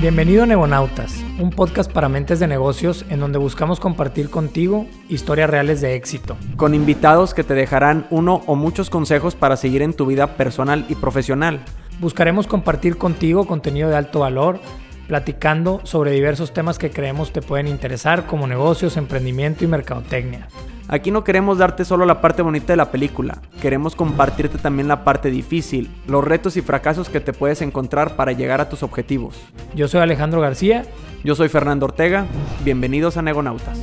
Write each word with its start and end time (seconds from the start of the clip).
Bienvenido 0.00 0.44
a 0.44 0.46
Negonautas, 0.46 1.24
un 1.40 1.50
podcast 1.50 1.90
para 1.90 2.08
mentes 2.08 2.38
de 2.38 2.46
negocios 2.46 3.04
en 3.08 3.18
donde 3.18 3.36
buscamos 3.36 3.80
compartir 3.80 4.30
contigo 4.30 4.86
historias 5.08 5.50
reales 5.50 5.80
de 5.80 5.96
éxito. 5.96 6.36
Con 6.54 6.72
invitados 6.72 7.34
que 7.34 7.42
te 7.42 7.54
dejarán 7.54 8.06
uno 8.10 8.42
o 8.46 8.54
muchos 8.54 8.90
consejos 8.90 9.34
para 9.34 9.56
seguir 9.56 9.82
en 9.82 9.94
tu 9.94 10.06
vida 10.06 10.36
personal 10.36 10.86
y 10.88 10.94
profesional. 10.94 11.64
Buscaremos 11.98 12.46
compartir 12.46 12.96
contigo 12.96 13.48
contenido 13.48 13.88
de 13.88 13.96
alto 13.96 14.20
valor, 14.20 14.60
platicando 15.08 15.80
sobre 15.82 16.12
diversos 16.12 16.52
temas 16.52 16.78
que 16.78 16.90
creemos 16.90 17.32
te 17.32 17.42
pueden 17.42 17.66
interesar 17.66 18.26
como 18.26 18.46
negocios, 18.46 18.96
emprendimiento 18.96 19.64
y 19.64 19.66
mercadotecnia. 19.66 20.46
Aquí 20.86 21.10
no 21.10 21.24
queremos 21.24 21.58
darte 21.58 21.84
solo 21.84 22.06
la 22.06 22.20
parte 22.20 22.42
bonita 22.42 22.72
de 22.72 22.76
la 22.76 22.90
película, 22.90 23.42
queremos 23.60 23.96
compartirte 23.96 24.58
también 24.58 24.86
la 24.86 25.04
parte 25.04 25.30
difícil, 25.30 25.90
los 26.06 26.24
retos 26.24 26.56
y 26.56 26.62
fracasos 26.62 27.08
que 27.08 27.20
te 27.20 27.32
puedes 27.32 27.60
encontrar 27.62 28.16
para 28.16 28.32
llegar 28.32 28.60
a 28.60 28.68
tus 28.68 28.82
objetivos. 28.82 29.36
Yo 29.74 29.88
soy 29.88 30.00
Alejandro 30.00 30.40
García. 30.40 30.84
Yo 31.24 31.34
soy 31.34 31.48
Fernando 31.48 31.86
Ortega. 31.86 32.26
Bienvenidos 32.64 33.16
a 33.16 33.22
Negonautas. 33.22 33.78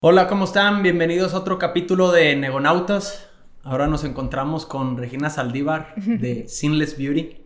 Hola, 0.00 0.28
¿cómo 0.28 0.44
están? 0.44 0.82
Bienvenidos 0.82 1.34
a 1.34 1.38
otro 1.38 1.58
capítulo 1.58 2.12
de 2.12 2.36
Negonautas. 2.36 3.28
Ahora 3.62 3.88
nos 3.88 4.04
encontramos 4.04 4.64
con 4.64 4.96
Regina 4.96 5.28
Saldívar 5.30 5.94
de 5.96 6.44
Sinless 6.48 6.96
Beauty. 6.96 7.43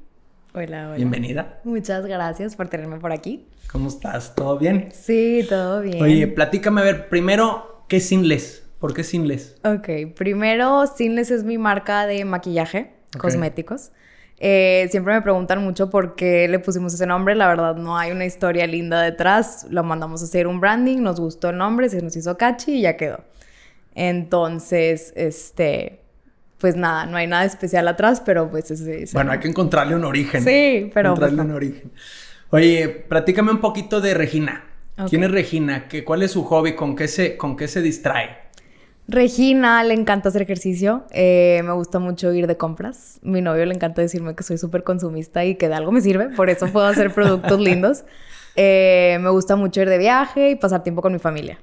Hola, 0.55 0.87
hola. 0.87 0.97
Bienvenida. 0.97 1.61
Muchas 1.65 2.07
gracias 2.07 2.57
por 2.57 2.69
tenerme 2.69 2.99
por 2.99 3.13
aquí. 3.13 3.47
¿Cómo 3.71 3.89
estás? 3.89 4.35
¿Todo 4.35 4.59
bien? 4.59 4.89
Sí, 4.93 5.45
todo 5.49 5.83
bien. 5.83 6.03
Oye, 6.03 6.27
platícame 6.27 6.81
a 6.81 6.85
ver, 6.85 7.09
primero, 7.11 7.85
¿qué 7.87 7.99
es 7.99 8.09
Sinless? 8.09 8.65
¿Por 8.79 8.95
qué 8.95 9.05
Sinless? 9.05 9.57
Ok, 9.63 10.15
primero, 10.17 10.87
Sinless 10.87 11.31
es 11.31 11.45
mi 11.45 11.59
marca 11.59 12.07
de 12.07 12.25
maquillaje, 12.25 12.95
cosméticos. 13.19 13.91
Eh, 14.41 14.87
siempre 14.91 15.15
me 15.15 15.21
preguntan 15.21 15.63
mucho 15.63 15.91
por 15.91 16.15
qué 16.15 16.49
le 16.49 16.59
pusimos 16.61 16.95
ese 16.95 17.07
nombre. 17.07 17.35
La 17.35 17.47
verdad, 17.49 17.77
no 17.77 17.99
hay 17.99 18.11
una 18.13 18.25
historia 18.25 18.67
linda 18.67 19.03
detrás. 19.03 19.67
Lo 19.69 19.85
mandamos 19.85 20.23
a 20.23 20.25
hacer 20.25 20.47
un 20.47 20.61
branding, 20.61 21.03
nos 21.03 21.21
gustó 21.21 21.51
el 21.51 21.59
nombre, 21.59 21.91
se 21.91 22.01
nos 22.01 22.17
hizo 22.17 22.39
catchy 22.39 22.77
y 22.77 22.83
ya 22.83 22.97
quedó. 22.97 23.21
Entonces, 23.95 25.13
este, 25.17 26.01
pues 26.59 26.77
nada, 26.77 27.07
no 27.07 27.17
hay 27.17 27.27
nada 27.27 27.45
especial 27.45 27.87
atrás, 27.89 28.23
pero 28.25 28.51
pues 28.51 28.71
es... 28.71 29.13
bueno, 29.13 29.33
hay 29.33 29.39
que 29.39 29.49
encontrarle 29.49 29.95
un 29.95 30.05
origen. 30.05 30.43
Sí, 30.43 30.91
pero... 30.93 31.11
Encontrarle 31.11 31.37
pues, 31.37 31.49
un 31.49 31.55
origen. 31.55 31.93
Oye, 32.51 32.89
platícame 33.09 33.53
un 33.53 33.61
poquito 33.61 34.01
de 34.01 34.15
Regina. 34.15 34.65
¿Quién 35.09 35.23
es 35.23 35.31
Regina? 35.31 35.87
¿Qué, 35.87 36.05
¿Cuál 36.05 36.23
es 36.23 36.33
su 36.33 36.43
hobby? 36.45 36.75
¿Con 36.75 36.97
qué 36.97 37.07
se, 37.07 37.37
con 37.37 37.57
qué 37.57 37.69
se 37.69 37.81
distrae? 37.83 38.49
Regina 39.07 39.83
le 39.85 39.95
encanta 39.95 40.29
hacer 40.29 40.43
ejercicio, 40.43 41.07
eh, 41.13 41.63
me 41.65 41.73
gusta 41.73 41.99
mucho 41.99 42.31
ir 42.35 42.47
de 42.47 42.59
compras. 42.59 43.19
Mi 43.23 43.41
novio 43.41 43.65
le 43.65 43.75
encanta 43.75 44.03
decirme 44.03 44.35
que 44.35 44.43
soy 44.43 44.59
súper 44.59 44.83
consumista 44.85 45.47
y 45.47 45.55
que 45.55 45.69
de 45.69 45.75
algo 45.75 45.93
me 45.93 46.03
sirve, 46.03 46.29
por 46.29 46.51
eso 46.51 46.67
puedo 46.67 46.87
hacer 46.87 47.15
productos 47.15 47.59
lindos. 47.61 48.05
Eh, 48.55 49.17
me 49.23 49.31
gusta 49.31 49.57
mucho 49.57 49.81
ir 49.81 49.89
de 49.89 49.97
viaje 49.97 50.51
y 50.51 50.57
pasar 50.57 50.83
tiempo 50.83 51.01
con 51.01 51.15
mi 51.15 51.19
familia. 51.19 51.59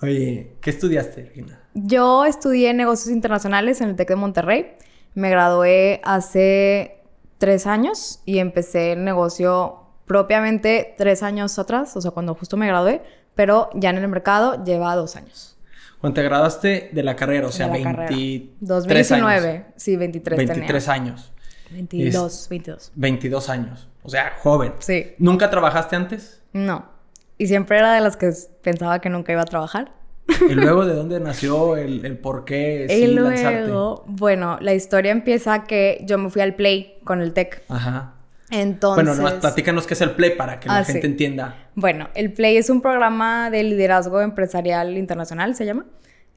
Oye, 0.00 0.56
¿qué 0.60 0.70
estudiaste, 0.70 1.24
Regina? 1.24 1.60
Yo 1.74 2.24
estudié 2.24 2.72
negocios 2.72 3.12
internacionales 3.12 3.80
en 3.80 3.90
el 3.90 3.96
TEC 3.96 4.08
de 4.10 4.16
Monterrey. 4.16 4.74
Me 5.14 5.30
gradué 5.30 6.00
hace 6.04 7.02
tres 7.38 7.66
años 7.66 8.20
y 8.24 8.38
empecé 8.38 8.92
el 8.92 9.04
negocio 9.04 9.88
propiamente 10.06 10.94
tres 10.96 11.22
años 11.22 11.58
atrás, 11.58 11.96
o 11.96 12.00
sea, 12.00 12.10
cuando 12.12 12.34
justo 12.34 12.56
me 12.56 12.66
gradué, 12.66 13.02
pero 13.34 13.70
ya 13.74 13.90
en 13.90 13.98
el 13.98 14.08
mercado 14.08 14.64
lleva 14.64 14.94
dos 14.96 15.16
años. 15.16 15.56
Cuando 16.00 16.14
te 16.14 16.22
graduaste 16.22 16.90
de 16.92 17.02
la 17.02 17.16
carrera, 17.16 17.48
o 17.48 17.52
sea, 17.52 17.68
23 17.68 18.58
2019, 18.60 19.48
años. 19.48 19.66
sí, 19.76 19.96
23 19.96 20.38
23 20.38 20.88
años. 20.88 21.32
22, 21.70 22.46
22. 22.48 22.92
22 22.94 23.48
años, 23.48 23.88
o 24.02 24.08
sea, 24.08 24.34
joven. 24.40 24.74
Sí. 24.78 25.14
¿Nunca 25.18 25.50
trabajaste 25.50 25.96
antes? 25.96 26.42
No. 26.52 26.97
Y 27.38 27.46
siempre 27.46 27.78
era 27.78 27.94
de 27.94 28.00
las 28.00 28.16
que 28.16 28.32
pensaba 28.62 29.00
que 29.00 29.08
nunca 29.08 29.32
iba 29.32 29.42
a 29.42 29.46
trabajar. 29.46 29.92
¿Y 30.48 30.54
luego 30.54 30.84
de 30.84 30.94
dónde 30.94 31.20
nació 31.20 31.76
el, 31.76 32.04
el 32.04 32.18
por 32.18 32.44
qué 32.44 32.86
sí, 32.90 33.04
y 33.04 33.06
luego, 33.06 34.04
bueno, 34.06 34.58
la 34.60 34.74
historia 34.74 35.10
empieza 35.10 35.64
que 35.64 36.02
yo 36.04 36.18
me 36.18 36.28
fui 36.30 36.42
al 36.42 36.54
Play 36.54 36.98
con 37.04 37.22
el 37.22 37.32
Tech. 37.32 37.62
Ajá. 37.68 38.14
Entonces... 38.50 39.04
Bueno, 39.04 39.30
no, 39.30 39.40
platícanos 39.40 39.86
qué 39.86 39.94
es 39.94 40.00
el 40.00 40.12
Play 40.12 40.36
para 40.36 40.58
que 40.60 40.68
la 40.68 40.78
ah, 40.78 40.84
gente 40.84 41.06
entienda. 41.06 41.70
Bueno, 41.74 42.08
el 42.14 42.32
Play 42.32 42.56
es 42.56 42.70
un 42.70 42.80
programa 42.80 43.50
de 43.50 43.62
liderazgo 43.62 44.20
empresarial 44.20 44.96
internacional, 44.96 45.54
se 45.54 45.64
llama. 45.64 45.86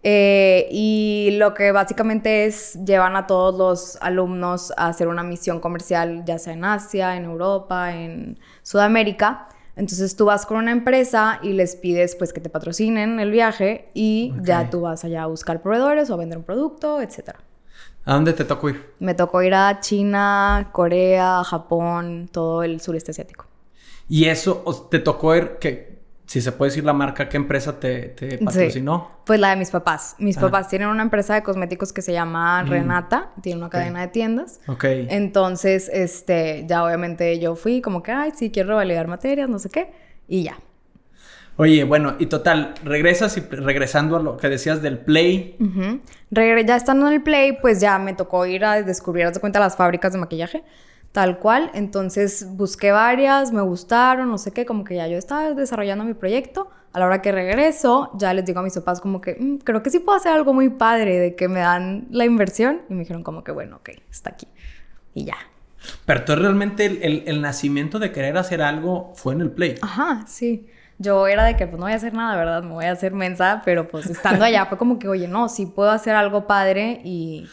Eh, 0.04 0.68
y 0.72 1.36
lo 1.38 1.54
que 1.54 1.72
básicamente 1.72 2.46
es, 2.46 2.80
llevan 2.86 3.16
a 3.16 3.28
todos 3.28 3.58
los 3.58 3.98
alumnos 4.02 4.74
a 4.76 4.88
hacer 4.88 5.08
una 5.08 5.24
misión 5.24 5.60
comercial, 5.60 6.24
ya 6.26 6.40
sea 6.40 6.54
en 6.54 6.66
Asia, 6.66 7.16
en 7.16 7.26
Europa, 7.26 7.94
en 7.94 8.40
Sudamérica. 8.64 9.48
Entonces 9.76 10.16
tú 10.16 10.26
vas 10.26 10.46
con 10.46 10.58
una 10.58 10.72
empresa 10.72 11.40
y 11.42 11.54
les 11.54 11.76
pides 11.76 12.16
pues 12.16 12.34
que 12.34 12.42
te 12.42 12.50
patrocinen 12.50 13.20
el 13.20 13.32
viaje 13.32 13.90
y 13.94 14.34
ya 14.42 14.70
tú 14.70 14.82
vas 14.82 15.04
allá 15.04 15.24
a 15.24 15.28
buscar 15.28 15.62
proveedores 15.62 16.10
o 16.10 16.16
a 16.16 16.18
vender 16.18 16.38
un 16.38 16.44
producto, 16.44 17.02
etc. 17.02 17.36
¿A 18.04 18.14
dónde 18.14 18.34
te 18.34 18.44
tocó 18.44 18.70
ir? 18.70 18.94
Me 19.00 19.14
tocó 19.14 19.42
ir 19.44 19.54
a 19.54 19.80
China, 19.80 20.70
Corea, 20.72 21.44
Japón, 21.44 22.30
todo 22.32 22.64
el 22.64 22.82
sureste 22.82 23.12
asiático. 23.12 23.46
¿Y 24.10 24.26
eso 24.26 24.64
te 24.90 25.00
tocó 25.00 25.36
ir 25.36 25.58
que 25.60 25.91
si 26.26 26.42
se 26.42 26.52
puede 26.52 26.72
decir 26.72 26.86
la 26.86 26.94
marca, 26.94 27.28
¿qué 27.28 27.38
empresa 27.38 27.80
te, 27.80 28.16
patrocinó? 28.44 29.22
Pues 29.26 29.40
la 29.40 29.50
de 29.50 29.58
mis 29.58 29.70
papás. 29.70 30.16
Mis 30.18 30.38
papás 30.38 30.70
tienen 30.70 30.88
una 30.88 31.04
empresa 31.04 31.34
de 31.34 31.44
cosméticos 31.44 31.92
que 31.92 32.02
se 32.02 32.14
llama 32.14 32.64
mm. 32.64 32.68
Renata, 32.68 33.32
tiene 33.42 33.60
una 33.60 33.70
cadena 33.70 34.02
de 34.02 34.08
tiendas. 34.08 34.62
Ok. 34.68 34.86
Entonces, 34.86 35.90
este, 35.92 36.66
ya 36.68 36.84
obviamente 36.86 37.40
yo 37.40 37.56
fui 37.56 37.82
como 37.82 38.02
que, 38.02 38.12
ay, 38.12 38.32
sí, 38.36 38.50
quiero 38.50 38.76
validar 38.76 39.08
materias, 39.08 39.50
no 39.50 39.60
sé 39.60 39.70
qué, 39.70 39.92
y 40.28 40.44
ya. 40.44 40.58
Oye, 41.58 41.84
bueno, 41.84 42.16
y 42.18 42.28
total, 42.28 42.76
regresas 42.84 43.36
y 43.38 43.42
regresando 43.42 44.16
a 44.16 44.22
lo 44.22 44.38
que 44.38 44.48
decías 44.48 44.82
del 44.82 45.00
Play. 45.00 45.58
ya 46.66 46.76
estando 46.76 47.08
en 47.08 47.14
el 47.14 47.24
Play, 47.24 47.58
pues 47.62 47.82
ya 47.82 48.00
me 48.00 48.14
tocó 48.14 48.46
ir 48.46 48.64
a 48.64 48.82
descubrir, 48.82 49.26
haz 49.26 49.34
de 49.34 49.42
cuenta, 49.42 49.60
las 49.60 49.76
fábricas 49.76 50.14
de 50.14 50.20
maquillaje 50.20 50.64
tal 51.12 51.40
cual. 51.40 51.72
Entonces 51.74 52.48
busqué 52.56 52.92
varias, 52.92 53.52
me 53.52 53.62
gustaron, 53.62 54.30
no 54.30 54.38
sé 54.38 54.52
qué, 54.52 54.66
como 54.66 54.84
que 54.84 54.96
ya 54.96 55.08
yo 55.08 55.18
estaba 55.18 55.54
desarrollando 55.54 56.04
mi 56.04 56.14
proyecto. 56.14 56.70
A 56.94 57.00
la 57.00 57.06
hora 57.06 57.22
que 57.22 57.32
regreso, 57.32 58.12
ya 58.16 58.34
les 58.34 58.44
digo 58.44 58.60
a 58.60 58.64
mis 58.64 58.74
papás 58.74 59.00
como 59.00 59.22
que 59.22 59.38
mm, 59.40 59.58
creo 59.60 59.82
que 59.82 59.90
sí 59.90 60.00
puedo 60.00 60.18
hacer 60.18 60.34
algo 60.34 60.54
muy 60.54 60.70
padre 60.70 61.20
de 61.20 61.36
que 61.36 61.48
me 61.48 61.62
dan 61.62 62.08
la 62.12 62.26
inversión. 62.26 62.82
Y 62.90 62.94
me 62.94 63.00
dijeron 63.02 63.24
como 63.24 63.44
que 63.44 63.52
bueno, 63.52 63.78
ok, 63.78 63.90
está 64.10 64.32
aquí. 64.32 64.48
Y 65.14 65.26
ya. 65.26 65.38
Pero 66.06 66.20
entonces 66.20 66.44
realmente 66.44 66.86
el, 66.86 67.24
el, 67.26 67.42
nacimiento 67.42 67.98
de 67.98 68.12
querer 68.12 68.38
hacer 68.38 68.62
algo 68.62 69.14
fue 69.16 69.34
en 69.34 69.42
el 69.42 69.52
play. 69.52 69.76
Ajá, 69.82 70.26
sí. 70.28 70.68
Yo 71.00 71.26
era 71.28 71.44
de 71.46 71.58
que 71.58 71.66
pues 71.66 71.80
no 71.80 71.86
voy 71.86 71.94
a 71.94 71.96
hacer 71.96 72.14
nada, 72.14 72.36
¿verdad? 72.36 72.62
Me 72.62 72.74
voy 72.74 72.86
a 72.86 72.92
hacer 72.92 73.14
mensa, 73.14 73.64
pero 73.66 73.88
pues 73.88 74.06
estando 74.08 74.46
allá 74.46 74.66
fue 74.68 74.78
como 74.78 75.00
que, 75.00 75.08
oye, 75.08 75.28
no, 75.28 75.50
sí 75.50 75.66
puedo 75.66 75.90
hacer 75.90 76.14
algo 76.14 76.46
padre 76.46 77.02
y 77.04 77.48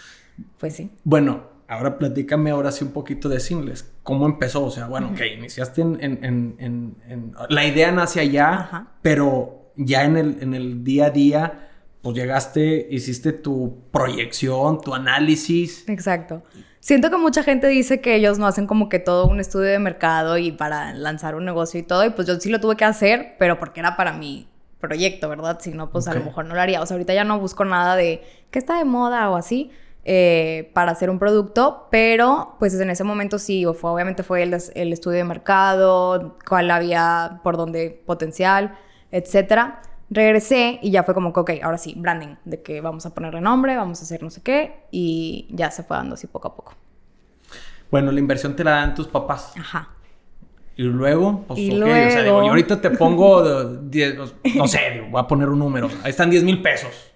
pues 0.58 0.74
sí. 0.76 0.90
Bueno, 1.04 1.44
ahora 1.68 1.98
platícame 1.98 2.50
ahora 2.50 2.72
sí 2.72 2.82
un 2.82 2.92
poquito 2.92 3.28
de 3.28 3.38
Sinless. 3.38 3.92
¿Cómo 4.02 4.26
empezó? 4.26 4.64
O 4.64 4.70
sea, 4.70 4.86
bueno, 4.86 5.10
ok, 5.12 5.20
iniciaste 5.36 5.82
en, 5.82 5.98
en, 6.00 6.56
en, 6.58 6.96
en, 7.06 7.34
La 7.50 7.66
idea 7.66 7.92
nace 7.92 8.20
allá, 8.20 8.88
pero 9.02 9.70
ya 9.76 10.04
en 10.04 10.16
el, 10.16 10.38
en 10.40 10.54
el 10.54 10.82
día 10.82 11.06
a 11.06 11.10
día, 11.10 11.68
pues 12.00 12.16
llegaste, 12.16 12.88
hiciste 12.90 13.32
tu 13.32 13.84
proyección, 13.92 14.80
tu 14.80 14.94
análisis. 14.94 15.86
Exacto. 15.88 16.42
Siento 16.80 17.10
que 17.10 17.18
mucha 17.18 17.42
gente 17.42 17.66
dice 17.66 18.00
que 18.00 18.14
ellos 18.14 18.38
no 18.38 18.46
hacen 18.46 18.66
como 18.66 18.88
que 18.88 18.98
todo 18.98 19.26
un 19.26 19.40
estudio 19.40 19.66
de 19.66 19.78
mercado 19.78 20.38
y 20.38 20.52
para 20.52 20.94
lanzar 20.94 21.34
un 21.34 21.44
negocio 21.44 21.78
y 21.78 21.82
todo, 21.82 22.04
y 22.06 22.10
pues 22.10 22.26
yo 22.26 22.40
sí 22.40 22.48
lo 22.48 22.60
tuve 22.60 22.76
que 22.76 22.86
hacer, 22.86 23.34
pero 23.38 23.58
porque 23.58 23.80
era 23.80 23.94
para 23.96 24.12
mi 24.12 24.48
proyecto, 24.80 25.28
¿verdad? 25.28 25.58
Si 25.60 25.70
no, 25.72 25.90
pues 25.90 26.08
a 26.08 26.14
lo 26.14 26.24
mejor 26.24 26.46
no 26.46 26.54
lo 26.54 26.60
haría. 26.62 26.80
O 26.80 26.86
sea, 26.86 26.94
ahorita 26.94 27.12
ya 27.12 27.24
no 27.24 27.38
busco 27.38 27.64
nada 27.66 27.94
de 27.94 28.22
que 28.50 28.58
está 28.58 28.78
de 28.78 28.84
moda 28.84 29.28
o 29.28 29.36
así 29.36 29.70
eh, 30.10 30.70
para 30.72 30.92
hacer 30.92 31.10
un 31.10 31.18
producto, 31.18 31.86
pero 31.90 32.56
pues 32.58 32.72
en 32.80 32.88
ese 32.88 33.04
momento 33.04 33.38
sí, 33.38 33.66
o 33.66 33.74
fue, 33.74 33.90
obviamente 33.90 34.22
fue 34.22 34.42
el, 34.42 34.56
el 34.74 34.90
estudio 34.94 35.18
de 35.18 35.24
mercado, 35.24 36.38
cuál 36.48 36.70
había, 36.70 37.40
por 37.44 37.58
dónde 37.58 38.02
potencial, 38.06 38.78
etcétera. 39.12 39.82
Regresé 40.08 40.78
y 40.80 40.92
ya 40.92 41.02
fue 41.02 41.12
como 41.12 41.34
que, 41.34 41.40
ok, 41.40 41.50
ahora 41.62 41.76
sí, 41.76 41.92
branding, 41.94 42.36
de 42.46 42.62
que 42.62 42.80
vamos 42.80 43.04
a 43.04 43.12
ponerle 43.12 43.42
nombre, 43.42 43.76
vamos 43.76 44.00
a 44.00 44.04
hacer 44.04 44.22
no 44.22 44.30
sé 44.30 44.40
qué, 44.40 44.86
y 44.90 45.46
ya 45.50 45.70
se 45.70 45.82
fue 45.82 45.98
dando 45.98 46.14
así 46.14 46.26
poco 46.26 46.48
a 46.48 46.56
poco. 46.56 46.72
Bueno, 47.90 48.10
la 48.10 48.18
inversión 48.18 48.56
te 48.56 48.64
la 48.64 48.70
dan 48.70 48.94
tus 48.94 49.08
papás. 49.08 49.52
Ajá. 49.58 49.90
Y 50.74 50.84
luego, 50.84 51.44
pues, 51.46 51.58
y 51.58 51.72
luego... 51.72 51.92
o 51.92 52.10
sea, 52.10 52.22
digo, 52.22 52.42
yo 52.44 52.48
ahorita 52.48 52.80
te 52.80 52.88
pongo, 52.92 53.42
no 54.54 54.68
sé, 54.68 55.06
voy 55.10 55.20
a 55.20 55.26
poner 55.26 55.50
un 55.50 55.58
número. 55.58 55.90
Ahí 56.02 56.08
están 56.08 56.30
10 56.30 56.44
mil 56.44 56.62
pesos. 56.62 57.07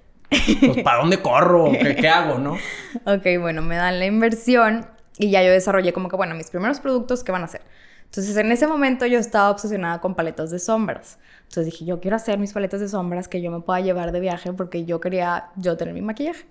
Pues, 0.61 0.83
¿para 0.83 1.01
dónde 1.01 1.21
corro? 1.21 1.71
¿Qué, 1.73 1.97
¿Qué, 1.97 2.09
hago, 2.09 2.39
no? 2.39 2.57
Ok, 3.07 3.41
bueno, 3.41 3.63
me 3.63 3.77
dan 3.77 3.99
la 3.99 4.07
inversión 4.07 4.87
y 5.19 5.31
ya 5.31 5.43
yo 5.43 5.51
desarrollé 5.51 5.93
como 5.93 6.09
que, 6.09 6.17
bueno, 6.17 6.35
mis 6.35 6.51
primeros 6.51 6.81
productos, 6.81 7.23
¿qué 7.25 7.33
van 7.33 7.43
a 7.43 7.47
hacer? 7.47 7.63
Entonces, 8.05 8.37
en 8.37 8.53
ese 8.53 8.67
momento 8.67 9.07
yo 9.07 9.19
estaba 9.19 9.51
obsesionada 9.51 10.01
con 10.01 10.15
paletas 10.15 10.51
de 10.51 10.59
sombras. 10.59 11.19
Entonces 11.45 11.67
dije, 11.67 11.85
yo 11.87 12.01
quiero 12.01 12.17
hacer 12.17 12.39
mis 12.39 12.53
paletas 12.53 12.81
de 12.81 12.89
sombras 12.89 13.27
que 13.27 13.41
yo 13.41 13.51
me 13.51 13.61
pueda 13.61 13.81
llevar 13.81 14.13
de 14.13 14.21
viaje 14.21 14.53
porque 14.53 14.85
yo 14.85 15.01
quería 15.01 15.51
yo 15.57 15.77
tener 15.77 15.95
mi 15.95 16.03
maquillaje. 16.03 16.45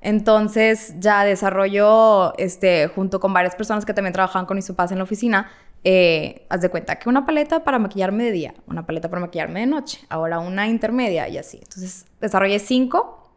Entonces 0.00 0.94
ya 1.00 1.24
desarrolló, 1.24 2.36
este, 2.38 2.86
junto 2.88 3.18
con 3.18 3.32
varias 3.32 3.56
personas 3.56 3.84
que 3.84 3.94
también 3.94 4.12
trabajaban 4.12 4.46
con 4.46 4.56
mis 4.56 4.68
papás 4.68 4.92
en 4.92 4.98
la 4.98 5.04
oficina, 5.04 5.50
eh, 5.84 6.46
haz 6.50 6.60
de 6.60 6.68
cuenta 6.68 6.96
que 6.96 7.08
una 7.08 7.26
paleta 7.26 7.64
para 7.64 7.78
maquillarme 7.78 8.24
de 8.24 8.30
día, 8.30 8.54
una 8.66 8.86
paleta 8.86 9.08
para 9.08 9.20
maquillarme 9.20 9.60
de 9.60 9.66
noche, 9.66 10.00
ahora 10.08 10.38
una 10.38 10.68
intermedia 10.68 11.28
y 11.28 11.38
así. 11.38 11.58
Entonces 11.60 12.06
desarrollé 12.20 12.58
cinco 12.60 13.27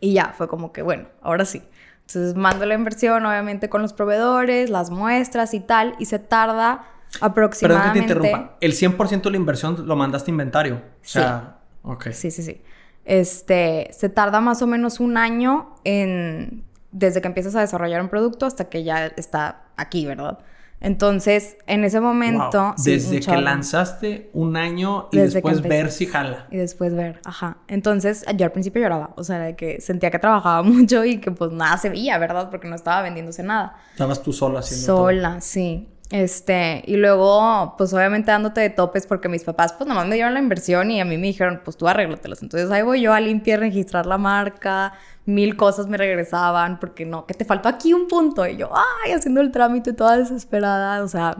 y 0.00 0.12
ya, 0.12 0.34
fue 0.36 0.48
como 0.48 0.72
que, 0.72 0.82
bueno, 0.82 1.08
ahora 1.22 1.44
sí. 1.44 1.62
Entonces 2.06 2.34
mando 2.36 2.64
la 2.64 2.74
inversión, 2.74 3.26
obviamente, 3.26 3.68
con 3.68 3.82
los 3.82 3.92
proveedores, 3.92 4.70
las 4.70 4.90
muestras 4.90 5.52
y 5.54 5.60
tal, 5.60 5.94
y 5.98 6.06
se 6.06 6.18
tarda 6.18 6.84
aproximadamente... 7.20 8.00
Perdón 8.06 8.18
que 8.18 8.24
te 8.24 8.28
interrumpa. 8.30 8.56
El 8.60 8.72
100% 8.72 9.22
de 9.22 9.30
la 9.30 9.36
inversión 9.36 9.86
lo 9.86 9.96
mandaste 9.96 10.30
a 10.30 10.32
inventario. 10.32 10.76
O 10.76 10.80
sea, 11.02 11.58
ok. 11.82 12.08
Sí, 12.12 12.30
sí, 12.30 12.42
sí. 12.42 12.62
Este, 13.04 13.88
se 13.92 14.08
tarda 14.08 14.40
más 14.40 14.62
o 14.62 14.66
menos 14.66 15.00
un 15.00 15.16
año 15.16 15.74
en... 15.84 16.64
Desde 16.90 17.20
que 17.20 17.28
empiezas 17.28 17.54
a 17.54 17.60
desarrollar 17.60 18.00
un 18.00 18.08
producto 18.08 18.46
hasta 18.46 18.70
que 18.70 18.82
ya 18.82 19.06
está 19.06 19.64
aquí, 19.76 20.06
¿verdad? 20.06 20.38
Entonces, 20.80 21.56
en 21.66 21.84
ese 21.84 22.00
momento... 22.00 22.74
Desde 22.82 23.20
que 23.20 23.36
lanzaste 23.36 24.30
un 24.32 24.56
año 24.56 25.08
y 25.10 25.18
después 25.18 25.60
ver 25.62 25.90
si 25.90 26.06
jala. 26.06 26.46
Y 26.50 26.56
después 26.56 26.94
ver, 26.94 27.20
ajá. 27.24 27.58
Entonces, 27.66 28.24
yo 28.36 28.46
al 28.46 28.52
principio 28.52 28.82
lloraba, 28.82 29.10
o 29.16 29.24
sea, 29.24 29.38
de 29.38 29.56
que 29.56 29.80
sentía 29.80 30.10
que 30.10 30.18
trabajaba 30.18 30.62
mucho 30.68 31.04
y 31.04 31.18
que 31.18 31.30
pues 31.30 31.52
nada 31.52 31.76
se 31.78 31.88
veía, 31.88 32.18
¿verdad? 32.18 32.50
Porque 32.50 32.68
no 32.68 32.76
estaba 32.76 33.02
vendiéndose 33.02 33.42
nada. 33.42 33.76
Estabas 33.92 34.22
tú 34.22 34.32
sola 34.32 34.60
haciendo 34.60 34.86
Sola, 34.86 35.40
sí. 35.40 35.88
Este, 36.10 36.82
y 36.86 36.96
luego, 36.96 37.74
pues 37.76 37.92
obviamente 37.92 38.30
dándote 38.30 38.62
de 38.62 38.70
topes 38.70 39.06
porque 39.06 39.28
mis 39.28 39.44
papás, 39.44 39.74
pues 39.74 39.86
nomás 39.86 40.06
me 40.06 40.14
dieron 40.14 40.32
la 40.32 40.40
inversión 40.40 40.90
y 40.90 41.00
a 41.00 41.04
mí 41.04 41.18
me 41.18 41.26
dijeron, 41.26 41.60
pues 41.62 41.76
tú 41.76 41.86
arréglatelas. 41.86 42.42
Entonces 42.42 42.70
ahí 42.70 42.82
voy 42.82 43.02
yo 43.02 43.12
a 43.12 43.20
limpiar, 43.20 43.60
registrar 43.60 44.06
la 44.06 44.16
marca, 44.16 44.94
mil 45.26 45.56
cosas 45.56 45.86
me 45.86 45.98
regresaban 45.98 46.80
porque 46.80 47.04
no, 47.04 47.26
que 47.26 47.34
te 47.34 47.44
faltó 47.44 47.68
aquí 47.68 47.92
un 47.92 48.08
punto. 48.08 48.46
Y 48.46 48.56
yo, 48.56 48.70
ay, 49.04 49.12
haciendo 49.12 49.42
el 49.42 49.52
trámite 49.52 49.92
toda 49.92 50.16
desesperada. 50.16 51.02
O 51.04 51.08
sea, 51.08 51.36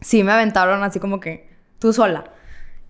sí 0.00 0.24
me 0.24 0.32
aventaron 0.32 0.82
así 0.82 0.98
como 0.98 1.20
que 1.20 1.50
tú 1.78 1.92
sola. 1.92 2.24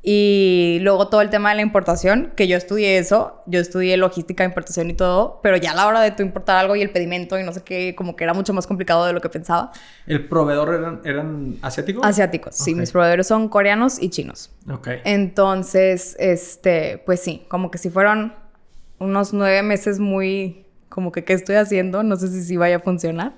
Y 0.04 0.78
luego 0.82 1.06
todo 1.06 1.20
el 1.20 1.30
tema 1.30 1.50
de 1.50 1.56
la 1.56 1.62
importación, 1.62 2.32
que 2.34 2.48
yo 2.48 2.56
estudié 2.56 2.98
eso, 2.98 3.40
yo 3.46 3.60
estudié 3.60 3.96
logística, 3.96 4.42
importación 4.42 4.90
y 4.90 4.94
todo, 4.94 5.38
pero 5.44 5.56
ya 5.56 5.70
a 5.70 5.74
la 5.76 5.86
hora 5.86 6.00
de 6.00 6.10
tú 6.10 6.24
importar 6.24 6.56
algo 6.56 6.74
y 6.74 6.82
el 6.82 6.90
pedimento 6.90 7.38
y 7.38 7.44
no 7.44 7.52
sé 7.52 7.62
qué, 7.62 7.94
como 7.94 8.16
que 8.16 8.24
era 8.24 8.34
mucho 8.34 8.52
más 8.52 8.66
complicado 8.66 9.06
de 9.06 9.12
lo 9.12 9.20
que 9.20 9.28
pensaba. 9.28 9.70
¿El 10.08 10.28
proveedor 10.28 10.74
eran, 10.74 11.00
eran 11.04 11.56
asiáticos? 11.62 12.04
Asiáticos, 12.04 12.56
sí, 12.56 12.74
mis 12.74 12.90
proveedores 12.90 13.28
son 13.28 13.48
coreanos 13.48 14.02
y 14.02 14.10
chinos. 14.10 14.50
Ok. 14.68 14.88
Entonces, 15.04 16.16
este, 16.18 16.98
pues 17.06 17.20
sí, 17.20 17.46
como 17.48 17.70
que 17.70 17.78
si 17.78 17.88
fueron 17.88 18.34
unos 18.98 19.32
nueve 19.32 19.62
meses 19.62 20.00
muy, 20.00 20.66
como 20.88 21.12
que, 21.12 21.22
¿qué 21.22 21.34
estoy 21.34 21.54
haciendo? 21.54 22.02
No 22.02 22.16
sé 22.16 22.26
si 22.26 22.42
sí 22.42 22.56
vaya 22.56 22.76
a 22.76 22.80
funcionar. 22.80 23.34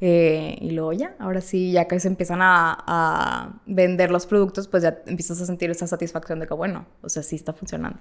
Eh, 0.00 0.56
y 0.60 0.70
luego 0.70 0.92
ya, 0.92 1.16
ahora 1.18 1.40
sí, 1.40 1.72
ya 1.72 1.86
que 1.86 1.98
se 1.98 2.08
empiezan 2.08 2.38
a, 2.40 3.60
vender 3.66 4.10
los 4.10 4.26
productos, 4.26 4.68
pues 4.68 4.82
ya 4.82 4.98
empiezas 5.06 5.40
a 5.40 5.46
sentir 5.46 5.70
esa 5.70 5.86
satisfacción 5.86 6.38
de 6.40 6.46
que, 6.46 6.54
bueno, 6.54 6.86
o 7.02 7.08
sea, 7.08 7.22
sí 7.22 7.36
está 7.36 7.52
funcionando. 7.52 7.98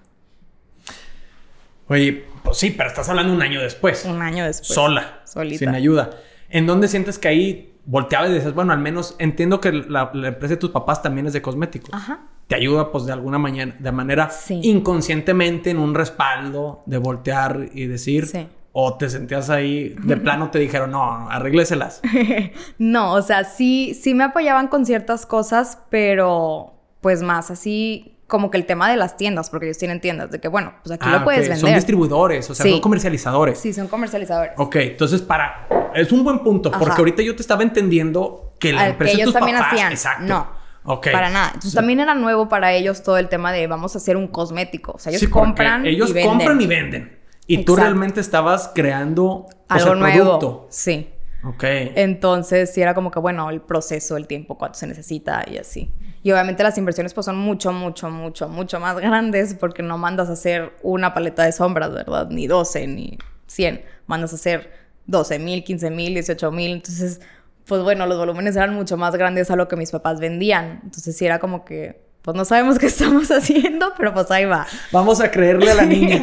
Oye, 1.88 2.26
pues 2.44 2.58
sí, 2.58 2.72
pero 2.72 2.90
estás 2.90 3.10
hablando 3.10 3.34
un 3.34 3.42
año 3.42 3.62
después. 3.62 4.06
Un 4.06 4.22
año 4.22 4.46
después. 4.46 4.68
Sola. 4.68 5.22
Solita. 5.26 5.60
Sin 5.60 5.70
ayuda. 5.70 6.12
¿En 6.50 6.68
dónde 6.68 6.88
sientes 6.88 7.18
que 7.18 7.30
ahí 7.30 7.74
volteabas 7.86 8.30
y 8.30 8.34
dices, 8.34 8.54
bueno, 8.54 8.74
al 8.74 8.80
menos 8.80 9.16
entiendo 9.20 9.62
que 9.62 9.72
la, 9.72 10.12
empresa 10.14 10.56
de 10.56 10.58
tus 10.58 10.72
papás 10.72 11.02
también 11.02 11.28
es 11.28 11.34
de 11.34 11.42
cosméticos? 11.42 11.90
Ajá. 11.94 12.28
Te 12.48 12.56
ayuda, 12.56 12.92
pues, 12.92 13.06
de 13.06 13.14
alguna 13.14 13.38
manera, 13.38 13.76
de 13.80 13.92
manera 13.92 14.30
inconscientemente 14.50 15.70
en 15.70 15.80
un 15.80 15.96
respaldo 15.96 16.84
de 16.86 16.98
voltear 16.98 17.70
y 17.74 17.88
decir, 17.88 18.28
sí. 18.28 18.48
¿O 18.80 18.96
te 18.96 19.10
sentías 19.10 19.50
ahí, 19.50 19.96
de 20.04 20.18
plano 20.18 20.52
te 20.52 20.60
dijeron, 20.60 20.92
no, 20.92 21.28
arrégleselas? 21.32 22.00
no, 22.78 23.14
o 23.14 23.24
sea, 23.24 23.44
sí, 23.44 23.98
sí 24.00 24.14
me 24.14 24.24
apoyaban 24.24 24.68
con 24.68 24.86
ciertas 24.86 25.26
cosas, 25.26 25.80
pero 25.90 26.76
pues 27.02 27.24
más 27.24 27.50
así 27.50 28.20
como 28.28 28.52
que 28.52 28.58
el 28.58 28.68
tema 28.68 28.88
de 28.92 28.96
las 28.96 29.18
tiendas, 29.18 29.50
porque 29.50 29.66
ellos 29.66 29.80
tienen 29.80 30.00
tiendas, 30.00 30.30
de 30.30 30.40
que 30.40 30.48
bueno, 30.48 30.76
pues 30.84 30.94
aquí 30.94 31.10
lo 31.10 31.18
ah, 31.18 31.24
puedes 31.24 31.50
vender. 31.50 31.58
Son 31.58 31.74
distribuidores, 31.74 32.48
o 32.52 32.54
sea, 32.54 32.68
son 32.70 32.80
comercializadores. 32.80 33.58
Sí, 33.58 33.74
son 33.74 33.88
comercializadores. 33.88 34.54
Ok, 34.58 34.76
entonces 34.76 35.24
para... 35.24 35.68
Es 35.96 36.12
un 36.12 36.24
buen 36.24 36.44
punto, 36.44 36.70
porque 36.70 37.00
ahorita 37.00 37.24
yo 37.24 37.36
te 37.36 37.42
estaba 37.42 37.64
entendiendo 37.64 38.54
que 38.60 38.74
la 38.74 38.90
empresa 38.90 39.16
que 39.16 39.22
ellos 39.24 39.34
también 39.34 39.58
hacían. 39.58 39.92
Exacto. 39.92 40.24
No. 40.28 40.58
Okay. 40.84 41.14
Para 41.14 41.32
nada. 41.32 41.48
Entonces 41.48 41.74
también 41.74 42.00
era 42.00 42.14
nuevo 42.14 42.48
para 42.48 42.74
ellos 42.74 43.02
todo 43.02 43.18
el 43.18 43.28
tema 43.28 43.52
de 43.52 43.66
vamos 43.66 43.96
a 43.96 43.98
hacer 43.98 44.16
un 44.16 44.28
cosmético. 44.28 44.92
O 44.94 45.00
sea, 45.00 45.12
ellos 45.12 45.28
compran. 45.30 45.84
Ellos 45.86 46.14
compran 46.24 46.62
y 46.62 46.68
venden. 46.68 47.17
Y 47.48 47.64
tú 47.64 47.76
realmente 47.76 48.20
estabas 48.20 48.72
creando 48.76 49.48
pues, 49.68 49.82
algo 49.82 49.96
nuevo. 49.96 50.68
Sí. 50.70 51.10
Ok. 51.44 51.64
Entonces, 51.64 52.74
sí 52.74 52.82
era 52.82 52.94
como 52.94 53.10
que, 53.10 53.20
bueno, 53.20 53.50
el 53.50 53.62
proceso, 53.62 54.18
el 54.18 54.28
tiempo, 54.28 54.58
cuánto 54.58 54.78
se 54.78 54.88
necesita 54.88 55.46
y 55.50 55.58
así. 55.58 55.90
Y 56.24 56.32
obviamente 56.32 56.62
las 56.64 56.78
inversiones 56.78 57.14
pues 57.14 57.26
son 57.26 57.38
mucho, 57.38 57.72
mucho, 57.72 58.10
mucho, 58.10 58.50
mucho 58.50 58.80
más 58.80 58.98
grandes 59.00 59.54
porque 59.54 59.82
no 59.82 59.98
mandas 59.98 60.30
a 60.30 60.34
hacer 60.34 60.74
una 60.84 61.14
paleta 61.14 61.44
de 61.44 61.52
sombras, 61.52 61.94
¿verdad? 61.94 62.28
Ni 62.30 62.48
12, 62.48 62.88
ni 62.88 63.18
100. 63.48 63.82
Mandas 64.08 64.34
a 64.34 64.36
hacer 64.36 64.72
12 65.06 65.40
mil, 65.40 65.64
15 65.64 65.90
mil, 65.90 66.14
18 66.16 66.52
mil. 66.52 66.74
Entonces, 66.74 67.22
pues 67.66 67.82
bueno, 67.82 68.06
los 68.08 68.18
volúmenes 68.18 68.56
eran 68.56 68.74
mucho 68.74 68.98
más 68.98 69.16
grandes 69.16 69.50
a 69.52 69.56
lo 69.56 69.68
que 69.68 69.76
mis 69.76 69.92
papás 69.92 70.20
vendían. 70.20 70.82
Entonces, 70.84 71.16
sí 71.16 71.26
era 71.26 71.40
como 71.40 71.64
que, 71.64 72.02
pues 72.24 72.36
no 72.36 72.46
sabemos 72.46 72.80
qué 72.80 72.88
estamos 72.88 73.32
haciendo, 73.32 73.94
pero 73.98 74.14
pues 74.14 74.30
ahí 74.32 74.46
va. 74.46 74.68
Vamos 74.92 75.22
a 75.22 75.32
creerle 75.32 75.72
a 75.72 75.76
la 75.76 75.86
niña. 75.86 76.22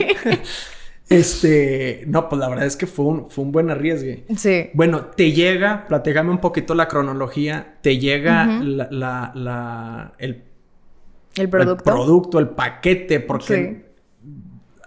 Este, 1.09 2.05
no, 2.07 2.29
pues 2.29 2.41
la 2.41 2.49
verdad 2.49 2.67
es 2.67 2.77
que 2.77 2.87
fue 2.87 3.05
un, 3.05 3.31
fue 3.31 3.45
un 3.45 3.53
buen 3.53 3.71
arriesgue. 3.71 4.25
Sí. 4.37 4.71
Bueno, 4.73 5.07
te 5.07 5.33
llega, 5.33 5.87
platícame 5.87 6.31
un 6.31 6.39
poquito 6.39 6.75
la 6.75 6.89
cronología, 6.89 7.77
te 7.83 7.99
llega 7.99 8.47
la, 8.47 9.33
la, 9.35 10.13
el, 10.19 10.45
el 11.37 11.49
producto. 11.49 11.91
El 11.91 11.95
producto, 11.97 12.39
el 12.39 12.49
paquete, 12.49 13.21
porque... 13.21 13.85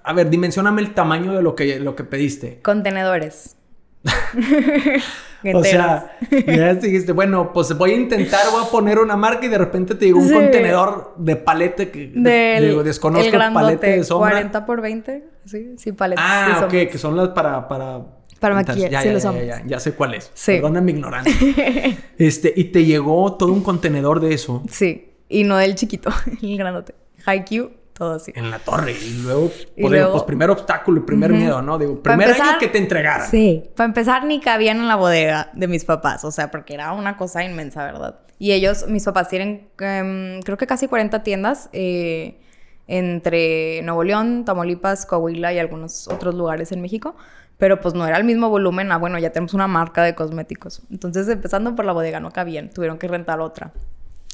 A 0.04 0.14
ver, 0.14 0.30
dimensioname 0.30 0.82
el 0.82 0.94
tamaño 0.94 1.34
de 1.34 1.42
lo 1.42 1.54
que, 1.54 1.82
lo 1.82 1.94
que 1.94 2.06
pediste. 2.06 2.62
Contenedores. 2.62 3.58
o 5.54 5.64
sea, 5.64 6.18
ya 6.32 6.74
dijiste, 6.76 7.12
bueno, 7.12 7.52
pues 7.54 7.78
voy 7.78 7.92
a 7.92 7.96
intentar, 7.96 8.40
voy 8.52 8.64
a 8.64 8.70
poner 8.70 9.00
una 9.00 9.18
marca 9.18 9.46
y 9.46 9.50
de 9.50 9.58
repente 9.58 9.96
te 9.96 10.06
digo 10.06 10.20
un 10.20 10.32
contenedor 10.32 11.14
de 11.18 11.36
palete 11.36 11.90
que 11.90 12.08
digo, 12.08 12.84
desconozco 12.84 13.36
el 13.36 13.54
palete 13.54 13.98
de 13.98 14.04
sombra. 14.04 14.32
40 14.32 14.66
por 14.66 14.82
20, 14.82 15.24
sí, 15.48 15.76
sí, 15.78 15.92
paletes. 15.92 16.24
Ah, 16.26 16.64
ok, 16.66 16.90
que 16.92 16.98
son 16.98 17.16
las 17.18 17.30
para 17.30 17.68
para 17.68 18.02
para 18.40 18.56
maquillar, 18.56 18.92
ya, 18.92 19.02
sí, 19.02 19.10
ya, 19.10 19.20
ya, 19.20 19.44
ya, 19.44 19.64
ya, 19.66 19.80
sé 19.80 19.94
cuál 19.94 20.14
es. 20.14 20.30
Sí. 20.34 20.54
Perdona 20.54 20.82
mi 20.82 20.92
ignorancia. 20.92 21.34
este, 22.18 22.54
y 22.56 22.66
te 22.66 22.86
llegó 22.86 23.34
todo 23.34 23.52
un 23.52 23.62
contenedor 23.62 24.20
de 24.20 24.34
eso. 24.34 24.64
Sí, 24.70 25.10
y 25.28 25.44
no 25.44 25.58
del 25.58 25.76
chiquito, 25.76 26.12
el 26.42 26.58
grandote. 26.58 26.94
Haikyuu 27.26 27.72
todo 27.98 28.14
así. 28.14 28.32
En 28.36 28.52
la 28.52 28.60
torre. 28.60 28.94
Y 28.94 29.24
luego, 29.24 29.50
pues, 29.80 30.06
pues 30.06 30.24
primer 30.24 30.52
obstáculo 30.52 31.02
y 31.02 31.04
primer 31.04 31.32
miedo, 31.34 31.62
¿no? 31.64 31.80
Digo, 31.80 32.02
primer 32.02 32.30
año 32.30 32.60
que 32.60 32.68
te 32.68 32.78
entregaran. 32.78 33.28
Sí, 33.30 33.64
para 33.76 33.88
empezar 33.88 34.24
ni 34.26 34.40
cabían 34.40 34.78
en 34.78 34.88
la 34.88 34.96
bodega 34.96 35.50
de 35.54 35.68
mis 35.68 35.84
papás, 35.84 36.24
o 36.24 36.32
sea, 36.32 36.52
porque 36.52 36.76
era 36.76 36.94
una 36.94 37.18
cosa 37.18 37.44
inmensa, 37.44 37.84
¿verdad? 37.86 38.20
Y 38.38 38.52
ellos, 38.52 38.86
mis 38.88 39.04
papás 39.04 39.30
tienen, 39.30 39.70
em, 39.80 40.42
creo 40.44 40.58
que 40.58 40.68
casi 40.68 40.88
40 40.88 41.24
tiendas 41.24 41.70
eh, 41.74 42.40
entre 42.88 43.82
Nuevo 43.84 44.04
León, 44.04 44.46
Tamaulipas, 44.46 45.06
Coahuila 45.06 45.54
y 45.54 45.60
algunos 45.60 46.08
otros 46.08 46.36
lugares 46.36 46.72
en 46.72 46.82
México. 46.82 47.16
Pero 47.58 47.82
pues 47.82 47.96
no 47.96 48.06
era 48.06 48.18
el 48.18 48.24
mismo 48.24 48.50
volumen. 48.50 48.92
Ah, 48.92 48.98
bueno, 48.98 49.18
ya 49.18 49.32
tenemos 49.32 49.54
una 49.54 49.68
marca 49.68 50.04
de 50.04 50.14
cosméticos. 50.16 50.84
Entonces, 50.92 51.28
empezando 51.28 51.76
por 51.76 51.86
la 51.86 51.92
bodega, 51.92 52.20
no 52.20 52.32
cabían. 52.32 52.70
Tuvieron 52.70 53.00
que 53.00 53.08
rentar 53.08 53.40
otra. 53.40 53.72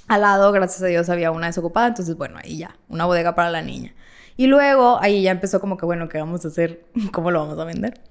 Al 0.08 0.22
lado, 0.22 0.52
gracias 0.52 0.84
a 0.84 0.88
Dios, 0.88 1.10
había 1.10 1.32
una 1.32 1.48
desocupada, 1.48 1.88
entonces, 1.88 2.18
bueno, 2.18 2.38
ahí 2.44 2.58
ya, 2.58 2.76
una 2.90 3.06
bodega 3.06 3.36
para 3.36 3.50
la 3.50 3.62
niña. 3.62 3.94
Y 4.36 4.48
luego, 4.48 5.00
ahí 5.02 5.24
ya 5.24 5.32
empezó 5.32 5.62
como 5.62 5.78
que, 5.78 5.86
bueno, 5.86 6.10
¿qué 6.10 6.18
vamos 6.18 6.44
a 6.44 6.50
hacer? 6.50 6.86
¿Cómo 7.14 7.32
lo 7.32 7.40
vamos 7.40 7.58
a 7.58 7.64
vender? 7.64 8.02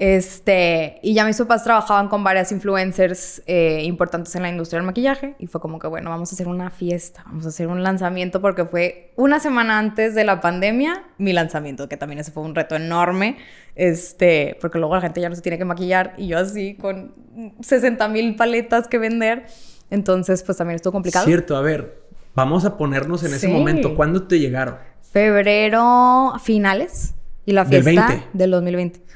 Este, 0.00 0.98
y 1.02 1.12
ya 1.12 1.26
mis 1.26 1.36
papás 1.36 1.62
trabajaban 1.62 2.08
con 2.08 2.24
varias 2.24 2.50
influencers 2.52 3.42
eh, 3.44 3.82
importantes 3.84 4.34
en 4.34 4.40
la 4.40 4.48
industria 4.48 4.78
del 4.78 4.86
maquillaje 4.86 5.34
y 5.38 5.46
fue 5.46 5.60
como 5.60 5.78
que, 5.78 5.88
bueno, 5.88 6.08
vamos 6.08 6.32
a 6.32 6.34
hacer 6.34 6.48
una 6.48 6.70
fiesta, 6.70 7.22
vamos 7.26 7.44
a 7.44 7.50
hacer 7.50 7.66
un 7.66 7.82
lanzamiento 7.82 8.40
porque 8.40 8.64
fue 8.64 9.12
una 9.16 9.40
semana 9.40 9.78
antes 9.78 10.14
de 10.14 10.24
la 10.24 10.40
pandemia 10.40 11.04
mi 11.18 11.34
lanzamiento, 11.34 11.86
que 11.86 11.98
también 11.98 12.18
ese 12.18 12.32
fue 12.32 12.42
un 12.42 12.54
reto 12.54 12.76
enorme, 12.76 13.36
este, 13.74 14.56
porque 14.62 14.78
luego 14.78 14.94
la 14.94 15.02
gente 15.02 15.20
ya 15.20 15.28
no 15.28 15.34
se 15.36 15.42
tiene 15.42 15.58
que 15.58 15.66
maquillar 15.66 16.14
y 16.16 16.28
yo 16.28 16.38
así 16.38 16.76
con 16.76 17.12
60 17.60 18.08
mil 18.08 18.36
paletas 18.36 18.88
que 18.88 18.96
vender. 18.96 19.48
Entonces, 19.90 20.42
pues 20.44 20.56
también 20.56 20.76
estuvo 20.76 20.94
complicado. 20.94 21.26
Cierto, 21.26 21.58
a 21.58 21.60
ver, 21.60 22.04
vamos 22.34 22.64
a 22.64 22.78
ponernos 22.78 23.22
en 23.22 23.34
ese 23.34 23.48
momento. 23.48 23.94
¿Cuándo 23.94 24.26
te 24.26 24.38
llegaron? 24.38 24.76
Febrero 25.12 26.32
finales 26.42 27.12
y 27.44 27.52
la 27.52 27.66
fiesta 27.66 27.90
del, 27.90 27.96
20? 27.98 28.28
del 28.32 28.50
2020. 28.50 29.10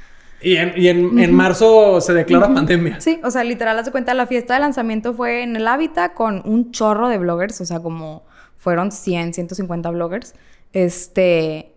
Y 0.45 0.57
en, 0.59 1.19
en, 1.19 1.35
marzo 1.35 2.01
se 2.01 2.13
declara 2.13 2.53
pandemia. 2.53 3.01
Sí, 3.01 3.19
o 3.25 3.31
sea, 3.31 3.45
literal, 3.45 3.79
haz 3.79 3.87
de 3.87 3.91
cuenta, 3.93 4.13
la 4.15 4.27
fiesta 4.27 4.55
de 4.55 4.61
lanzamiento 4.61 5.15
fue 5.15 5.43
en 5.43 5.57
el 5.57 5.67
Hábitat 5.67 6.13
con 6.15 6.43
un 6.45 6.71
chorro 6.71 7.09
de 7.09 7.19
bloggers, 7.19 7.61
o 7.61 7.65
sea, 7.65 7.81
como 7.81 8.25
fueron 8.57 8.93
100, 8.93 9.33
150 9.35 9.91
bloggers. 9.91 10.35
Este, 10.73 11.73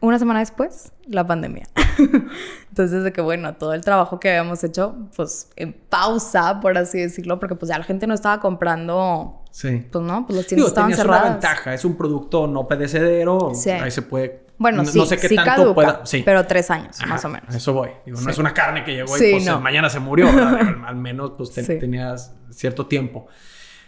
una 0.00 0.18
semana 0.18 0.40
después, 0.40 0.92
la 1.06 1.26
pandemia. 1.26 1.66
Entonces, 2.68 3.04
de 3.04 3.12
que 3.12 3.20
bueno, 3.20 3.54
todo 3.54 3.72
el 3.72 3.82
trabajo 3.82 4.20
que 4.20 4.28
habíamos 4.30 4.62
hecho, 4.64 4.96
pues 5.16 5.48
en 5.56 5.72
pausa, 5.72 6.60
por 6.60 6.76
así 6.76 6.98
decirlo, 7.00 7.38
porque 7.40 7.54
pues 7.54 7.70
ya 7.70 7.78
la 7.78 7.84
gente 7.84 8.06
no 8.06 8.14
estaba 8.14 8.40
comprando. 8.40 9.40
Sí. 9.50 9.86
Pues 9.90 10.04
no, 10.04 10.26
pues 10.26 10.36
los 10.36 10.46
tiendas 10.46 10.68
estaban 10.68 10.90
tenías 10.90 11.00
cerradas. 11.00 11.22
una 11.24 11.32
ventaja, 11.32 11.72
es 11.74 11.84
un 11.84 11.96
producto 11.96 12.46
no 12.46 12.66
pedecedero, 12.66 13.52
Sí. 13.54 13.70
ahí 13.70 13.90
se 13.90 14.02
puede. 14.02 14.43
Bueno, 14.56 14.78
no, 14.82 14.84
sí, 14.88 14.96
no 14.98 15.04
sé 15.06 15.16
qué 15.18 15.28
sí 15.28 15.34
tanto 15.36 15.50
caduca, 15.50 15.74
pueda. 15.74 16.06
Sí. 16.06 16.22
pero 16.24 16.46
tres 16.46 16.70
años, 16.70 16.96
Ajá, 17.00 17.06
más 17.08 17.24
o 17.24 17.28
menos. 17.28 17.52
A 17.52 17.56
eso 17.56 17.72
voy. 17.72 17.90
Digo, 18.06 18.20
no 18.20 18.30
es 18.30 18.38
una 18.38 18.54
carne 18.54 18.84
que 18.84 18.92
llegó 18.94 19.16
y 19.16 19.32
pues 19.32 19.44
no. 19.46 19.60
mañana 19.60 19.90
se 19.90 19.98
murió, 20.00 20.28
al 20.86 20.96
menos 20.96 21.32
pues 21.36 21.50
te- 21.52 21.62
tenías 21.78 22.34
cierto 22.50 22.86
tiempo. 22.86 23.26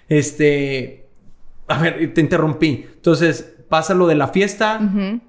Este, 0.09 1.09
a 1.69 1.79
ver, 1.79 2.13
te 2.15 2.21
interrumpí. 2.21 2.87
Entonces, 2.95 3.55
pasa 3.69 3.95
lo 3.95 4.07
de 4.07 4.15
la 4.15 4.29
fiesta, 4.29 4.81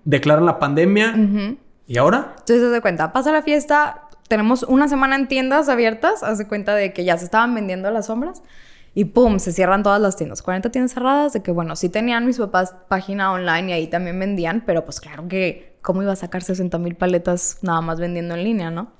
declaran 0.05 0.45
la 0.45 0.59
pandemia 0.59 1.15
Ujú. 1.17 1.57
y 1.87 1.97
ahora 1.97 2.35
Entonces, 2.39 2.63
haz 2.65 2.71
de 2.71 2.81
cuenta, 2.81 3.11
pasa 3.13 3.31
la 3.31 3.41
fiesta, 3.41 4.03
tenemos 4.27 4.63
una 4.63 4.87
semana 4.87 5.15
en 5.15 5.27
tiendas 5.27 5.69
abiertas, 5.69 6.21
haz 6.23 6.37
de 6.37 6.47
cuenta 6.47 6.75
de 6.75 6.93
que 6.93 7.03
ya 7.03 7.17
se 7.17 7.25
estaban 7.25 7.53
vendiendo 7.55 7.89
las 7.91 8.07
sombras 8.07 8.43
y 8.99 9.05
pum, 9.05 9.37
se 9.37 9.51
cierran 9.53 9.83
todas 9.83 10.01
las 10.01 10.15
tiendas. 10.15 10.41
40 10.41 10.71
tiendas 10.71 10.91
cerradas, 10.93 11.33
de 11.33 11.43
que 11.43 11.51
bueno, 11.51 11.75
sí 11.75 11.87
tenían 11.87 12.25
mis 12.25 12.39
papás 12.39 12.73
página 12.87 13.31
online 13.31 13.69
y 13.69 13.73
ahí 13.73 13.87
también 13.87 14.17
vendían, 14.19 14.63
pero 14.65 14.85
pues 14.85 14.99
claro 14.99 15.27
que, 15.27 15.75
¿cómo 15.83 16.01
iba 16.01 16.13
a 16.13 16.15
sacar 16.15 16.41
60 16.41 16.79
mil 16.79 16.95
paletas 16.95 17.59
nada 17.61 17.79
más 17.81 17.99
vendiendo 17.99 18.33
en 18.33 18.43
línea, 18.43 18.71
no? 18.71 18.93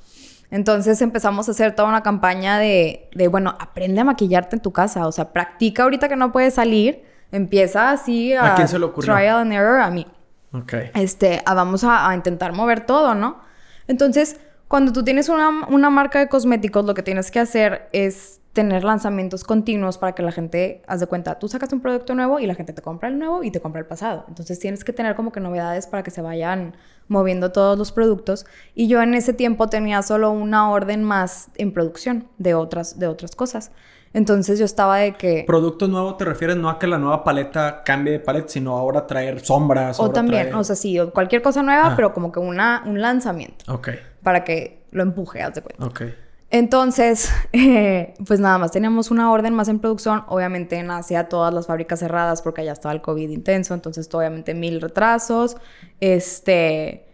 Entonces 0.52 1.02
empezamos 1.02 1.48
a 1.48 1.52
hacer 1.52 1.76
toda 1.76 1.90
una 1.90 2.04
campaña 2.04 2.60
de, 2.60 3.10
de, 3.16 3.28
bueno, 3.28 3.56
aprende 3.60 4.00
a 4.00 4.04
maquillarte 4.04 4.58
en 4.58 4.62
tu 4.62 4.72
casa, 4.72 5.08
o 5.08 5.12
sea, 5.12 5.34
practica 5.34 5.82
ahorita 5.84 6.08
que 6.10 6.16
no 6.16 6.32
puedes 6.32 6.54
salir, 6.54 7.04
empieza 7.32 7.90
así 7.90 8.34
a, 8.34 8.54
¿A 8.54 8.56
quién 8.56 8.68
se 8.68 8.78
le 8.78 8.86
ocurrió? 8.86 9.16
trial 9.16 9.38
and 9.38 9.52
error 9.54 9.82
a 9.82 9.90
mí 9.90 10.06
Ok. 10.54 10.74
este, 10.94 11.42
a- 11.44 11.54
vamos 11.56 11.84
a, 11.84 12.08
a 12.10 12.14
intentar 12.16 12.54
mover 12.54 12.86
todo, 12.86 13.16
¿no? 13.16 13.40
Entonces, 13.88 14.40
cuando 14.68 14.94
tú 14.94 15.04
tienes 15.04 15.28
una, 15.28 15.66
una 15.68 15.90
marca 15.90 16.20
de 16.20 16.30
cosméticos, 16.30 16.86
lo 16.86 16.94
que 16.94 17.02
tienes 17.04 17.32
que 17.32 17.40
hacer 17.40 17.90
es 17.94 18.42
tener 18.58 18.84
lanzamientos 18.84 19.44
continuos 19.44 20.00
para 20.00 20.14
que 20.16 20.24
la 20.24 20.32
gente, 20.32 20.82
haz 20.88 21.00
de 21.00 21.06
cuenta, 21.06 21.38
tú 21.38 21.48
sacas 21.48 21.72
un 21.74 21.80
producto 21.80 22.16
nuevo 22.16 22.40
y 22.40 22.48
la 22.48 22.56
gente 22.56 22.74
te 22.74 22.82
compra 22.82 23.08
el 23.08 23.20
nuevo 23.20 23.44
y 23.44 23.52
te 23.52 23.60
compra 23.62 23.80
el 23.82 23.86
pasado. 23.86 24.26
Entonces 24.28 24.58
tienes 24.58 24.84
que 24.84 24.94
tener 24.94 25.16
como 25.16 25.32
que 25.32 25.40
novedades 25.40 25.86
para 25.86 26.02
que 26.02 26.10
se 26.10 26.24
vayan 26.24 26.76
moviendo 27.08 27.52
todos 27.52 27.78
los 27.78 27.92
productos. 27.92 28.48
Y 28.74 28.88
yo 28.88 29.00
en 29.04 29.14
ese 29.14 29.32
tiempo 29.34 29.68
tenía 29.70 30.02
solo 30.02 30.32
una 30.32 30.72
orden 30.72 31.04
más 31.04 31.50
en 31.56 31.72
producción 31.72 32.28
de 32.40 32.56
otras, 32.56 32.98
de 32.98 33.06
otras 33.06 33.36
cosas. 33.36 33.72
Entonces 34.14 34.58
yo 34.58 34.66
estaba 34.66 34.98
de 34.98 35.14
que... 35.14 35.44
Producto 35.46 35.88
nuevo 35.88 36.16
te 36.16 36.26
refieres 36.26 36.58
no 36.58 36.70
a 36.72 36.80
que 36.80 36.88
la 36.88 36.98
nueva 36.98 37.24
paleta 37.24 37.84
cambie 37.86 38.14
de 38.14 38.20
paleta, 38.20 38.48
sino 38.48 38.76
ahora 38.76 39.06
traer 39.06 39.42
sombras. 39.42 40.00
O 40.00 40.04
ahora 40.04 40.14
también, 40.16 40.48
traer- 40.50 40.56
o 40.60 40.64
sea, 40.64 40.76
sí, 40.76 40.98
cualquier 41.14 41.44
cosa 41.44 41.62
nueva, 41.62 41.92
Ah. 41.92 41.94
pero 41.96 42.12
como 42.14 42.32
que 42.32 42.40
una, 42.40 42.82
un 42.88 43.00
lanzamiento. 43.02 43.72
Ok, 43.72 43.90
para 44.24 44.44
que 44.44 44.82
lo 44.90 45.04
empuje, 45.04 45.44
haz 45.44 45.54
de 45.54 45.62
cuenta. 45.62 45.86
ok. 45.86 46.02
Entonces, 46.50 47.30
eh, 47.54 48.14
pues 48.26 48.40
nada 48.40 48.58
más 48.58 48.72
teníamos 48.72 49.12
una 49.12 49.32
orden 49.32 49.54
más 49.54 49.68
en 49.68 49.80
producción. 49.80 50.24
Obviamente 50.28 50.78
en 50.78 50.92
Asia 50.92 51.30
todas 51.30 51.54
las 51.54 51.68
fábricas 51.68 52.00
cerradas 52.00 52.42
porque 52.42 52.62
allá 52.62 52.74
estaba 52.74 52.94
el 52.94 53.02
COVID 53.02 53.30
intenso. 53.30 53.74
Entonces, 53.74 54.10
obviamente 54.14 54.54
mil 54.54 54.82
retrasos. 54.82 55.58
Este, 56.00 57.06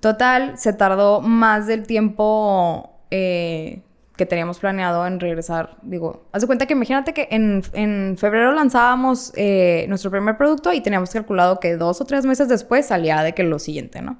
total, 0.00 0.58
se 0.58 0.72
tardó 0.72 1.20
más 1.20 1.66
del 1.66 1.86
tiempo 1.86 2.98
eh, 3.10 3.82
que 4.16 4.26
teníamos 4.26 4.58
planeado 4.58 5.06
en 5.06 5.20
regresar. 5.20 5.76
Digo, 5.82 6.24
haz 6.32 6.42
de 6.42 6.46
cuenta 6.46 6.66
que 6.66 6.72
imagínate 6.72 7.12
que 7.12 7.28
en, 7.30 7.62
en 7.72 8.16
febrero 8.18 8.52
lanzábamos 8.52 9.32
eh, 9.36 9.86
nuestro 9.88 10.10
primer 10.10 10.36
producto 10.36 10.72
y 10.72 10.80
teníamos 10.80 11.10
calculado 11.10 11.60
que 11.60 11.76
dos 11.76 12.00
o 12.00 12.04
tres 12.04 12.24
meses 12.26 12.48
después 12.48 12.86
salía 12.86 13.22
de 13.22 13.34
que 13.34 13.44
lo 13.44 13.58
siguiente, 13.58 14.02
¿no? 14.02 14.18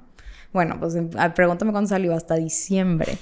Bueno, 0.53 0.77
pues 0.79 0.95
pregúntame 1.35 1.71
cuándo 1.71 1.89
salió, 1.89 2.15
hasta 2.15 2.35
diciembre. 2.35 3.19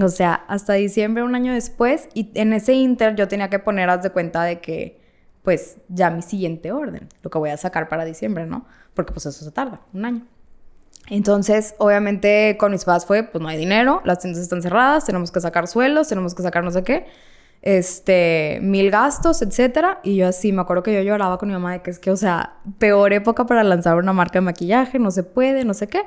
O 0.00 0.08
sea, 0.08 0.34
hasta 0.48 0.72
diciembre, 0.74 1.22
un 1.22 1.34
año 1.34 1.52
después, 1.52 2.08
y 2.14 2.30
en 2.34 2.52
ese 2.52 2.72
inter 2.72 3.14
yo 3.14 3.28
tenía 3.28 3.50
que 3.50 3.58
poner, 3.58 3.90
haz 3.90 4.02
de 4.02 4.10
cuenta 4.10 4.42
de 4.44 4.60
que, 4.60 5.00
pues, 5.42 5.78
ya 5.88 6.10
mi 6.10 6.22
siguiente 6.22 6.72
orden, 6.72 7.08
lo 7.22 7.30
que 7.30 7.38
voy 7.38 7.50
a 7.50 7.56
sacar 7.56 7.88
para 7.88 8.04
diciembre, 8.04 8.46
¿no? 8.46 8.64
Porque 8.94 9.12
pues 9.12 9.26
eso 9.26 9.44
se 9.44 9.50
tarda, 9.50 9.80
un 9.92 10.04
año. 10.04 10.26
Entonces, 11.10 11.74
obviamente, 11.78 12.56
con 12.58 12.72
mis 12.72 12.84
papás 12.84 13.04
fue, 13.06 13.22
pues 13.24 13.42
no 13.42 13.48
hay 13.48 13.58
dinero, 13.58 14.00
las 14.04 14.20
tiendas 14.20 14.42
están 14.42 14.62
cerradas, 14.62 15.04
tenemos 15.04 15.30
que 15.30 15.40
sacar 15.40 15.66
suelos, 15.66 16.08
tenemos 16.08 16.34
que 16.34 16.42
sacar 16.42 16.64
no 16.64 16.70
sé 16.70 16.84
qué, 16.84 17.06
este, 17.60 18.60
mil 18.62 18.90
gastos, 18.90 19.42
etcétera. 19.42 20.00
Y 20.04 20.16
yo 20.16 20.28
así, 20.28 20.52
me 20.52 20.62
acuerdo 20.62 20.82
que 20.82 20.94
yo 20.94 21.02
lloraba 21.02 21.38
con 21.38 21.48
mi 21.48 21.54
mamá 21.54 21.72
de 21.72 21.82
que 21.82 21.90
es 21.90 21.98
que, 21.98 22.10
o 22.10 22.16
sea, 22.16 22.54
peor 22.78 23.12
época 23.12 23.46
para 23.46 23.64
lanzar 23.64 23.96
una 23.96 24.12
marca 24.12 24.38
de 24.38 24.42
maquillaje, 24.42 24.98
no 24.98 25.10
se 25.10 25.22
puede, 25.22 25.64
no 25.64 25.74
sé 25.74 25.88
qué. 25.88 26.02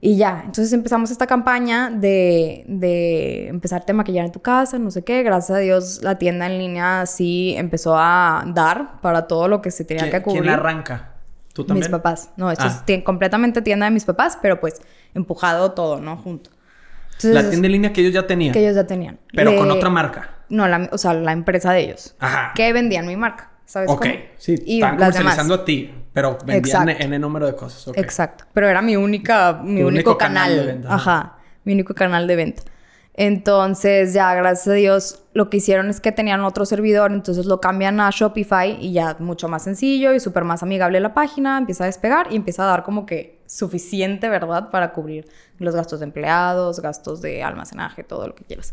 Y 0.00 0.16
ya, 0.18 0.42
entonces 0.44 0.72
empezamos 0.72 1.10
esta 1.10 1.26
campaña 1.26 1.90
de, 1.90 2.64
de 2.68 3.48
empezarte 3.48 3.92
a 3.92 3.94
maquillar 3.94 4.26
en 4.26 4.32
tu 4.32 4.40
casa, 4.40 4.78
no 4.78 4.90
sé 4.90 5.02
qué. 5.02 5.22
Gracias 5.22 5.56
a 5.56 5.60
Dios 5.60 6.00
la 6.02 6.18
tienda 6.18 6.46
en 6.46 6.58
línea 6.58 7.06
sí 7.06 7.54
empezó 7.56 7.96
a 7.96 8.44
dar 8.54 9.00
para 9.00 9.26
todo 9.26 9.48
lo 9.48 9.62
que 9.62 9.70
se 9.70 9.84
tenía 9.84 10.04
¿Quién, 10.04 10.12
que 10.12 10.22
cubrir. 10.22 10.42
quién 10.42 10.54
arranca? 10.54 11.12
¿Tú 11.54 11.64
también? 11.64 11.84
Mis 11.84 11.90
papás. 11.90 12.30
No, 12.36 12.50
esto 12.50 12.66
Ah. 12.68 12.84
es 12.86 13.02
completamente 13.02 13.62
tienda 13.62 13.86
de 13.86 13.90
mis 13.90 14.04
papás, 14.04 14.38
pero 14.42 14.60
pues 14.60 14.74
empujado 15.14 15.72
todo, 15.72 15.98
¿no? 16.00 16.18
Junto. 16.18 16.50
Entonces, 17.06 17.32
La 17.34 17.48
tienda 17.48 17.66
en 17.66 17.72
línea 17.72 17.92
que 17.94 18.02
ellos 18.02 18.12
ya 18.12 18.26
tenían. 18.26 18.52
que 18.52 18.60
ellos 18.60 18.74
ya 18.76 18.86
tenían. 18.86 19.18
Pero 19.34 19.52
Le- 19.52 19.56
con 19.56 19.70
otra 19.70 19.88
marca. 19.88 20.30
No, 20.50 20.68
la, 20.68 20.90
o 20.92 20.98
sea, 20.98 21.14
la 21.14 21.32
empresa 21.32 21.72
de 21.72 21.80
ellos. 21.84 22.14
Ajá. 22.20 22.52
Que 22.54 22.72
vendían 22.74 23.06
mi 23.06 23.16
marca, 23.16 23.50
¿sabes 23.64 23.88
Ok, 23.90 24.02
cómo? 24.02 24.14
sí, 24.36 24.54
Y 24.66 24.80
las 24.80 24.92
comercializando 24.92 25.54
demás. 25.54 25.62
a 25.62 25.64
ti, 25.64 25.94
pero 26.16 26.38
vendían 26.46 26.88
Exacto. 26.88 27.04
N 27.04 27.18
número 27.18 27.46
de 27.46 27.54
cosas. 27.54 27.88
ok. 27.88 27.98
Exacto. 27.98 28.44
Pero 28.54 28.66
era 28.68 28.80
mi 28.80 28.96
única, 28.96 29.52
mi 29.62 29.82
único, 29.82 29.88
único 29.88 30.16
canal 30.16 30.48
canal. 30.48 30.56
de 30.56 30.72
venta, 30.72 30.94
ajá. 30.94 31.18
Ajá. 31.18 31.38
Mi 31.64 31.74
único 31.74 31.92
canal 31.92 32.26
de 32.26 32.36
venta. 32.36 32.62
Entonces, 33.12 34.14
ya, 34.14 34.34
gracias 34.34 34.66
a 34.68 34.72
Dios, 34.72 35.24
lo 35.34 35.50
que 35.50 35.58
hicieron 35.58 35.90
es 35.90 36.00
que 36.00 36.12
tenían 36.12 36.40
otro 36.40 36.64
servidor, 36.64 37.12
entonces 37.12 37.44
lo 37.44 37.60
cambian 37.60 38.00
a 38.00 38.08
Shopify 38.10 38.78
y 38.80 38.94
ya 38.94 39.16
mucho 39.18 39.46
más 39.48 39.64
sencillo 39.64 40.14
y 40.14 40.20
súper 40.20 40.44
más 40.44 40.62
amigable 40.62 41.00
la 41.00 41.12
página, 41.12 41.58
empieza 41.58 41.84
a 41.84 41.86
despegar 41.86 42.28
y 42.32 42.36
empieza 42.36 42.62
a 42.62 42.66
dar 42.66 42.82
como 42.82 43.04
que 43.04 43.38
suficiente, 43.44 44.30
¿verdad? 44.30 44.70
Para 44.70 44.94
cubrir 44.94 45.28
los 45.58 45.74
gastos 45.74 46.00
de 46.00 46.04
empleados, 46.06 46.80
gastos 46.80 47.20
de 47.20 47.42
almacenaje, 47.42 48.04
todo 48.04 48.26
lo 48.26 48.34
que 48.34 48.44
quieras. 48.44 48.72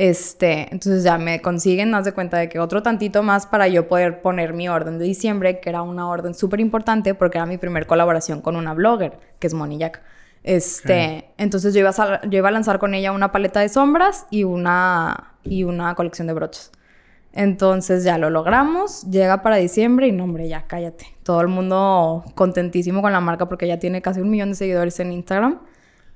Este, 0.00 0.72
entonces 0.72 1.02
ya 1.02 1.18
me 1.18 1.42
consiguen, 1.42 1.92
haz 1.92 2.04
de 2.04 2.12
cuenta 2.12 2.36
de 2.38 2.48
que 2.48 2.60
otro 2.60 2.84
tantito 2.84 3.24
más 3.24 3.46
para 3.46 3.66
yo 3.66 3.88
poder 3.88 4.22
poner 4.22 4.52
mi 4.52 4.68
orden 4.68 4.96
de 4.96 5.04
diciembre, 5.04 5.58
que 5.58 5.68
era 5.70 5.82
una 5.82 6.08
orden 6.08 6.34
súper 6.34 6.60
importante 6.60 7.14
porque 7.14 7.38
era 7.38 7.46
mi 7.46 7.58
primer 7.58 7.88
colaboración 7.88 8.40
con 8.40 8.54
una 8.54 8.74
blogger, 8.74 9.18
que 9.40 9.48
es 9.48 9.54
Moni 9.54 9.76
Jack. 9.76 10.00
Este, 10.44 11.30
entonces 11.36 11.74
yo 11.74 11.80
iba, 11.80 11.90
a 11.90 12.20
yo 12.28 12.38
iba 12.38 12.46
a 12.48 12.52
lanzar 12.52 12.78
con 12.78 12.94
ella 12.94 13.10
una 13.10 13.32
paleta 13.32 13.58
de 13.58 13.68
sombras 13.68 14.28
y 14.30 14.44
una, 14.44 15.32
y 15.42 15.64
una 15.64 15.96
colección 15.96 16.28
de 16.28 16.34
broches. 16.34 16.70
Entonces 17.32 18.04
ya 18.04 18.18
lo 18.18 18.30
logramos, 18.30 19.02
llega 19.10 19.42
para 19.42 19.56
diciembre 19.56 20.06
y 20.06 20.12
no, 20.12 20.22
hombre, 20.22 20.46
ya 20.46 20.68
cállate. 20.68 21.06
Todo 21.24 21.40
el 21.40 21.48
mundo 21.48 22.22
contentísimo 22.36 23.02
con 23.02 23.10
la 23.10 23.20
marca 23.20 23.48
porque 23.48 23.66
ya 23.66 23.80
tiene 23.80 24.00
casi 24.00 24.20
un 24.20 24.30
millón 24.30 24.50
de 24.50 24.54
seguidores 24.54 25.00
en 25.00 25.10
Instagram. 25.10 25.58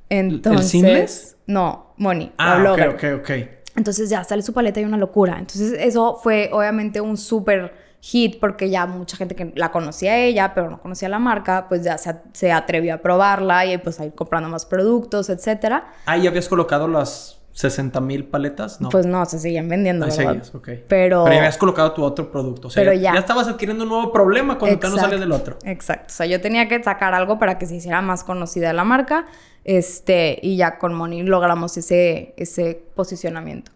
Entonces, 0.09 0.71
Seamless? 0.71 1.37
No, 1.49 1.95
Moni, 1.97 2.27
la 2.39 2.55
Ah, 2.55 2.59
blogger. 2.61 2.89
ok, 2.91 3.05
ok, 3.19 3.21
ok. 3.23 3.62
Entonces 3.77 4.11
ya 4.11 4.23
sale 4.25 4.43
su 4.43 4.53
paleta 4.53 4.81
y 4.81 4.85
una 4.85 4.97
locura. 4.97 5.39
Entonces 5.39 5.75
eso 5.79 6.19
fue 6.23 6.51
obviamente 6.53 7.01
un 7.01 7.17
súper 7.17 7.73
hit 8.01 8.41
porque 8.41 8.69
ya 8.69 8.85
mucha 8.87 9.17
gente 9.17 9.35
que 9.35 9.53
la 9.55 9.71
conocía 9.71 10.13
a 10.13 10.19
ella, 10.19 10.53
pero 10.55 10.69
no 10.69 10.81
conocía 10.81 11.09
la 11.09 11.19
marca, 11.19 11.67
pues 11.69 11.85
ya 11.85 11.97
se, 11.99 12.53
atrevió 12.53 12.95
a 12.95 12.99
probarla 12.99 13.65
y 13.65 13.79
pues 13.79 14.01
a 14.01 14.05
ir 14.05 14.15
comprando 14.15 14.49
más 14.49 14.67
productos, 14.67 15.31
etcétera. 15.31 15.93
Ah, 16.07 16.17
¿ya 16.17 16.31
habías 16.31 16.49
colocado 16.49 16.89
las 16.89 17.39
60 17.53 18.01
mil 18.01 18.25
paletas? 18.25 18.81
No. 18.81 18.89
Pues 18.89 19.07
no, 19.07 19.25
se 19.27 19.39
seguían 19.39 19.69
vendiendo, 19.69 20.07
Ahí 20.07 20.11
¿verdad? 20.17 20.31
seguías, 20.43 20.55
ok. 20.55 20.69
Pero... 20.89 21.25
Pero 21.25 21.33
ya 21.33 21.39
habías 21.39 21.59
colocado 21.59 21.93
tu 21.93 22.03
otro 22.03 22.31
producto. 22.31 22.69
O 22.69 22.71
sea, 22.71 22.83
Pero 22.83 22.93
ya, 22.95 23.13
ya. 23.15 23.21
estabas 23.21 23.47
adquiriendo 23.49 23.85
un 23.85 23.91
nuevo 23.91 24.13
problema 24.13 24.59
cuando 24.59 24.79
tú 24.79 24.87
no 24.89 24.95
Exacto, 24.95 25.05
sales 25.11 25.21
del 25.21 25.33
otro. 25.33 25.59
Exacto. 25.65 26.07
O 26.09 26.15
sea, 26.17 26.27
yo 26.27 26.41
tenía 26.41 26.67
que 26.69 26.83
sacar 26.83 27.15
algo 27.15 27.39
para 27.39 27.59
que 27.59 27.67
se 27.67 27.77
hiciera 27.77 28.01
más 28.03 28.25
conocida 28.25 28.73
la 28.73 28.85
marca. 28.85 29.27
Este, 29.65 30.39
y 30.43 30.57
ya 30.57 30.79
con 30.79 30.95
Moni 30.95 31.23
logramos 31.23 31.77
ese, 31.77 32.35
ese 32.37 32.83
posicionamiento. 32.95 33.71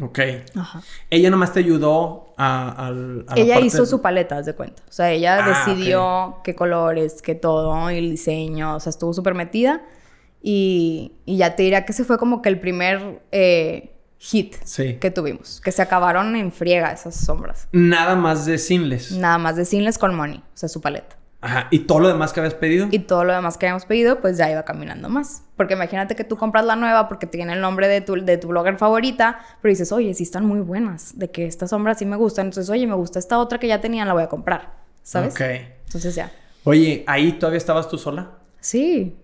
Ok. 0.00 0.18
Ajá. 0.56 0.80
Ella 1.10 1.30
nomás 1.30 1.52
te 1.52 1.60
ayudó 1.60 2.32
a, 2.38 2.86
al- 2.88 3.26
a 3.28 3.36
la 3.36 3.42
Ella 3.42 3.54
parte 3.56 3.66
hizo 3.66 3.82
de- 3.82 3.86
su 3.86 4.00
paleta, 4.00 4.40
de 4.42 4.54
cuenta. 4.54 4.82
O 4.88 4.92
sea, 4.92 5.10
ella 5.12 5.38
Ah, 5.44 5.48
decidió 5.66 6.36
qué 6.42 6.54
colores, 6.54 7.20
qué 7.22 7.34
todo, 7.34 7.90
y 7.90 7.98
el 7.98 8.10
diseño. 8.10 8.76
O 8.76 8.80
sea, 8.80 8.88
estuvo 8.90 9.12
súper 9.12 9.34
metida. 9.34 9.82
Y, 10.42 11.12
y 11.24 11.36
ya 11.36 11.54
te 11.56 11.62
diría 11.62 11.84
que 11.84 11.92
ese 11.92 12.04
fue 12.04 12.18
como 12.18 12.42
que 12.42 12.48
el 12.48 12.58
primer 12.58 13.22
eh, 13.30 13.92
hit 14.18 14.56
Sí. 14.64 14.94
que 15.00 15.10
tuvimos. 15.10 15.60
Que 15.60 15.70
se 15.72 15.82
acabaron 15.82 16.34
en 16.36 16.50
friega 16.52 16.90
esas 16.92 17.14
sombras. 17.14 17.68
Nada 17.72 18.16
más 18.16 18.44
de 18.46 18.58
Sinless. 18.58 19.12
Nada 19.12 19.38
más 19.38 19.56
de 19.56 19.64
Sinless 19.64 19.98
con 19.98 20.14
Moni. 20.14 20.38
O 20.38 20.56
sea, 20.56 20.68
su 20.68 20.80
paleta. 20.80 21.16
Ajá. 21.44 21.66
¿Y 21.72 21.80
todo 21.80 21.98
lo 21.98 22.06
demás 22.08 22.32
que 22.32 22.38
habías 22.38 22.54
pedido? 22.54 22.86
Y 22.92 23.00
todo 23.00 23.24
lo 23.24 23.32
demás 23.32 23.58
que 23.58 23.66
habíamos 23.66 23.84
pedido, 23.84 24.20
pues 24.20 24.36
ya 24.38 24.48
iba 24.48 24.64
caminando 24.64 25.08
más. 25.08 25.42
Porque 25.56 25.74
imagínate 25.74 26.14
que 26.14 26.22
tú 26.22 26.36
compras 26.36 26.64
la 26.64 26.76
nueva 26.76 27.08
porque 27.08 27.26
tiene 27.26 27.52
el 27.54 27.60
nombre 27.60 27.88
de 27.88 28.00
tu, 28.00 28.14
de 28.14 28.36
tu 28.38 28.46
blogger 28.48 28.78
favorita, 28.78 29.40
pero 29.60 29.70
dices, 29.70 29.90
oye, 29.90 30.14
sí 30.14 30.22
están 30.22 30.44
muy 30.46 30.60
buenas, 30.60 31.18
de 31.18 31.32
que 31.32 31.46
estas 31.46 31.70
sombras 31.70 31.98
sí 31.98 32.06
me 32.06 32.14
gustan. 32.14 32.46
Entonces, 32.46 32.70
oye, 32.70 32.86
me 32.86 32.94
gusta 32.94 33.18
esta 33.18 33.38
otra 33.40 33.58
que 33.58 33.66
ya 33.66 33.80
tenían, 33.80 34.06
la 34.06 34.14
voy 34.14 34.22
a 34.22 34.28
comprar. 34.28 34.74
¿Sabes? 35.02 35.34
Ok. 35.34 35.40
Entonces 35.86 36.14
ya. 36.14 36.30
Oye, 36.62 37.02
¿ahí 37.08 37.32
todavía 37.32 37.58
estabas 37.58 37.88
tú 37.88 37.98
sola? 37.98 38.30
Sí. 38.60 39.16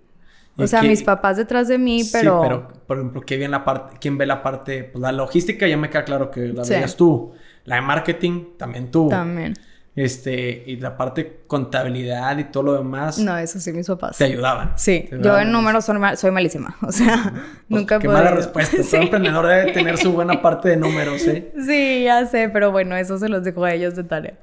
O 0.59 0.67
sea, 0.67 0.83
mis 0.83 1.03
papás 1.03 1.37
detrás 1.37 1.69
de 1.69 1.79
mí, 1.79 2.03
pero... 2.13 2.43
Sí, 2.43 2.49
pero, 2.49 2.69
por 2.87 2.99
ejemplo, 2.99 3.23
¿quién 3.25 3.41
ve 3.41 3.49
la 3.49 3.65
parte, 3.65 3.97
quién 4.01 4.19
ve 4.19 4.27
la 4.27 4.43
parte, 4.43 4.85
pues 4.85 5.01
la 5.01 5.13
logística 5.13 5.67
ya 5.69 5.77
me 5.77 5.89
queda 5.89 6.05
claro 6.05 6.31
que 6.31 6.49
la 6.49 6.65
veías 6.65 6.97
tú. 6.97 7.33
La 7.65 7.77
de 7.77 7.83
marketing, 7.83 8.57
también 8.57 8.91
tú. 8.91 9.09
También. 9.09 9.55
Este, 9.99 10.63
y 10.65 10.77
la 10.77 10.97
parte 10.97 11.41
contabilidad 11.49 12.39
y 12.39 12.45
todo 12.45 12.63
lo 12.63 12.75
demás. 12.75 13.19
No, 13.19 13.37
eso 13.37 13.59
sí, 13.59 13.73
mis 13.73 13.89
papás. 13.89 14.17
Te 14.17 14.27
ayudaban. 14.27 14.75
Sí, 14.77 15.09
yo 15.11 15.37
en 15.41 15.51
números 15.51 15.87
soy, 15.87 16.31
malísima. 16.31 16.77
O 16.89 16.93
sea, 16.93 17.33
pues, 17.33 17.43
nunca 17.69 17.99
Qué 17.99 18.07
mala 18.07 18.31
respuesta. 18.31 18.77
Todo 18.91 19.01
emprendedor 19.01 19.47
debe 19.49 19.73
tener 19.73 19.99
su 19.99 20.13
buena 20.13 20.41
parte 20.43 20.69
de 20.69 20.77
números, 20.77 21.27
¿eh? 21.27 21.53
Sí, 21.67 22.05
ya 22.05 22.25
sé, 22.27 22.49
pero 22.49 22.71
bueno, 22.71 22.95
eso 22.95 23.19
se 23.19 23.29
los 23.29 23.43
dejo 23.43 23.65
a 23.65 23.75
ellos 23.75 23.97
de 23.97 24.05
tarea. 24.05 24.35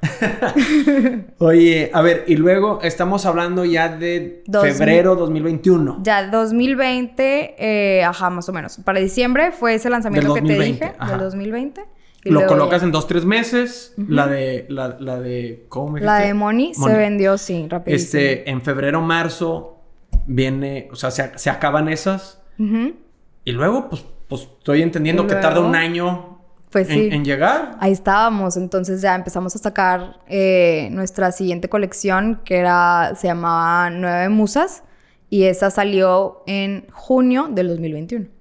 Oye, 1.37 1.89
a 1.93 2.01
ver, 2.01 2.25
y 2.27 2.35
luego 2.35 2.81
estamos 2.83 3.25
hablando 3.25 3.63
ya 3.63 3.87
de 3.87 4.43
febrero 4.51 5.15
2021. 5.15 6.01
Ya, 6.03 6.27
2020, 6.27 7.55
eh, 7.57 8.03
ajá, 8.03 8.29
más 8.29 8.49
o 8.49 8.51
menos. 8.51 8.77
Para 8.83 8.99
diciembre 8.99 9.53
fue 9.53 9.75
ese 9.75 9.89
lanzamiento 9.89 10.33
que 10.33 10.41
te 10.41 10.59
dije, 10.59 10.93
del 11.07 11.19
2020 11.19 11.94
lo 12.25 12.45
colocas 12.47 12.83
en 12.83 12.91
dos, 12.91 13.07
tres 13.07 13.25
meses. 13.25 13.93
La 13.97 14.27
de, 14.27 14.65
la, 14.69 14.89
de, 15.19 15.65
¿cómo 15.69 15.91
me 15.91 16.01
La 16.01 16.19
de 16.19 16.33
Money, 16.33 16.73
se 16.73 16.93
vendió, 16.93 17.37
sí, 17.37 17.67
rapidísimo. 17.69 18.21
Este, 18.21 18.49
en 18.49 18.61
febrero, 18.61 19.01
marzo, 19.01 19.77
viene, 20.25 20.89
o 20.91 20.95
sea, 20.95 21.11
se, 21.11 21.49
acaban 21.49 21.89
esas. 21.89 22.41
Y 22.57 23.51
luego, 23.51 23.89
pues, 23.89 24.03
pues 24.27 24.41
estoy 24.41 24.81
entendiendo 24.81 25.27
que 25.27 25.35
tarda 25.35 25.59
un 25.59 25.75
año 25.75 26.35
pues 26.75 26.89
en, 26.89 27.23
llegar. 27.23 27.77
Ahí 27.79 27.93
estábamos, 27.93 28.57
entonces 28.57 29.01
ya 29.01 29.15
empezamos 29.15 29.55
a 29.55 29.59
sacar 29.59 30.19
eh, 30.27 30.89
nuestra 30.91 31.31
siguiente 31.31 31.69
colección 31.69 32.41
que 32.43 32.57
era, 32.57 33.13
se 33.15 33.27
llamaba 33.27 33.89
Nueve 33.89 34.27
Musas 34.27 34.83
y 35.29 35.43
esa 35.43 35.71
salió 35.71 36.43
en 36.47 36.85
junio 36.91 37.47
del 37.49 37.69
2021. 37.69 38.34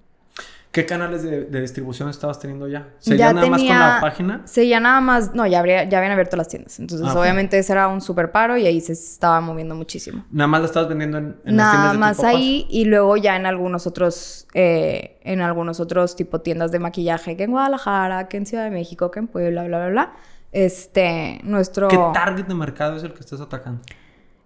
¿Qué 0.75 0.87
canales 0.87 1.23
de, 1.23 1.61
distribución 1.61 2.09
estabas 2.09 2.41
teniendo 2.41 2.67
ya? 2.67 2.89
¿Se 2.99 3.17
ya 3.17 3.33
nada 3.33 3.47
más 3.47 3.61
con 3.61 3.69
la 3.69 3.99
página? 4.01 4.43
Sí, 4.45 4.69
ya 4.69 4.81
nada 4.81 5.01
más, 5.01 5.33
no, 5.33 5.47
ya, 5.47 5.61
habría, 5.61 5.85
ya 5.85 5.99
habían 5.99 6.11
abierto 6.11 6.37
las 6.37 6.49
tiendas. 6.49 6.81
Entonces, 6.81 7.07
ah, 7.09 7.17
obviamente, 7.17 7.57
ese 7.57 7.73
era 7.73 7.87
un 7.87 8.01
super 8.01 8.33
paro 8.33 8.57
y 8.57 8.67
ahí 8.67 8.81
se 8.81 8.93
estaba 8.93 9.41
moviendo 9.41 9.77
muchísimo. 9.77 10.25
¿Nada 10.33 10.49
más 10.49 10.63
la 10.63 10.67
estabas 10.67 10.89
vendiendo 10.89 11.19
en, 11.19 11.37
en 11.45 11.57
las 11.57 11.71
tiendas 11.71 11.93
de 11.93 11.99
más 11.99 12.25
ahí 12.25 12.67
y 12.69 12.87
luego 12.87 13.17
ya 13.17 13.37
en 13.37 13.47
algunos 13.47 13.87
otros, 13.87 14.49
eh, 14.53 15.21
en 15.23 15.43
algunos 15.43 15.79
otros 15.79 16.17
tipo 16.17 16.41
tiendas 16.41 16.73
de 16.73 16.81
maquillaje, 16.81 17.37
que 17.37 17.45
en 17.45 17.53
Guadalajara, 17.53 18.27
que 18.27 18.39
en 18.39 18.45
Ciudad 18.45 18.65
de 18.65 18.71
México, 18.71 19.13
que 19.13 19.21
en 19.21 19.29
Puebla, 19.29 19.63
bla, 19.63 19.79
bla, 19.79 19.89
bla. 19.91 20.13
Este, 20.51 21.39
nuestro... 21.45 21.87
¿Qué 21.87 22.01
target 22.13 22.47
de 22.47 22.55
mercado 22.55 22.97
es 22.97 23.05
el 23.05 23.13
que 23.13 23.21
estás 23.21 23.41
atacando? 23.41 23.81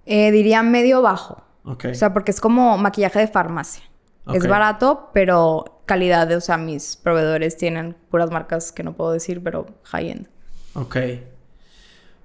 Eh, 0.05 0.31
diría 0.31 0.63
medio 0.63 1.01
bajo. 1.01 1.43
Ok. 1.65 1.87
O 1.91 1.95
sea, 1.95 2.13
porque 2.13 2.33
es 2.33 2.41
como 2.43 2.77
maquillaje 2.77 3.19
de 3.19 3.29
farmacia. 3.29 3.83
Es 4.35 4.47
barato, 4.47 5.11
pero 5.13 5.81
calidad, 5.87 6.31
o 6.33 6.41
sea, 6.41 6.59
mis 6.59 6.97
proveedores 6.97 7.57
tienen 7.57 7.97
puras 8.11 8.31
marcas 8.31 8.73
que 8.73 8.83
no 8.83 8.93
puedo 8.93 9.13
decir, 9.13 9.43
pero 9.43 9.67
high-end. 9.85 10.29
Ok. 10.75 10.97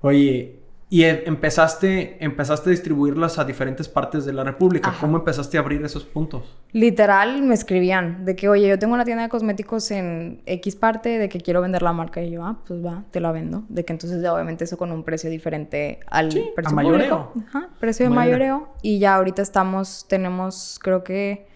Oye, 0.01 0.63
y 0.93 1.05
e, 1.05 1.23
empezaste, 1.25 2.23
empezaste 2.23 2.69
a 2.69 2.71
distribuirlas 2.71 3.39
a 3.39 3.45
diferentes 3.45 3.89
partes 3.89 4.25
de 4.25 4.33
la 4.33 4.43
República. 4.43 4.93
¿Cómo 4.99 5.17
empezaste 5.17 5.57
a 5.57 5.61
abrir 5.61 5.83
esos 5.83 6.03
puntos? 6.03 6.55
Literal, 6.71 7.41
me 7.41 7.55
escribían 7.55 8.25
de 8.25 8.35
que, 8.35 8.47
oye, 8.47 8.67
yo 8.67 8.77
tengo 8.77 8.93
una 8.93 9.03
tienda 9.03 9.23
de 9.23 9.29
cosméticos 9.29 9.89
en 9.89 10.43
X 10.45 10.75
parte, 10.75 11.17
de 11.17 11.29
que 11.29 11.39
quiero 11.39 11.61
vender 11.61 11.81
la 11.81 11.93
marca. 11.93 12.21
Y 12.21 12.29
yo, 12.29 12.45
ah, 12.45 12.59
pues 12.67 12.85
va, 12.85 13.05
te 13.09 13.19
la 13.19 13.31
vendo. 13.31 13.63
De 13.69 13.83
que 13.85 13.91
entonces, 13.91 14.23
obviamente, 14.23 14.65
eso 14.65 14.77
con 14.77 14.91
un 14.91 15.03
precio 15.03 15.31
diferente 15.31 15.99
al 16.11 16.27
precio 16.27 16.53
a 16.63 16.73
mayoreo. 16.73 17.31
Ajá, 17.47 17.69
precio 17.79 18.05
de 18.05 18.11
mayoreo. 18.11 18.67
Y 18.83 18.99
ya 18.99 19.15
ahorita 19.15 19.41
estamos, 19.41 20.05
tenemos, 20.07 20.77
creo 20.79 21.03
que 21.03 21.47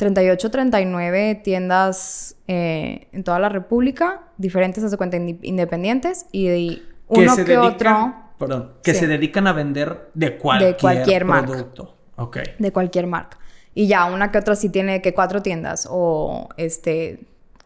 38, 0.00 0.50
39 0.50 1.42
tiendas 1.44 2.34
eh, 2.48 3.08
en 3.12 3.22
toda 3.22 3.38
la 3.38 3.50
República, 3.50 4.22
diferentes, 4.38 4.82
hace 4.82 4.96
cuenta, 4.96 5.18
independientes, 5.18 6.24
y 6.32 6.82
uno 7.06 7.36
que, 7.36 7.58
otro... 7.58 8.14
Perdón, 8.38 8.72
que 8.82 8.94
se 8.94 9.06
dedican 9.06 9.46
a 9.46 9.52
vender 9.52 10.08
de 10.14 10.38
cualquier, 10.38 10.70
de 10.70 10.80
cualquier 10.80 11.26
producto. 11.26 11.98
Marca. 12.16 12.42
De 12.58 12.72
cualquier 12.72 13.06
marca. 13.08 13.38
Y 13.74 13.88
ya, 13.88 14.06
una 14.06 14.32
que 14.32 14.38
otra 14.38 14.56
sí 14.56 14.70
tiene 14.70 15.02
que 15.02 15.12
cuatro 15.12 15.42
tiendas 15.42 15.86
o 15.90 16.48
este 16.56 17.20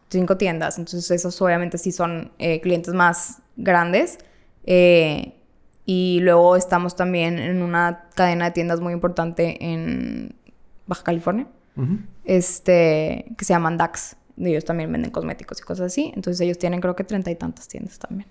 cinco 0.09 0.35
tiendas. 0.35 0.77
Entonces, 0.77 1.09
esos 1.11 1.41
obviamente 1.41 1.77
sí 1.77 1.93
son 1.93 2.33
eh, 2.37 2.59
clientes 2.59 2.93
más 2.93 3.43
grandes. 3.55 4.17
Eh, 4.65 5.35
y 5.85 6.19
luego 6.19 6.57
estamos 6.57 6.97
también 6.97 7.39
en 7.39 7.61
una 7.61 8.09
cadena 8.13 8.45
de 8.45 8.51
tiendas 8.51 8.81
muy 8.81 8.91
importante 8.91 9.57
en 9.63 10.35
Baja 10.85 11.03
California 11.03 11.47
este, 12.25 13.25
que 13.37 13.45
se 13.45 13.53
llaman 13.53 13.77
DAX. 13.77 14.17
Ellos 14.37 14.65
también 14.65 14.91
venden 14.91 15.11
cosméticos 15.11 15.59
y 15.61 15.63
cosas 15.63 15.87
así. 15.87 16.11
Entonces 16.15 16.41
ellos 16.41 16.57
tienen 16.57 16.81
creo 16.81 16.95
que 16.95 17.03
treinta 17.03 17.31
y 17.31 17.35
tantas 17.35 17.67
tiendas 17.67 17.99
también. 17.99 18.27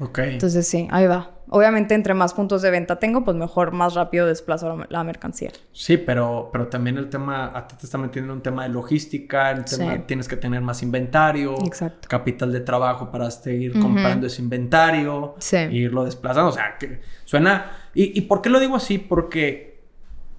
Ok. 0.00 0.18
Entonces 0.18 0.66
sí, 0.66 0.88
ahí 0.90 1.06
va. 1.06 1.30
Obviamente 1.50 1.94
entre 1.94 2.14
más 2.14 2.32
puntos 2.32 2.62
de 2.62 2.70
venta 2.70 2.98
tengo, 2.98 3.22
pues 3.22 3.36
mejor, 3.36 3.72
más 3.72 3.94
rápido 3.94 4.26
desplazo 4.26 4.86
la, 4.88 5.04
mercancía. 5.04 5.50
Sí, 5.72 5.98
pero, 5.98 6.48
pero 6.52 6.68
también 6.68 6.96
el 6.96 7.10
tema, 7.10 7.52
a 7.54 7.66
ti 7.66 7.74
te 7.76 7.84
está 7.84 7.98
metiendo 7.98 8.32
un 8.32 8.40
tema 8.40 8.62
de 8.62 8.70
logística, 8.70 9.50
el 9.50 9.64
tema, 9.64 10.06
tienes 10.06 10.26
que 10.26 10.36
tener 10.36 10.62
más 10.62 10.82
inventario, 10.82 11.54
Exacto. 11.66 12.08
capital 12.08 12.52
de 12.52 12.60
trabajo 12.60 13.10
para 13.10 13.30
seguir 13.30 13.78
comprando 13.78 14.26
ese 14.26 14.40
inventario, 14.40 15.34
sí. 15.38 15.56
e 15.56 15.72
irlo 15.72 16.04
desplazando. 16.04 16.50
O 16.50 16.54
sea, 16.54 16.76
que 16.78 17.00
suena... 17.24 17.72
¿Y, 17.92 18.16
¿Y 18.16 18.22
por 18.22 18.40
qué 18.40 18.48
lo 18.48 18.60
digo 18.60 18.76
así? 18.76 18.98
Porque 18.98 19.69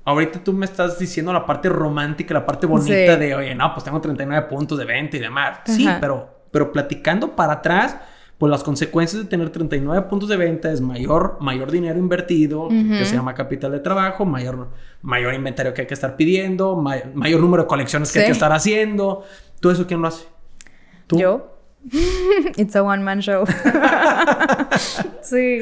Ahorita 0.03 0.43
tú 0.43 0.53
me 0.53 0.65
estás 0.65 0.97
diciendo 0.97 1.31
la 1.31 1.45
parte 1.45 1.69
romántica, 1.69 2.33
la 2.33 2.45
parte 2.45 2.65
bonita 2.65 3.15
de, 3.17 3.35
oye, 3.35 3.53
no, 3.53 3.71
pues 3.73 3.83
tengo 3.83 4.01
39 4.01 4.47
puntos 4.47 4.77
de 4.77 4.85
venta 4.85 5.17
y 5.17 5.19
demás. 5.19 5.59
Sí, 5.65 5.87
pero, 5.99 6.45
pero 6.49 6.71
platicando 6.71 7.35
para 7.35 7.53
atrás, 7.53 7.97
pues 8.39 8.49
las 8.49 8.63
consecuencias 8.63 9.21
de 9.21 9.29
tener 9.29 9.51
39 9.51 10.07
puntos 10.09 10.27
de 10.27 10.37
venta 10.37 10.71
es 10.71 10.81
mayor, 10.81 11.37
mayor 11.41 11.69
dinero 11.69 11.99
invertido, 11.99 12.69
que 12.69 13.05
se 13.05 13.15
llama 13.15 13.35
capital 13.35 13.71
de 13.71 13.79
trabajo, 13.79 14.25
mayor, 14.25 14.69
mayor 15.03 15.35
inventario 15.35 15.75
que 15.75 15.81
hay 15.81 15.87
que 15.87 15.93
estar 15.93 16.15
pidiendo, 16.15 16.75
mayor 16.75 17.39
número 17.39 17.63
de 17.63 17.67
colecciones 17.67 18.11
que 18.11 18.19
hay 18.19 18.25
que 18.25 18.31
estar 18.31 18.51
haciendo. 18.51 19.23
¿Todo 19.59 19.71
eso 19.71 19.85
quién 19.85 20.01
lo 20.01 20.07
hace? 20.07 20.25
¿Tú? 21.05 21.19
Yo. 21.19 21.57
It's 22.57 22.75
a 22.75 22.81
one 22.81 23.03
man 23.03 23.19
show. 23.19 23.45
sí. 25.21 25.61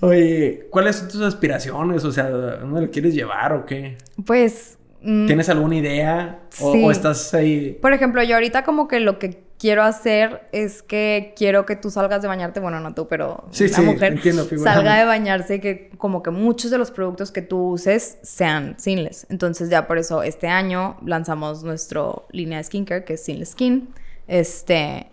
Oye, 0.00 0.68
¿cuáles 0.70 0.96
son 0.96 1.08
tus 1.08 1.22
aspiraciones? 1.22 2.04
O 2.04 2.12
sea, 2.12 2.28
¿dónde 2.28 2.82
lo 2.82 2.90
quieres 2.90 3.14
llevar 3.14 3.52
o 3.52 3.66
qué? 3.66 3.98
Pues... 4.24 4.78
Mm, 5.00 5.26
¿Tienes 5.26 5.48
alguna 5.48 5.76
idea? 5.76 6.40
O, 6.60 6.90
estás 6.90 7.32
ahí...? 7.34 7.78
Por 7.80 7.92
ejemplo, 7.92 8.22
yo 8.22 8.34
ahorita 8.34 8.64
como 8.64 8.88
que 8.88 9.00
lo 9.00 9.18
que 9.18 9.42
quiero 9.58 9.82
hacer 9.82 10.48
es 10.52 10.82
que 10.82 11.34
quiero 11.36 11.66
que 11.66 11.76
tú 11.76 11.90
salgas 11.90 12.22
de 12.22 12.28
bañarte, 12.28 12.60
bueno, 12.60 12.80
no 12.80 12.94
tú, 12.94 13.08
pero 13.08 13.44
la 13.58 13.82
mujer 13.82 14.12
entiendo, 14.12 14.46
salga 14.62 14.96
de 14.96 15.04
bañarse 15.04 15.56
y 15.56 15.60
que 15.60 15.90
como 15.98 16.22
que 16.22 16.30
muchos 16.30 16.70
de 16.70 16.78
los 16.78 16.90
productos 16.90 17.32
que 17.32 17.42
tú 17.42 17.70
uses 17.70 18.18
sean 18.22 18.76
sinless. 18.78 19.26
Entonces 19.30 19.68
ya 19.68 19.86
por 19.86 19.98
eso 19.98 20.22
este 20.22 20.48
año 20.48 20.96
lanzamos 21.04 21.64
nuestro 21.64 22.26
línea 22.30 22.58
de 22.58 22.64
skincare 22.64 23.04
que 23.04 23.14
es 23.14 23.24
Sinless 23.24 23.50
Skin. 23.50 23.88
Este, 24.28 25.08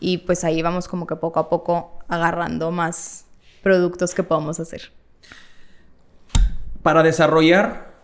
y 0.00 0.18
pues 0.18 0.44
ahí 0.44 0.60
vamos 0.60 0.88
como 0.88 1.06
que 1.06 1.16
poco 1.16 1.40
a 1.40 1.48
poco 1.48 1.98
agarrando 2.08 2.70
más 2.70 3.25
productos 3.66 4.14
que 4.14 4.22
podamos 4.22 4.60
hacer. 4.60 4.92
Para 6.84 7.02
desarrollar. 7.02 7.96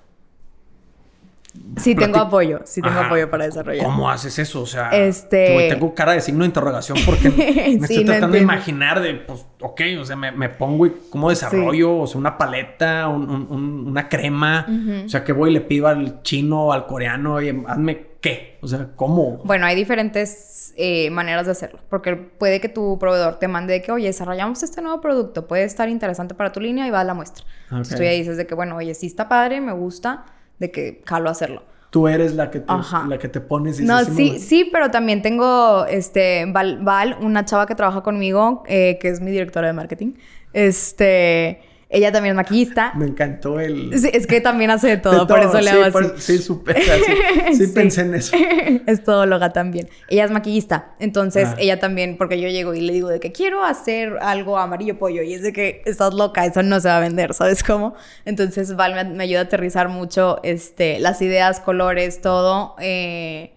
Sí, 1.76 1.94
tengo 1.94 2.18
apoyo. 2.18 2.62
Sí, 2.64 2.82
tengo 2.82 2.98
apoyo 2.98 3.30
para 3.30 3.44
desarrollar. 3.44 3.84
¿Cómo 3.84 4.10
haces 4.10 4.40
eso? 4.40 4.62
O 4.62 4.66
sea, 4.66 4.88
este... 4.88 5.68
tengo 5.68 5.94
cara 5.94 6.14
de 6.14 6.20
signo 6.20 6.40
de 6.40 6.46
interrogación 6.46 6.98
porque 7.06 7.30
me 7.78 7.86
estoy 7.86 8.04
tratando 8.04 8.38
de 8.38 8.42
imaginar 8.42 9.00
de, 9.00 9.14
pues, 9.14 9.46
ok, 9.60 9.80
o 10.00 10.04
sea, 10.04 10.16
me, 10.16 10.48
pongo 10.48 10.86
y 10.86 10.94
cómo 11.08 11.30
desarrollo, 11.30 11.96
o 11.96 12.06
sea, 12.08 12.18
una 12.18 12.36
paleta, 12.36 13.06
una 13.06 14.08
crema, 14.08 14.66
o 15.04 15.08
sea, 15.08 15.22
que 15.22 15.32
voy 15.32 15.50
y 15.50 15.52
le 15.52 15.60
pido 15.60 15.86
al 15.86 16.22
chino, 16.22 16.64
o 16.64 16.72
al 16.72 16.88
coreano, 16.88 17.40
y 17.40 17.50
hazme 17.68 18.06
qué, 18.20 18.58
o 18.62 18.66
sea, 18.66 18.88
cómo. 18.96 19.42
Bueno, 19.44 19.66
hay 19.66 19.76
diferentes 19.76 20.61
eh, 20.76 21.10
maneras 21.10 21.46
de 21.46 21.52
hacerlo. 21.52 21.80
Porque 21.88 22.16
puede 22.16 22.60
que 22.60 22.68
tu 22.68 22.98
proveedor 22.98 23.38
te 23.38 23.48
mande 23.48 23.74
de 23.74 23.82
que, 23.82 23.92
oye, 23.92 24.06
desarrollamos 24.06 24.62
este 24.62 24.82
nuevo 24.82 25.00
producto, 25.00 25.46
puede 25.46 25.64
estar 25.64 25.88
interesante 25.88 26.34
para 26.34 26.52
tu 26.52 26.60
línea 26.60 26.86
y 26.86 26.90
va 26.90 27.00
a 27.00 27.04
la 27.04 27.14
muestra. 27.14 27.44
Entonces 27.64 27.96
tú 27.96 28.02
ya 28.02 28.10
dices 28.10 28.36
de 28.36 28.46
que, 28.46 28.54
bueno, 28.54 28.76
oye, 28.76 28.94
sí 28.94 29.06
está 29.06 29.28
padre, 29.28 29.60
me 29.60 29.72
gusta, 29.72 30.24
de 30.58 30.70
que 30.70 31.02
jalo 31.06 31.30
hacerlo. 31.30 31.64
Tú 31.90 32.08
eres 32.08 32.34
la 32.34 32.50
que 32.50 32.60
te, 32.60 32.72
la 33.06 33.18
que 33.18 33.28
te 33.28 33.40
pones 33.40 33.78
y 33.78 33.84
No, 33.84 34.02
sí, 34.04 34.38
sí, 34.38 34.68
pero 34.72 34.90
también 34.90 35.20
tengo, 35.20 35.84
este, 35.84 36.46
Val, 36.46 37.18
una 37.20 37.44
chava 37.44 37.66
que 37.66 37.74
trabaja 37.74 38.02
conmigo, 38.02 38.62
eh, 38.66 38.98
que 38.98 39.08
es 39.08 39.20
mi 39.20 39.30
directora 39.30 39.66
de 39.66 39.72
marketing. 39.74 40.14
Este 40.54 41.60
Ella 41.92 42.10
también 42.10 42.32
es 42.32 42.36
maquillista. 42.36 42.92
Me 42.94 43.04
encantó 43.04 43.60
el... 43.60 43.96
Sí, 43.98 44.08
es 44.12 44.26
que 44.26 44.40
también 44.40 44.70
hace 44.70 44.88
de 44.88 44.96
todo, 44.96 45.26
por 45.26 45.40
eso 45.40 45.60
le 45.60 45.70
hago 45.70 45.98
así. 45.98 46.08
sí, 46.16 46.38
súper 46.38 46.78
así. 46.78 47.12
Sí, 47.52 47.66
pensé 47.66 48.00
en 48.00 48.14
eso. 48.14 48.34
es 48.86 49.04
todóloga 49.04 49.52
también. 49.52 49.90
Ella 50.08 50.24
es 50.24 50.30
maquillista. 50.30 50.94
Entonces, 50.98 51.50
ah. 51.52 51.56
ella 51.58 51.78
también, 51.78 52.16
porque 52.16 52.40
yo 52.40 52.48
llego 52.48 52.72
y 52.72 52.80
le 52.80 52.94
digo 52.94 53.10
de 53.10 53.20
que 53.20 53.30
quiero 53.30 53.62
hacer 53.62 54.16
algo 54.22 54.56
amarillo 54.56 54.98
pollo. 54.98 55.22
Y 55.22 55.34
es 55.34 55.42
de 55.42 55.52
que 55.52 55.82
estás 55.84 56.14
loca, 56.14 56.46
eso 56.46 56.62
no 56.62 56.80
se 56.80 56.88
va 56.88 56.96
a 56.96 57.00
vender, 57.00 57.34
¿sabes 57.34 57.62
cómo? 57.62 57.94
Entonces, 58.24 58.74
Val 58.74 59.14
me, 59.14 59.22
ayuda 59.22 59.40
a 59.40 59.44
aterrizar 59.44 59.90
mucho 59.90 60.40
este, 60.42 60.98
las 60.98 61.20
ideas, 61.20 61.60
colores, 61.60 62.22
todo. 62.22 62.74
Eh, 62.80 63.52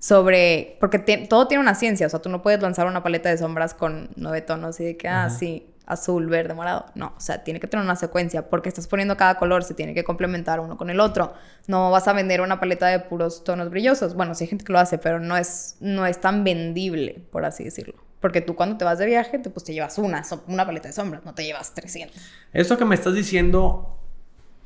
sobre, 0.00 0.76
porque 0.80 0.98
todo 0.98 1.46
tiene 1.46 1.62
una 1.62 1.76
ciencia, 1.76 2.08
o 2.08 2.10
sea, 2.10 2.20
tú 2.20 2.28
no 2.28 2.42
puedes 2.42 2.60
lanzar 2.60 2.86
una 2.86 3.04
paleta 3.04 3.28
de 3.28 3.38
sombras 3.38 3.74
con 3.74 4.10
nueve 4.16 4.40
tonos 4.42 4.80
y 4.80 4.84
de 4.84 4.96
que, 4.96 5.08
ah, 5.08 5.30
sí, 5.30 5.66
azul, 5.88 6.26
verde, 6.26 6.54
morado. 6.54 6.86
No, 6.94 7.14
o 7.16 7.20
sea, 7.20 7.42
tiene 7.42 7.58
que 7.58 7.66
tener 7.66 7.84
una 7.84 7.96
secuencia 7.96 8.48
porque 8.48 8.68
estás 8.68 8.86
poniendo 8.86 9.16
cada 9.16 9.36
color, 9.38 9.64
se 9.64 9.74
tiene 9.74 9.94
que 9.94 10.04
complementar 10.04 10.60
uno 10.60 10.76
con 10.76 10.90
el 10.90 11.00
otro. 11.00 11.32
No 11.66 11.90
vas 11.90 12.06
a 12.06 12.12
vender 12.12 12.42
una 12.42 12.60
paleta 12.60 12.86
de 12.86 13.00
puros 13.00 13.42
tonos 13.42 13.70
brillosos. 13.70 14.14
Bueno, 14.14 14.34
sí 14.34 14.44
hay 14.44 14.48
gente 14.48 14.64
que 14.64 14.72
lo 14.72 14.78
hace, 14.78 14.98
pero 14.98 15.18
no 15.18 15.36
es, 15.36 15.76
no 15.80 16.06
es 16.06 16.20
tan 16.20 16.44
vendible, 16.44 17.24
por 17.32 17.44
así 17.44 17.64
decirlo. 17.64 17.94
Porque 18.20 18.40
tú 18.40 18.54
cuando 18.54 18.76
te 18.76 18.84
vas 18.84 18.98
de 18.98 19.06
viaje, 19.06 19.38
te, 19.38 19.48
pues 19.48 19.64
te 19.64 19.72
llevas 19.72 19.96
una, 19.96 20.22
una 20.46 20.66
paleta 20.66 20.88
de 20.88 20.92
sombras, 20.92 21.24
no 21.24 21.34
te 21.34 21.44
llevas 21.44 21.72
300. 21.74 22.20
Esto 22.52 22.76
que 22.76 22.84
me 22.84 22.94
estás 22.94 23.14
diciendo, 23.14 23.98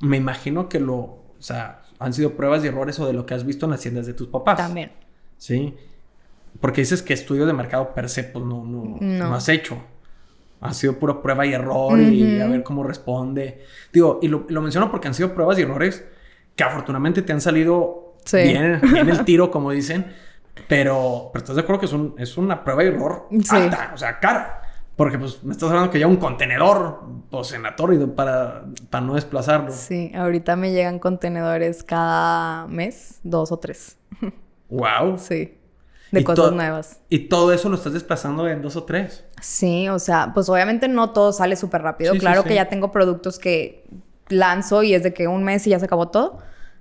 me 0.01 0.17
imagino 0.17 0.69
que 0.69 0.81
lo, 0.81 0.97
o 0.99 1.37
sea, 1.39 1.83
han 2.01 2.13
sido 2.13 2.35
pruebas 2.35 2.65
y 2.65 2.69
errores 2.69 2.99
o 2.99 3.07
de 3.07 3.13
lo 3.13 3.27
que 3.27 3.35
has 3.35 3.47
visto 3.47 3.67
en 3.67 3.73
las 3.73 3.81
tiendas 3.81 4.07
de 4.07 4.15
tus 4.15 4.27
papás. 4.27 4.57
También. 4.57 4.91
Sí. 5.39 5.77
Porque 6.61 6.81
dices 6.81 7.01
que 7.01 7.15
estudio 7.15 7.47
de 7.47 7.53
mercado 7.53 7.95
per 7.95 8.09
se, 8.09 8.25
pues 8.25 8.45
no, 8.45 8.65
no, 8.65 8.99
no 9.01 9.35
has 9.35 9.49
hecho 9.49 9.83
ha 10.62 10.72
sido 10.72 10.98
pura 10.98 11.20
prueba 11.20 11.44
y 11.44 11.53
error 11.53 11.98
y 12.01 12.40
a 12.40 12.46
ver 12.46 12.62
cómo 12.62 12.85
responde. 12.85 13.62
Digo, 13.92 14.20
y 14.22 14.29
lo, 14.29 14.62
menciono 14.62 14.90
porque 14.90 15.09
han 15.09 15.14
sido 15.14 15.35
pruebas 15.35 15.59
y 15.59 15.62
errores 15.62 16.05
que 16.55 16.64
afortunadamente 16.64 17.22
te 17.22 17.33
han 17.33 17.40
salido 17.40 18.16
bien, 18.33 18.81
bien 18.81 19.09
el 19.09 19.25
tiro, 19.25 19.51
como 19.51 19.72
dicen. 19.72 20.07
Pero, 20.68 21.31
pero 21.33 21.42
estás 21.42 21.57
de 21.57 21.62
acuerdo 21.62 21.81
que 21.81 21.87
es, 21.87 21.92
un, 21.92 22.14
es 22.18 22.37
una 22.37 22.62
prueba 22.62 22.85
y 22.85 22.88
error 22.88 23.29
alta, 23.51 23.90
o 23.94 23.98
sea, 23.98 24.20
cara. 24.20 24.61
Porque 24.94 25.18
pues 25.18 25.42
me 25.42 25.53
estás 25.53 25.70
hablando 25.70 25.90
que 25.90 25.98
ya 25.98 26.07
un 26.07 26.16
contenedor 26.16 27.01
pues 27.31 27.55
para, 28.14 28.64
para 28.90 29.05
no 29.05 29.14
desplazarlo. 29.14 29.72
Sí, 29.72 30.12
ahorita 30.14 30.55
me 30.55 30.70
llegan 30.70 30.98
contenedores 30.98 31.83
cada 31.83 32.68
mes, 32.68 33.20
dos 33.22 33.53
o 33.53 33.59
tres. 33.59 33.98
Wow. 34.68 35.18
Sí 35.18 35.59
de 36.12 36.25
cosas 36.25 36.53
nuevas. 36.53 37.01
Y 37.09 37.29
todo 37.29 37.53
eso 37.53 37.68
lo 37.68 37.77
estás 37.77 37.94
desplazando 37.94 38.46
en 38.48 38.62
dos 38.62 38.77
o 38.77 38.85
tres. 38.85 39.25
Sí, 39.40 39.88
o 39.88 39.98
sea, 39.98 40.33
pues 40.35 40.48
obviamente 40.48 40.87
no 40.88 41.11
todo 41.11 41.33
sale 41.33 41.57
súper 41.57 41.83
rápido. 41.83 42.14
claro 42.14 42.44
que 42.44 42.55
ya 42.55 42.68
tengo 42.68 42.92
productos 42.92 43.38
que 43.38 43.85
lanzo 44.29 44.83
y 44.83 44.94
es 44.94 45.03
de 45.03 45.12
que 45.12 45.27
un 45.27 45.42
mes 45.42 45.66
y 45.66 45.70
ya 45.70 45.79
se 45.79 45.87
acabó 45.87 46.09
todo, 46.09 46.38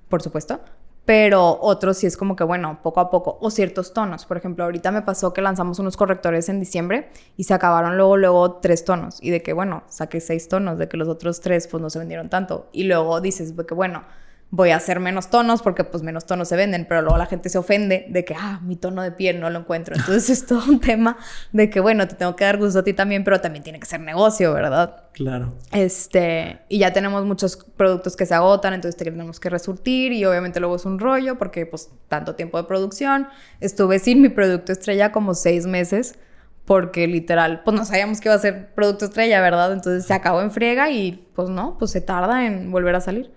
por 0.09 0.21
supuesto. 0.21 0.59
Pero 1.03 1.57
otros 1.61 1.97
sí 1.97 2.05
es 2.05 2.15
como 2.15 2.35
que, 2.35 2.43
bueno, 2.43 2.79
poco 2.83 2.99
a 2.99 3.09
poco. 3.09 3.39
O 3.41 3.49
ciertos 3.49 3.91
tonos. 3.91 4.25
Por 4.25 4.37
ejemplo, 4.37 4.63
ahorita 4.63 4.91
me 4.91 5.01
pasó 5.01 5.33
que 5.33 5.41
lanzamos 5.41 5.79
unos 5.79 5.97
correctores 5.97 6.47
en 6.47 6.59
diciembre 6.59 7.09
y 7.37 7.45
se 7.45 7.55
acabaron 7.55 7.97
luego, 7.97 8.17
luego 8.17 8.53
tres 8.61 8.85
tonos. 8.85 9.17
Y 9.21 9.31
de 9.31 9.41
que, 9.41 9.53
bueno, 9.53 9.83
saqué 9.87 10.21
seis 10.21 10.47
tonos, 10.47 10.77
de 10.77 10.87
que 10.87 10.97
los 10.97 11.07
otros 11.07 11.41
tres 11.41 11.67
pues 11.67 11.81
no 11.81 11.89
se 11.89 11.97
vendieron 11.97 12.29
tanto. 12.29 12.69
Y 12.71 12.83
luego 12.83 13.19
dices, 13.19 13.57
de 13.57 13.65
que, 13.65 13.73
bueno, 13.73 14.03
voy 14.51 14.71
a 14.71 14.75
hacer 14.75 14.99
menos 14.99 15.29
tonos 15.29 15.61
porque 15.61 15.85
pues 15.85 16.03
menos 16.03 16.25
tonos 16.25 16.49
se 16.49 16.57
venden, 16.57 16.85
pero 16.87 17.01
luego 17.01 17.17
la 17.17 17.25
gente 17.25 17.49
se 17.49 17.57
ofende 17.57 18.05
de 18.09 18.25
que, 18.25 18.35
ah, 18.37 18.59
mi 18.61 18.75
tono 18.75 19.01
de 19.01 19.11
piel 19.13 19.39
no 19.39 19.49
lo 19.49 19.59
encuentro. 19.59 19.95
Entonces 19.95 20.29
es 20.29 20.45
todo 20.45 20.63
un 20.67 20.81
tema 20.81 21.17
de 21.53 21.69
que, 21.69 21.79
bueno, 21.79 22.05
te 22.07 22.15
tengo 22.15 22.35
que 22.35 22.43
dar 22.43 22.57
gusto 22.57 22.79
a 22.79 22.83
ti 22.83 22.93
también, 22.93 23.23
pero 23.23 23.39
también 23.39 23.63
tiene 23.63 23.79
que 23.79 23.85
ser 23.85 24.01
negocio, 24.01 24.53
¿verdad? 24.53 25.05
Claro. 25.13 25.53
Este, 25.71 26.59
y 26.67 26.79
ya 26.79 26.91
tenemos 26.91 27.25
muchos 27.25 27.55
productos 27.77 28.17
que 28.17 28.25
se 28.25 28.35
agotan, 28.35 28.73
entonces 28.73 28.97
tenemos 28.97 29.39
que 29.39 29.49
resurtir 29.49 30.11
y 30.11 30.25
obviamente 30.25 30.59
luego 30.59 30.75
es 30.75 30.85
un 30.85 30.99
rollo 30.99 31.37
porque 31.37 31.65
pues 31.65 31.89
tanto 32.09 32.35
tiempo 32.35 32.57
de 32.57 32.65
producción. 32.65 33.29
Estuve 33.61 33.99
sin 33.99 34.21
mi 34.21 34.29
producto 34.29 34.73
estrella 34.73 35.13
como 35.13 35.33
seis 35.33 35.65
meses 35.65 36.19
porque 36.65 37.07
literal, 37.07 37.61
pues 37.63 37.75
no 37.75 37.85
sabíamos 37.85 38.19
que 38.19 38.27
iba 38.27 38.35
a 38.35 38.39
ser 38.39 38.73
producto 38.75 39.05
estrella, 39.05 39.39
¿verdad? 39.39 39.71
Entonces 39.71 40.05
se 40.05 40.13
acabó 40.13 40.41
en 40.41 40.51
friega 40.51 40.91
y 40.91 41.25
pues 41.33 41.47
no, 41.47 41.77
pues 41.77 41.91
se 41.91 42.01
tarda 42.01 42.45
en 42.45 42.69
volver 42.69 42.95
a 42.95 43.01
salir 43.01 43.31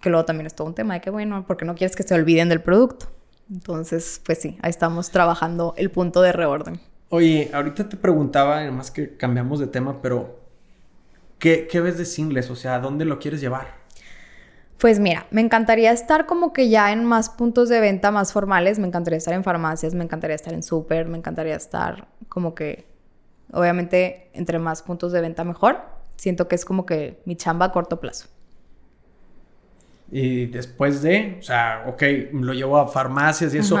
que 0.00 0.10
luego 0.10 0.24
también 0.24 0.46
es 0.46 0.54
todo 0.54 0.66
un 0.66 0.74
tema 0.74 0.94
de 0.94 1.00
que, 1.00 1.10
bueno, 1.10 1.44
porque 1.46 1.64
no 1.64 1.74
quieres 1.74 1.96
que 1.96 2.02
se 2.02 2.14
olviden 2.14 2.48
del 2.48 2.60
producto. 2.60 3.06
Entonces, 3.50 4.20
pues 4.24 4.38
sí, 4.38 4.58
ahí 4.62 4.70
estamos 4.70 5.10
trabajando 5.10 5.74
el 5.76 5.90
punto 5.90 6.22
de 6.22 6.32
reorden. 6.32 6.80
Oye, 7.08 7.50
ahorita 7.52 7.88
te 7.88 7.96
preguntaba, 7.96 8.58
además 8.58 8.90
que 8.90 9.16
cambiamos 9.16 9.58
de 9.58 9.66
tema, 9.66 10.00
pero 10.00 10.38
¿qué, 11.38 11.66
qué 11.66 11.80
ves 11.80 11.98
de 11.98 12.04
singles? 12.04 12.50
O 12.50 12.56
sea, 12.56 12.76
¿a 12.76 12.78
dónde 12.78 13.04
lo 13.04 13.18
quieres 13.18 13.40
llevar? 13.40 13.80
Pues 14.78 14.98
mira, 14.98 15.26
me 15.30 15.42
encantaría 15.42 15.92
estar 15.92 16.24
como 16.24 16.52
que 16.52 16.70
ya 16.70 16.92
en 16.92 17.04
más 17.04 17.28
puntos 17.28 17.68
de 17.68 17.80
venta 17.80 18.10
más 18.10 18.32
formales, 18.32 18.78
me 18.78 18.86
encantaría 18.86 19.18
estar 19.18 19.34
en 19.34 19.44
farmacias, 19.44 19.94
me 19.94 20.04
encantaría 20.04 20.36
estar 20.36 20.54
en 20.54 20.62
súper, 20.62 21.06
me 21.06 21.18
encantaría 21.18 21.56
estar 21.56 22.08
como 22.28 22.54
que, 22.54 22.86
obviamente, 23.52 24.30
entre 24.32 24.58
más 24.58 24.82
puntos 24.82 25.12
de 25.12 25.20
venta 25.20 25.44
mejor. 25.44 25.80
Siento 26.16 26.48
que 26.48 26.54
es 26.54 26.64
como 26.64 26.86
que 26.86 27.20
mi 27.26 27.36
chamba 27.36 27.66
a 27.66 27.72
corto 27.72 28.00
plazo. 28.00 28.28
Y 30.10 30.46
después 30.46 31.02
de, 31.02 31.36
o 31.38 31.42
sea, 31.42 31.84
ok, 31.86 32.02
lo 32.32 32.52
llevo 32.52 32.78
a 32.78 32.88
farmacias 32.88 33.54
y 33.54 33.58
eso. 33.58 33.78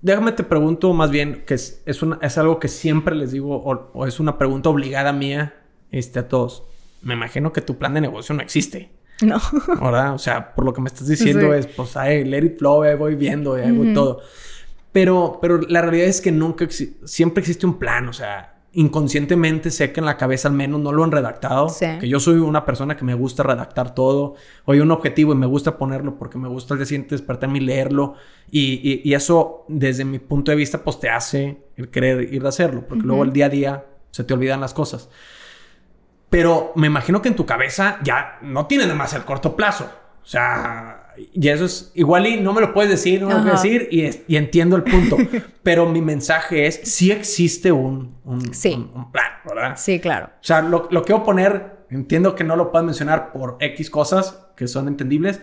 Déjame 0.00 0.32
te 0.32 0.44
pregunto 0.44 0.92
más 0.92 1.10
bien, 1.10 1.42
que 1.46 1.54
es, 1.54 1.82
es, 1.84 2.00
es 2.22 2.38
algo 2.38 2.60
que 2.60 2.68
siempre 2.68 3.14
les 3.14 3.32
digo, 3.32 3.56
o, 3.56 4.06
es 4.06 4.20
una 4.20 4.38
pregunta 4.38 4.68
obligada 4.68 5.12
mía 5.12 5.54
este, 5.90 6.20
a 6.20 6.28
todos. 6.28 6.62
Me 7.02 7.14
imagino 7.14 7.52
que 7.52 7.60
tu 7.60 7.76
plan 7.76 7.94
de 7.94 8.00
negocio 8.00 8.34
no 8.34 8.42
existe. 8.42 8.90
No. 9.22 9.40
¿Verdad? 9.80 10.14
O 10.14 10.18
sea, 10.18 10.54
por 10.54 10.64
lo 10.64 10.72
que 10.72 10.80
me 10.80 10.88
estás 10.88 11.08
diciendo 11.08 11.52
es, 11.54 11.66
pues, 11.66 11.96
ay, 11.96 12.24
let 12.24 12.44
it 12.44 12.58
flow, 12.58 12.84
voy 12.96 13.14
viendo, 13.14 13.54
hago 13.54 13.84
todo. 13.94 14.20
Pero, 14.92 15.38
pero 15.42 15.60
la 15.60 15.82
realidad 15.82 16.06
es 16.06 16.20
que 16.20 16.32
nunca, 16.32 16.66
siempre 17.04 17.40
existe 17.40 17.66
un 17.66 17.78
plan, 17.78 18.08
o 18.08 18.12
sea, 18.12 18.55
inconscientemente 18.72 19.70
sé 19.70 19.92
que 19.92 20.00
en 20.00 20.06
la 20.06 20.16
cabeza 20.16 20.48
al 20.48 20.54
menos 20.54 20.80
no 20.80 20.92
lo 20.92 21.02
han 21.02 21.10
redactado. 21.10 21.68
Que 22.00 22.08
yo 22.08 22.20
soy 22.20 22.38
una 22.38 22.64
persona 22.64 22.96
que 22.96 23.04
me 23.04 23.14
gusta 23.14 23.42
redactar 23.42 23.94
todo. 23.94 24.34
Hoy 24.64 24.80
un 24.80 24.90
objetivo 24.90 25.32
y 25.32 25.36
me 25.36 25.46
gusta 25.46 25.78
ponerlo 25.78 26.18
porque 26.18 26.38
me 26.38 26.48
gusta 26.48 26.74
el 26.74 26.78
día 26.78 26.86
siguiente 26.86 27.14
despertarme 27.14 27.58
y 27.58 27.62
leerlo. 27.62 28.14
Y, 28.50 29.00
y, 29.02 29.14
eso, 29.14 29.64
desde 29.68 30.04
mi 30.04 30.18
punto 30.18 30.50
de 30.50 30.56
vista, 30.56 30.84
pues 30.84 31.00
te 31.00 31.08
hace 31.08 31.64
el 31.76 31.88
querer 31.88 32.32
ir 32.32 32.44
a 32.44 32.50
hacerlo. 32.50 32.84
Porque 32.86 33.04
luego 33.04 33.24
el 33.24 33.32
día 33.32 33.46
a 33.46 33.50
día 33.50 33.86
se 34.10 34.24
te 34.24 34.34
olvidan 34.34 34.60
las 34.60 34.74
cosas. 34.74 35.08
Pero 36.28 36.72
me 36.74 36.88
imagino 36.88 37.22
que 37.22 37.28
en 37.28 37.36
tu 37.36 37.46
cabeza 37.46 37.98
ya 38.02 38.38
no 38.42 38.66
tiene 38.66 38.92
más 38.92 39.14
el 39.14 39.24
corto 39.24 39.56
plazo. 39.56 39.90
O 40.22 40.26
sea, 40.26 40.95
y 41.32 41.48
eso 41.48 41.64
es 41.64 41.92
igual 41.94 42.26
y 42.26 42.40
no 42.40 42.52
me 42.52 42.60
lo 42.60 42.72
puedes 42.72 42.90
decir, 42.90 43.22
no 43.22 43.28
me 43.28 43.34
lo 43.34 43.42
puedes 43.42 43.62
decir 43.62 43.88
y, 44.26 44.36
entiendo 44.36 44.76
el 44.76 44.82
punto. 44.82 45.16
pero 45.62 45.88
mi 45.88 46.00
mensaje 46.00 46.66
es, 46.66 46.80
sí 46.84 47.10
existe 47.10 47.72
un, 47.72 48.16
un, 48.24 48.40
plan, 49.12 49.32
¿verdad? 49.46 49.74
Sí, 49.76 50.00
claro. 50.00 50.26
O 50.26 50.44
sea, 50.44 50.62
lo, 50.62 50.88
lo 50.90 51.02
quiero 51.02 51.22
poner, 51.22 51.86
entiendo 51.90 52.34
que 52.34 52.44
no 52.44 52.56
lo 52.56 52.70
puedes 52.70 52.84
mencionar 52.84 53.32
por 53.32 53.56
X 53.60 53.90
cosas 53.90 54.46
que 54.56 54.68
son 54.68 54.88
entendibles, 54.88 55.40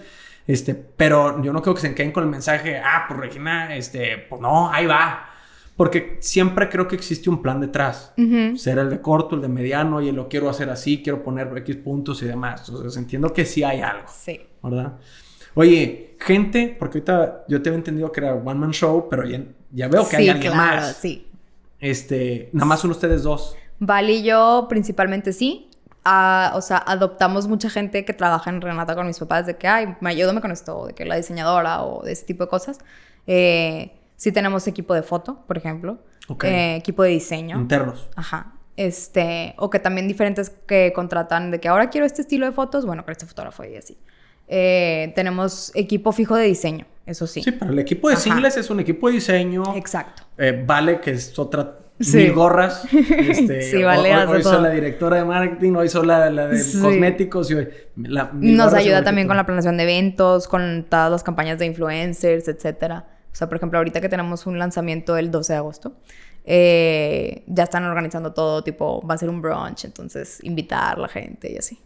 este, 0.48 0.76
pero 0.76 1.42
yo 1.42 1.54
no 1.54 1.62
creo 1.62 1.76
que 1.76 1.82
se 1.82 1.96
queden 1.96 2.12
con 2.12 2.24
el 2.24 2.30
mensaje, 2.30 2.78
ah, 2.78 3.06
pues 3.08 3.20
Regina, 3.20 3.76
este, 3.76 4.18
pues 4.30 4.42
no, 4.42 4.70
ahí 4.70 4.86
va. 4.86 5.30
Porque 5.76 6.18
siempre 6.20 6.70
creo 6.70 6.88
que 6.88 6.96
existe 6.96 7.30
un 7.30 7.42
plan 7.42 7.60
detrás. 7.60 8.14
Ser 8.56 8.78
el 8.78 8.90
de 8.92 9.02
corto, 9.02 9.36
el 9.36 9.42
de 9.42 9.48
mediano, 9.48 10.02
y 10.02 10.12
lo 10.12 10.30
quiero 10.30 10.50
hacer 10.50 10.70
así, 10.70 11.02
quiero 11.02 11.24
poner 11.24 11.52
X 11.58 11.78
puntos 11.78 12.22
y 12.22 12.26
demás. 12.26 12.70
Entonces 12.70 12.96
entiendo 12.98 13.34
que 13.34 13.46
sí 13.46 13.64
hay 13.64 13.82
algo. 13.82 14.08
Sí. 14.08 14.40
¿Verdad? 14.62 14.94
Oye, 15.56 16.16
gente, 16.20 16.76
porque 16.80 17.00
ahorita 17.00 17.46
yo 17.48 17.62
te 17.62 17.70
había 17.70 17.78
entendido 17.78 18.12
que 18.12 18.22
era 18.22 18.34
one 18.34 18.56
man 18.56 18.72
show, 18.72 19.08
pero 19.10 19.24
ya, 19.26 19.88
veo 19.88 20.08
que 20.08 20.16
hay 20.16 20.30
alguien 20.30 20.54
claro, 20.54 20.82
más. 20.82 20.96
Sí. 20.96 21.28
Este, 21.80 22.50
nada 22.54 22.66
más 22.66 22.80
son 22.80 22.92
ustedes 22.92 23.24
dos. 23.24 23.56
Val 23.80 24.10
y 24.10 24.24
yo 24.24 24.68
principalmente 24.70 25.34
sí. 25.34 25.70
Ah, 26.06 26.54
o 26.56 26.62
sea, 26.62 26.78
adoptamos 26.78 27.48
mucha 27.48 27.70
gente 27.70 28.04
que 28.04 28.14
trabaja 28.14 28.50
en 28.50 28.62
Renata 28.62 28.96
con 28.96 29.08
mis 29.08 29.20
papás 29.20 29.46
de 29.46 29.56
que, 29.56 29.68
ay, 29.68 29.96
me 30.02 30.10
ayúdame 30.10 30.42
con 30.42 30.52
esto, 30.52 30.88
de 30.88 30.94
que 30.94 31.06
la 31.06 31.16
diseñadora 31.16 31.84
o 31.84 32.04
de 32.04 32.12
ese 32.12 32.26
tipo 32.26 32.44
de 32.44 32.50
cosas. 32.50 32.80
Eh, 33.28 33.94
sí 34.16 34.32
tenemos 34.32 34.68
equipo 34.68 34.94
de 34.94 35.04
foto, 35.04 35.44
por 35.48 35.58
ejemplo. 35.58 36.00
Eh, 36.44 36.76
equipo 36.78 37.04
de 37.04 37.10
diseño. 37.10 37.60
Internos. 37.60 38.10
Ajá. 38.16 38.54
Este, 38.76 39.54
o 39.58 39.70
que 39.70 39.80
también 39.80 40.08
diferentes 40.08 40.50
que 40.50 40.92
contratan 40.96 41.52
de 41.52 41.60
que 41.60 41.68
ahora 41.68 41.90
quiero 41.90 42.08
este 42.08 42.22
estilo 42.22 42.46
de 42.46 42.52
fotos, 42.52 42.86
bueno, 42.86 43.04
con 43.06 43.12
este 43.12 43.26
fotógrafo 43.26 43.64
y 43.66 43.76
así. 43.76 43.98
Eh, 44.48 45.14
tenemos 45.16 45.72
equipo 45.76 46.12
fijo 46.12 46.36
de 46.36 46.46
diseño, 46.46 46.86
eso 47.06 47.28
sí. 47.28 47.42
Sí, 47.44 47.52
pero 47.52 47.72
el 47.72 47.80
equipo 47.80 48.10
de 48.10 48.18
singles 48.18 48.58
es 48.58 48.70
un 48.70 48.80
equipo 48.80 49.08
de 49.08 49.14
diseño. 49.14 49.64
Exacto. 49.76 50.24
Eh, 50.38 50.64
vale, 50.66 51.00
que 51.00 51.12
es 51.12 51.38
otra 51.38 51.80
mil 52.00 52.34
gorras. 52.34 52.86
Este, 52.94 53.62
sí, 53.62 53.84
vale. 53.84 54.16
Hoy, 54.16 54.42
hoy 54.44 54.62
la 54.62 54.70
directora 54.70 55.18
de 55.18 55.26
marketing, 55.26 55.74
hoy 55.74 55.90
soy 55.90 56.06
la, 56.06 56.30
de 56.30 56.58
cosméticos 56.82 57.52
y 57.52 57.56
hoy 57.56 57.70
Nos 57.96 58.74
ayuda 58.74 59.04
también 59.04 59.28
con 59.28 59.38
la 59.38 59.46
planeación 59.46 59.78
de 59.78 59.84
eventos, 59.84 60.48
con 60.48 60.86
todas 60.90 61.12
las 61.12 61.24
campañas 61.24 61.60
de 61.60 61.66
influencers, 61.66 62.48
etcétera. 62.48 63.08
O 63.32 63.36
sea, 63.36 63.48
por 63.48 63.58
ejemplo, 63.58 63.80
ahorita 63.80 64.00
que 64.00 64.10
tenemos 64.10 64.46
un 64.46 64.60
lanzamiento 64.60 65.18
el 65.18 65.32
12 65.32 65.54
de 65.54 65.58
agosto, 65.58 65.94
eh, 66.46 67.44
ya 67.48 67.64
están 67.64 67.84
organizando 67.86 68.34
todo, 68.34 68.64
tipo, 68.64 69.06
va 69.08 69.16
a 69.16 69.18
ser 69.18 69.30
un 69.30 69.42
brunch, 69.42 69.86
entonces 69.86 70.40
invitar 70.44 70.98
a 70.98 71.02
la 71.02 71.08
gente 71.08 71.52
y 71.52 71.58
así. 71.58 71.80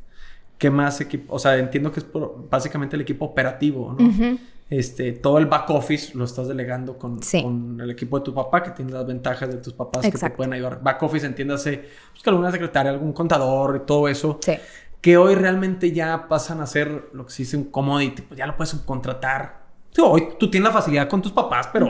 ¿Qué 0.58 0.70
más 0.70 1.00
equipo? 1.02 1.36
O 1.36 1.40
sea, 1.40 1.58
entiendo 1.58 1.92
que 1.92 2.00
es 2.00 2.06
básicamente 2.50 2.96
el 2.96 3.02
equipo 3.02 3.26
operativo, 3.26 3.96
¿no? 3.98 4.38
Este, 4.70 5.14
todo 5.14 5.38
el 5.38 5.46
back 5.46 5.70
office 5.70 6.18
lo 6.18 6.26
estás 6.26 6.50
delegando 6.50 6.98
con, 6.98 7.22
con, 7.42 7.80
el 7.80 7.90
equipo 7.90 8.20
de 8.20 8.26
tu 8.26 8.34
papá, 8.34 8.62
que 8.62 8.72
tiene 8.72 8.92
las 8.92 9.08
ventajas 9.08 9.50
de 9.50 9.58
tus 9.58 9.72
papás 9.72 10.04
que 10.04 10.18
te 10.18 10.30
pueden 10.32 10.54
ayudar. 10.54 10.82
Back 10.82 11.02
office, 11.04 11.26
entiéndase, 11.26 11.86
pues 12.12 12.22
que 12.22 12.30
alguna 12.30 12.52
secretaria, 12.52 12.92
algún 12.92 13.14
contador 13.14 13.82
y 13.82 13.86
todo 13.86 14.10
eso. 14.10 14.40
Sí. 14.42 14.54
Que 15.00 15.16
hoy 15.16 15.36
realmente 15.36 15.94
ya 15.94 16.28
pasan 16.28 16.60
a 16.60 16.66
ser 16.66 17.10
lo 17.14 17.26
que 17.26 17.32
se 17.32 17.44
dice 17.44 17.56
un 17.56 17.66
commodity, 17.66 18.24
pues 18.24 18.38
ya 18.38 18.46
lo 18.46 18.58
puedes 18.58 18.72
subcontratar. 18.72 19.68
hoy 20.02 20.30
tú 20.38 20.52
tienes 20.52 20.68
la 20.68 20.74
facilidad 20.74 21.08
con 21.08 21.22
tus 21.22 21.32
papás, 21.32 21.70
pero 21.72 21.90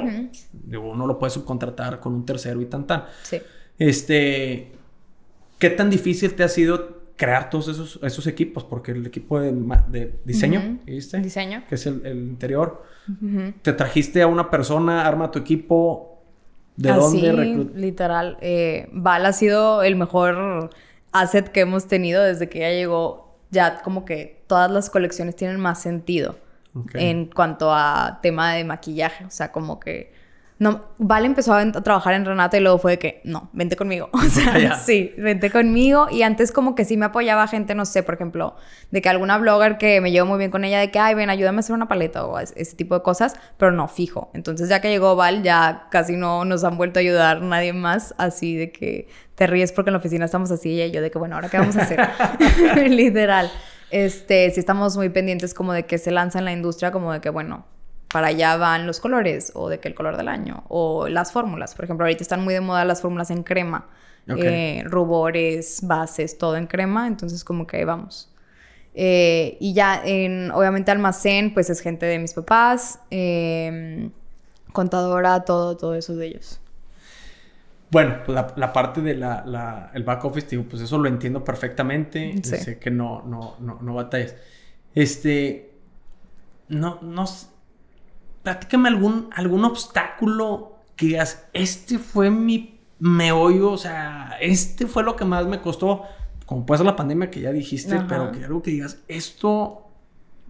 uno 0.80 1.08
lo 1.08 1.17
puede 1.17 1.32
subcontratar 1.32 1.99
con 1.99 2.13
un 2.13 2.25
tercero 2.25 2.62
y 2.62 2.65
tan 2.65 2.86
tan. 2.86 3.06
Sí. 3.23 3.41
Este, 3.80 4.71
¿qué 5.58 5.69
tan 5.71 5.89
difícil 5.89 6.36
te 6.36 6.43
ha 6.43 6.49
sido 6.49 6.96
crear 7.17 7.49
todos 7.49 7.67
esos, 7.67 7.99
esos 8.03 8.27
equipos, 8.27 8.63
porque 8.63 8.91
el 8.91 9.06
equipo 9.06 9.39
de, 9.39 10.13
diseño, 10.23 10.80
¿viste? 10.86 11.17
Diseño. 11.17 11.63
Que 11.67 11.75
es 11.75 11.86
el, 11.88 12.06
interior. 12.06 12.86
Te 13.63 13.73
trajiste 13.73 14.21
a 14.21 14.27
una 14.27 14.49
persona, 14.49 15.06
arma 15.06 15.32
tu 15.32 15.39
equipo. 15.39 16.21
¿De 16.77 16.91
dónde 16.91 17.69
Literal. 17.73 18.38
Eh, 18.39 18.88
Val 18.91 19.25
ha 19.25 19.34
sido 19.34 19.82
el 19.82 19.95
mejor 19.95 20.69
asset 21.12 21.49
que 21.49 21.62
hemos 21.62 21.88
tenido 21.88 22.23
desde 22.23 22.47
que 22.49 22.60
ya 22.60 22.69
llegó. 22.69 23.36
Ya 23.49 23.82
como 23.82 24.06
que 24.06 24.43
todas 24.45 24.69
las 24.69 24.89
colecciones 24.89 25.36
tienen 25.36 25.60
más 25.60 25.82
sentido 25.82 26.38
en 26.93 27.25
cuanto 27.25 27.73
a 27.73 28.19
tema 28.21 28.53
de 28.53 28.63
maquillaje. 28.63 29.25
O 29.25 29.32
sea, 29.32 29.51
como 29.51 29.80
que 29.80 30.13
no, 30.59 30.85
Vale 30.97 31.27
empezó 31.27 31.53
a, 31.53 31.71
trabajar 31.71 32.15
en 32.15 32.25
Renata 32.25 32.57
y 32.57 32.61
luego 32.61 32.79
fue 32.79 32.93
de 32.93 32.99
que, 32.99 33.21
no, 33.23 33.49
vente 33.53 33.75
conmigo. 33.75 34.09
O 34.17 34.29
sea, 34.29 34.75
sí, 34.85 35.13
vente 35.17 35.51
conmigo. 35.51 36.07
Y 36.09 36.23
antes 36.23 36.51
como 36.51 36.73
que 36.73 36.85
sí 36.85 36.97
me 36.97 37.05
apoyaba 37.05 37.47
gente, 37.47 37.75
no 37.75 37.85
sé, 37.85 38.01
por 38.01 38.15
ejemplo, 38.15 38.55
de 38.91 39.01
que 39.01 39.09
alguna 39.09 39.37
blogger 39.37 39.77
que 39.77 40.01
me 40.01 40.11
llevo 40.11 40.25
muy 40.27 40.39
bien 40.39 40.49
con 40.49 40.65
ella, 40.65 40.79
de 40.79 40.89
que, 40.89 40.99
ay, 40.99 41.13
ven, 41.13 41.29
ayúdame 41.29 41.57
a 41.57 41.59
hacer 41.59 41.75
una 41.75 41.87
paleta 41.87 42.25
o 42.25 42.39
ese 42.39 42.75
tipo 42.75 42.95
de 42.95 43.03
cosas, 43.03 43.35
pero 43.57 43.71
no, 43.71 43.87
fijo. 43.87 44.31
Entonces 44.33 44.69
ya 44.69 44.81
que 44.81 44.89
llegó 44.89 45.15
Val, 45.15 45.43
ya 45.43 45.87
casi 45.91 46.15
no 46.17 46.45
nos 46.45 46.63
han 46.63 46.77
vuelto 46.77 46.99
a 46.99 47.01
ayudar 47.01 47.41
nadie 47.41 47.73
más, 47.73 48.15
así 48.17 48.55
de 48.55 48.71
que 48.71 49.07
te 49.35 49.45
ríes 49.45 49.71
porque 49.71 49.89
en 49.89 49.93
la 49.93 49.99
oficina 49.99 50.25
estamos 50.25 50.49
así 50.49 50.81
y 50.81 50.91
yo 50.91 51.01
de 51.01 51.11
que, 51.11 51.19
bueno, 51.19 51.35
¿ahora 51.35 51.49
qué 51.49 51.59
vamos 51.59 51.77
a 51.77 51.83
hacer? 51.83 51.99
Literal. 52.89 53.51
Este, 53.91 54.49
sí 54.51 54.59
estamos 54.59 54.97
muy 54.97 55.09
pendientes 55.09 55.53
como 55.53 55.73
de 55.73 55.85
que 55.85 55.97
se 55.99 56.11
lanza 56.11 56.39
en 56.39 56.45
la 56.45 56.51
industria, 56.51 56.91
como 56.91 57.13
de 57.13 57.21
que, 57.21 57.29
bueno, 57.29 57.65
para 58.11 58.27
allá 58.27 58.57
van 58.57 58.87
los 58.87 58.99
colores 58.99 59.51
o 59.53 59.69
de 59.69 59.79
qué 59.79 59.89
el 59.89 59.95
color 59.95 60.17
del 60.17 60.27
año 60.27 60.63
o 60.69 61.07
las 61.07 61.31
fórmulas. 61.31 61.75
Por 61.75 61.85
ejemplo, 61.85 62.05
ahorita 62.05 62.23
están 62.23 62.43
muy 62.43 62.53
de 62.53 62.61
moda 62.61 62.85
las 62.85 63.01
fórmulas 63.01 63.31
en 63.31 63.43
crema. 63.43 63.87
Eh, 64.29 64.83
rubores, 64.85 65.79
bases, 65.83 66.37
todo 66.37 66.57
en 66.57 66.67
crema. 66.67 67.07
Entonces 67.07 67.43
como 67.43 67.65
que 67.65 67.83
vamos. 67.85 68.29
Eh, 68.93 69.57
y 69.59 69.73
ya 69.73 70.01
en, 70.03 70.51
obviamente, 70.51 70.89
almacén, 70.91 71.53
pues 71.53 71.69
es 71.69 71.81
gente 71.81 72.07
de 72.07 72.17
mis 72.17 72.33
papás, 72.33 72.99
em, 73.11 74.09
contadora, 74.73 75.45
todo, 75.45 75.77
todo 75.77 75.93
eso 75.93 76.15
de 76.15 76.25
ellos. 76.25 76.59
Bueno, 77.91 78.17
pues 78.25 78.35
la, 78.55 78.73
parte 78.73 79.01
de 79.01 79.13
la, 79.13 79.91
el 79.93 80.03
back 80.03 80.25
office, 80.25 80.47
digo, 80.49 80.63
pues 80.63 80.81
eso 80.81 80.97
lo 80.97 81.07
entiendo 81.07 81.43
perfectamente. 81.43 82.43
Sé 82.43 82.79
que 82.79 82.89
no, 82.89 83.21
no, 83.21 83.55
no, 83.59 83.79
no 83.81 83.93
batallas. 83.93 84.35
Este, 84.95 85.71
no, 86.69 86.99
no, 87.01 87.25
platícame 88.47 88.88
algún, 88.88 89.29
algún 89.36 89.65
obstáculo 89.65 90.77
que 90.95 91.07
digas, 91.07 91.49
este 91.51 91.99
fue 91.99 92.29
mi 92.29 92.79
meollo, 92.97 93.71
o 93.71 93.77
sea, 93.77 94.38
este 94.39 94.88
fue 94.88 95.03
lo 95.03 95.17
que 95.17 95.25
más 95.25 95.45
me 95.47 95.60
costó, 95.60 96.03
como 96.45 96.65
puede 96.65 96.77
ser 96.77 96.86
la 96.86 96.95
pandemia 96.95 97.29
que 97.29 97.41
ya 97.41 97.51
dijiste, 97.51 97.99
pero 98.07 98.31
que 98.31 98.45
algo 98.45 98.62
que 98.62 98.71
digas, 98.71 98.99
esto 99.10 99.89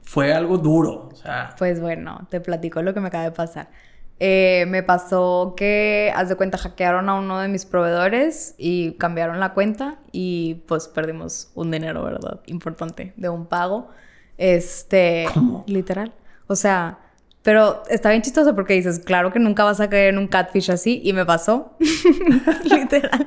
fue 0.03 0.31
algo 0.31 0.59
duro, 0.59 1.09
o 1.11 1.15
sea. 1.15 1.55
Pues 1.57 1.81
bueno, 1.81 2.27
te 2.29 2.39
platico 2.39 2.83
lo 2.83 2.93
que 2.93 2.99
me 2.99 3.07
acaba 3.07 3.23
de 3.23 3.31
pasar. 3.31 3.71
Eh, 4.19 4.67
me 4.67 4.83
pasó 4.83 5.55
que, 5.57 6.13
haz 6.15 6.29
de 6.29 6.35
cuenta, 6.35 6.59
hackearon 6.59 7.09
a 7.09 7.15
uno 7.15 7.39
de 7.39 7.47
mis 7.47 7.65
proveedores 7.65 8.53
y 8.59 8.91
cambiaron 8.99 9.39
la 9.39 9.55
cuenta 9.55 9.97
y 10.11 10.61
pues 10.67 10.87
perdimos 10.87 11.49
un 11.55 11.71
dinero, 11.71 12.03
¿verdad? 12.03 12.41
Importante, 12.45 13.13
de 13.17 13.29
un 13.29 13.47
pago. 13.47 13.89
Este, 14.37 15.25
¿Cómo? 15.33 15.63
Literal. 15.65 16.13
O 16.45 16.55
sea, 16.55 16.99
pero 17.47 17.83
está 17.89 18.09
bien 18.09 18.21
chistoso 18.21 18.53
porque 18.55 18.73
dices, 18.73 18.99
claro 18.99 19.31
que 19.31 19.39
nunca 19.39 19.63
vas 19.63 19.79
a 19.79 19.89
caer 19.89 20.09
en 20.09 20.17
un 20.17 20.27
catfish 20.27 20.69
así. 20.69 20.99
Y 21.01 21.13
me 21.13 21.25
pasó. 21.25 21.77
Literal. 22.65 23.25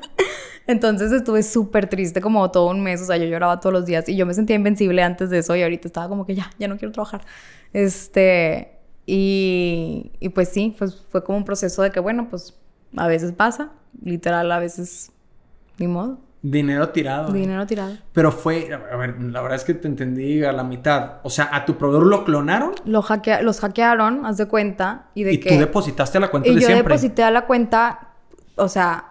Entonces 0.66 1.10
estuve 1.10 1.42
súper 1.42 1.88
triste 1.88 2.20
como 2.20 2.50
todo 2.50 2.68
un 2.68 2.82
mes. 2.82 3.00
O 3.00 3.06
sea, 3.06 3.16
yo 3.16 3.24
lloraba 3.24 3.60
todos 3.60 3.72
los 3.72 3.86
días. 3.86 4.06
Y 4.10 4.16
yo 4.16 4.26
me 4.26 4.34
sentía 4.34 4.56
invencible 4.56 5.02
antes 5.02 5.30
de 5.30 5.38
eso. 5.38 5.56
Y 5.56 5.62
ahorita 5.62 5.88
estaba 5.88 6.06
como 6.10 6.26
que 6.26 6.34
ya, 6.34 6.50
ya 6.58 6.68
no 6.68 6.76
quiero 6.76 6.92
trabajar. 6.92 7.22
Este... 7.72 8.76
Y, 9.06 10.12
y 10.20 10.28
pues 10.28 10.50
sí, 10.50 10.76
pues 10.78 11.02
fue 11.08 11.24
como 11.24 11.38
un 11.38 11.46
proceso 11.46 11.80
de 11.80 11.90
que, 11.90 12.00
bueno, 12.00 12.28
pues 12.28 12.54
a 12.98 13.08
veces 13.08 13.32
pasa. 13.32 13.72
Literal, 14.02 14.52
a 14.52 14.58
veces 14.58 15.12
ni 15.78 15.86
modo. 15.86 16.18
Dinero 16.42 16.88
tirado. 16.88 17.32
Dinero 17.32 17.66
tirado. 17.66 17.96
Pero 18.12 18.32
fue, 18.32 18.72
a 18.72 18.96
ver, 18.96 19.20
la 19.20 19.42
verdad 19.42 19.56
es 19.56 19.64
que 19.64 19.74
te 19.74 19.88
entendí 19.88 20.42
a 20.42 20.52
la 20.52 20.64
mitad. 20.64 21.18
O 21.22 21.28
sea, 21.28 21.50
¿a 21.52 21.66
tu 21.66 21.76
proveedor 21.76 22.06
lo 22.06 22.24
clonaron? 22.24 22.72
Lo 22.86 23.02
hackea 23.02 23.42
los 23.42 23.60
hackearon, 23.60 24.24
haz 24.24 24.38
de 24.38 24.46
cuenta. 24.46 25.08
Y, 25.14 25.24
de 25.24 25.34
¿Y 25.34 25.38
tú 25.38 25.54
depositaste 25.54 26.16
a 26.16 26.22
la 26.22 26.30
cuenta 26.30 26.48
y 26.48 26.54
de 26.54 26.60
yo 26.62 26.68
deposité 26.68 27.22
a 27.24 27.30
la 27.30 27.46
cuenta, 27.46 28.08
o 28.56 28.68
sea, 28.68 29.09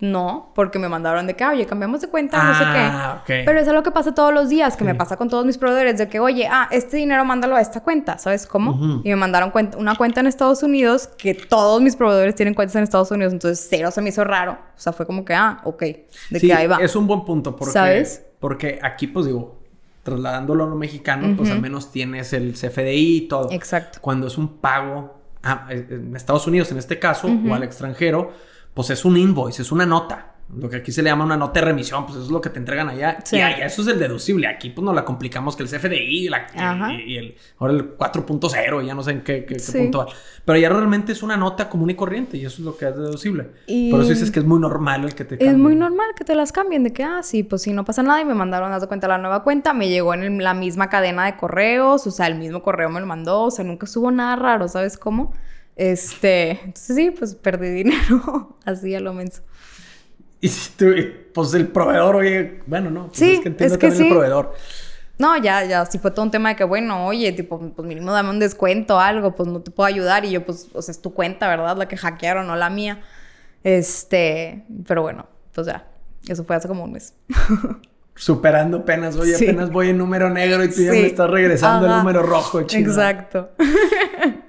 no, 0.00 0.50
porque 0.54 0.78
me 0.78 0.88
mandaron 0.88 1.26
de 1.26 1.36
que, 1.36 1.44
oye, 1.44 1.66
cambiamos 1.66 2.00
de 2.00 2.08
cuenta, 2.08 2.42
no 2.42 2.54
sé 2.54 2.64
qué. 2.64 2.78
Ah, 2.78 3.22
Pero 3.26 3.58
eso 3.58 3.70
es 3.70 3.74
lo 3.74 3.82
que 3.82 3.90
pasa 3.90 4.14
todos 4.14 4.32
los 4.32 4.48
días, 4.48 4.76
que 4.76 4.84
me 4.84 4.94
pasa 4.94 5.16
con 5.16 5.28
todos 5.28 5.44
mis 5.44 5.58
proveedores, 5.58 5.98
de 5.98 6.08
que, 6.08 6.18
oye, 6.20 6.48
ah, 6.50 6.68
este 6.70 6.96
dinero 6.96 7.24
mándalo 7.24 7.54
a 7.54 7.60
esta 7.60 7.82
cuenta, 7.82 8.16
¿sabes 8.16 8.46
cómo? 8.46 9.02
Y 9.04 9.10
me 9.10 9.16
mandaron 9.16 9.52
una 9.76 9.96
cuenta 9.96 10.20
en 10.20 10.26
Estados 10.26 10.62
Unidos, 10.62 11.08
que 11.18 11.34
todos 11.34 11.82
mis 11.82 11.96
proveedores 11.96 12.34
tienen 12.34 12.54
cuentas 12.54 12.76
en 12.76 12.82
Estados 12.82 13.10
Unidos, 13.10 13.32
entonces 13.32 13.66
cero 13.68 13.90
se 13.90 14.00
me 14.00 14.08
hizo 14.08 14.24
raro. 14.24 14.52
O 14.52 14.80
sea, 14.80 14.92
fue 14.94 15.06
como 15.06 15.24
que, 15.24 15.34
ah, 15.34 15.60
ok, 15.64 15.82
de 16.30 16.40
que 16.40 16.54
ahí 16.54 16.66
va. 16.66 16.78
Es 16.78 16.96
un 16.96 17.06
buen 17.06 17.24
punto, 17.24 17.54
porque, 17.54 17.72
¿sabes? 17.72 18.24
Porque 18.38 18.78
aquí, 18.82 19.06
pues 19.06 19.26
digo, 19.26 19.60
trasladándolo 20.02 20.64
a 20.64 20.66
lo 20.66 20.76
mexicano, 20.76 21.36
pues 21.36 21.50
al 21.50 21.60
menos 21.60 21.92
tienes 21.92 22.32
el 22.32 22.54
CFDI 22.54 23.16
y 23.16 23.28
todo. 23.28 23.50
Exacto. 23.50 23.98
Cuando 24.00 24.28
es 24.28 24.38
un 24.38 24.56
pago 24.56 25.20
a, 25.42 25.66
en 25.68 26.16
Estados 26.16 26.46
Unidos, 26.46 26.70
en 26.72 26.78
este 26.78 26.98
caso, 26.98 27.28
o 27.28 27.54
al 27.54 27.62
extranjero 27.64 28.32
pues 28.80 28.88
es 28.88 29.04
un 29.04 29.14
invoice, 29.18 29.60
es 29.60 29.72
una 29.72 29.84
nota. 29.84 30.36
Lo 30.56 30.70
que 30.70 30.76
aquí 30.76 30.90
se 30.90 31.02
le 31.02 31.10
llama 31.10 31.26
una 31.26 31.36
nota 31.36 31.60
de 31.60 31.66
remisión, 31.66 32.06
pues 32.06 32.16
eso 32.16 32.24
es 32.24 32.30
lo 32.30 32.40
que 32.40 32.48
te 32.48 32.58
entregan 32.58 32.88
allá. 32.88 33.18
Y 33.30 33.36
allá 33.36 33.66
eso 33.66 33.82
es 33.82 33.88
el 33.88 33.98
deducible. 33.98 34.46
Aquí 34.46 34.70
pues 34.70 34.82
nos 34.82 34.94
la 34.94 35.04
complicamos 35.04 35.54
que 35.54 35.64
el 35.64 35.68
CFDI 35.68 35.98
y, 35.98 37.16
el, 37.18 37.36
ahora 37.58 37.74
el 37.74 37.98
4.0, 37.98 38.86
ya 38.86 38.94
no 38.94 39.02
sé 39.02 39.10
en 39.10 39.20
qué, 39.20 39.44
qué, 39.44 39.56
punto 39.56 40.06
Pero 40.46 40.58
ya 40.58 40.70
realmente 40.70 41.12
es 41.12 41.22
una 41.22 41.36
nota 41.36 41.68
común 41.68 41.90
y 41.90 41.94
corriente 41.94 42.38
y 42.38 42.46
eso 42.46 42.62
es 42.62 42.64
lo 42.64 42.74
que 42.74 42.88
es 42.88 42.96
deducible. 42.96 43.50
Por 43.90 44.00
eso 44.00 44.08
dices 44.08 44.30
que 44.30 44.38
es 44.38 44.46
muy 44.46 44.58
normal 44.58 45.04
el 45.04 45.14
que 45.14 45.24
te 45.24 45.36
cambien. 45.36 45.56
Es 45.56 45.58
muy 45.58 45.74
normal 45.74 46.06
que 46.16 46.24
te 46.24 46.34
las 46.34 46.50
cambien, 46.50 46.82
de 46.82 46.94
que, 46.94 47.04
ah, 47.04 47.22
sí, 47.22 47.42
pues 47.42 47.60
sí, 47.60 47.74
no 47.74 47.84
pasa 47.84 48.02
nada 48.02 48.22
y 48.22 48.24
me 48.24 48.34
mandaron, 48.34 48.80
de 48.80 48.86
cuenta, 48.86 49.08
la 49.08 49.18
nueva 49.18 49.42
cuenta, 49.44 49.74
me 49.74 49.90
llegó 49.90 50.14
en 50.14 50.42
la 50.42 50.54
misma 50.54 50.88
cadena 50.88 51.26
de 51.26 51.36
correos, 51.36 52.06
o 52.06 52.10
sea, 52.10 52.28
el 52.28 52.36
mismo 52.36 52.62
correo 52.62 52.88
me 52.88 53.00
lo 53.00 53.06
mandó, 53.06 53.42
o 53.42 53.50
sea, 53.50 53.62
nunca 53.62 53.84
estuvo 53.84 54.10
nada 54.10 54.36
raro, 54.36 54.68
¿sabes 54.68 54.96
cómo? 54.96 55.34
Este, 55.80 56.50
entonces 56.62 56.94
sí, 56.94 57.10
pues 57.10 57.34
perdí 57.34 57.70
dinero 57.70 58.58
así 58.66 58.94
a 58.94 59.00
lo 59.00 59.14
menos. 59.14 59.40
Y 60.38 60.48
si 60.48 60.72
tú, 60.72 60.92
pues 61.32 61.54
el 61.54 61.68
proveedor, 61.68 62.16
oye, 62.16 62.60
bueno, 62.66 62.90
no, 62.90 63.06
pues 63.06 63.18
sí, 63.18 63.32
es 63.32 63.40
que 63.40 63.48
entiendo 63.48 63.74
es 63.76 63.80
que 63.80 63.90
sí. 63.90 64.02
el 64.02 64.08
proveedor. 64.10 64.52
No, 65.16 65.42
ya, 65.42 65.64
ya, 65.64 65.86
sí 65.86 65.98
fue 65.98 66.10
todo 66.10 66.26
un 66.26 66.30
tema 66.30 66.50
de 66.50 66.56
que, 66.56 66.64
bueno, 66.64 67.06
oye, 67.06 67.32
tipo, 67.32 67.58
pues 67.58 67.88
mínimo 67.88 68.12
dame 68.12 68.28
un 68.28 68.38
descuento 68.38 68.96
o 68.96 69.00
algo, 69.00 69.34
pues 69.34 69.48
no 69.48 69.62
te 69.62 69.70
puedo 69.70 69.86
ayudar. 69.86 70.26
Y 70.26 70.32
yo, 70.32 70.44
pues, 70.44 70.68
o 70.74 70.82
sea, 70.82 70.92
es 70.92 71.00
tu 71.00 71.14
cuenta, 71.14 71.48
¿verdad? 71.48 71.78
La 71.78 71.88
que 71.88 71.96
hackearon, 71.96 72.46
no 72.46 72.56
la 72.56 72.68
mía. 72.68 73.00
Este, 73.64 74.66
pero 74.86 75.00
bueno, 75.00 75.28
pues 75.54 75.66
ya, 75.66 75.88
eso 76.28 76.44
fue 76.44 76.56
hace 76.56 76.68
como 76.68 76.84
un 76.84 76.92
mes. 76.92 77.14
Superando 78.16 78.84
penas, 78.84 79.16
oye, 79.16 79.34
apenas 79.34 79.70
voy 79.70 79.88
en 79.88 79.96
número 79.96 80.28
negro 80.28 80.62
y 80.62 80.68
tú 80.68 80.82
ya 80.82 80.90
me 80.90 81.06
estás 81.06 81.30
regresando 81.30 81.86
el 81.86 81.92
número 81.92 82.22
rojo, 82.22 82.64
chido. 82.64 82.90
Exacto. 82.90 83.52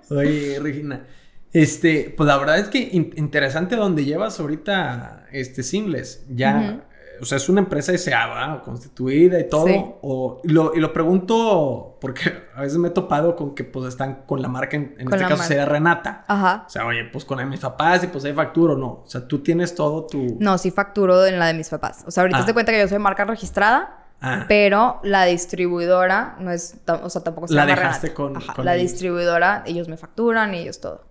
Oye, 0.09 0.59
Regina. 0.61 1.05
Este, 1.53 2.13
pues 2.15 2.27
la 2.27 2.37
verdad 2.37 2.59
es 2.59 2.69
que 2.69 2.79
interesante 2.91 3.75
donde 3.75 4.05
llevas 4.05 4.39
ahorita 4.39 5.27
este 5.31 5.63
Seamless. 5.63 6.25
Ya, 6.29 6.85
o 7.21 7.25
sea, 7.25 7.37
es 7.37 7.49
una 7.49 7.59
empresa 7.59 7.93
S.A., 7.93 8.61
constituida 8.65 9.39
y 9.39 9.47
todo. 9.47 9.99
O, 10.01 10.41
y, 10.43 10.49
lo, 10.49 10.73
y 10.73 10.79
lo 10.79 10.91
pregunto 10.91 11.97
porque 12.01 12.21
a 12.55 12.61
veces 12.61 12.79
me 12.79 12.87
he 12.87 12.91
topado 12.91 13.35
con 13.35 13.53
que 13.53 13.63
pues 13.63 13.89
están 13.89 14.23
con 14.25 14.41
la 14.41 14.47
marca, 14.47 14.75
en, 14.75 14.95
este 14.97 15.17
caso 15.17 15.43
sería 15.43 15.65
Renata. 15.65 16.25
Ajá. 16.27 16.63
O 16.65 16.69
sea, 16.69 16.87
oye, 16.87 17.05
pues 17.05 17.23
con 17.23 17.47
mis 17.47 17.59
papás 17.59 18.03
y 18.03 18.07
pues 18.07 18.25
hay 18.25 18.33
facturo, 18.33 18.75
no. 18.75 19.03
O 19.05 19.05
sea, 19.05 19.27
tú 19.27 19.43
tienes 19.43 19.75
todo 19.75 20.07
tu. 20.07 20.37
No, 20.39 20.57
sí 20.57 20.71
facturo 20.71 21.25
en 21.25 21.37
la 21.37 21.47
de 21.47 21.53
mis 21.53 21.69
papás. 21.69 22.03
O 22.07 22.11
sea, 22.11 22.21
ahorita 22.21 22.39
ah. 22.39 22.45
te 22.45 22.53
cuenta 22.53 22.71
que 22.71 22.79
yo 22.79 22.87
soy 22.87 22.99
marca 22.99 23.23
registrada. 23.23 23.97
Ah. 24.23 24.45
Pero 24.47 24.99
la 25.03 25.25
distribuidora 25.25 26.35
no 26.39 26.51
es, 26.51 26.79
o 26.87 27.09
sea, 27.09 27.23
tampoco 27.23 27.47
se 27.47 27.55
la 27.55 27.65
dejaste 27.65 28.13
con, 28.13 28.35
La 28.63 28.73
distribuidora, 28.73 29.63
ellos 29.65 29.87
me 29.87 29.97
facturan 29.97 30.53
y 30.53 30.59
ellos 30.59 30.79
todo. 30.79 31.10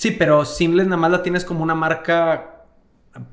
Sí, 0.00 0.12
pero 0.12 0.46
Seamless 0.46 0.86
nada 0.86 0.96
más 0.96 1.10
la 1.10 1.22
tienes 1.22 1.44
como 1.44 1.62
una 1.62 1.74
marca 1.74 2.64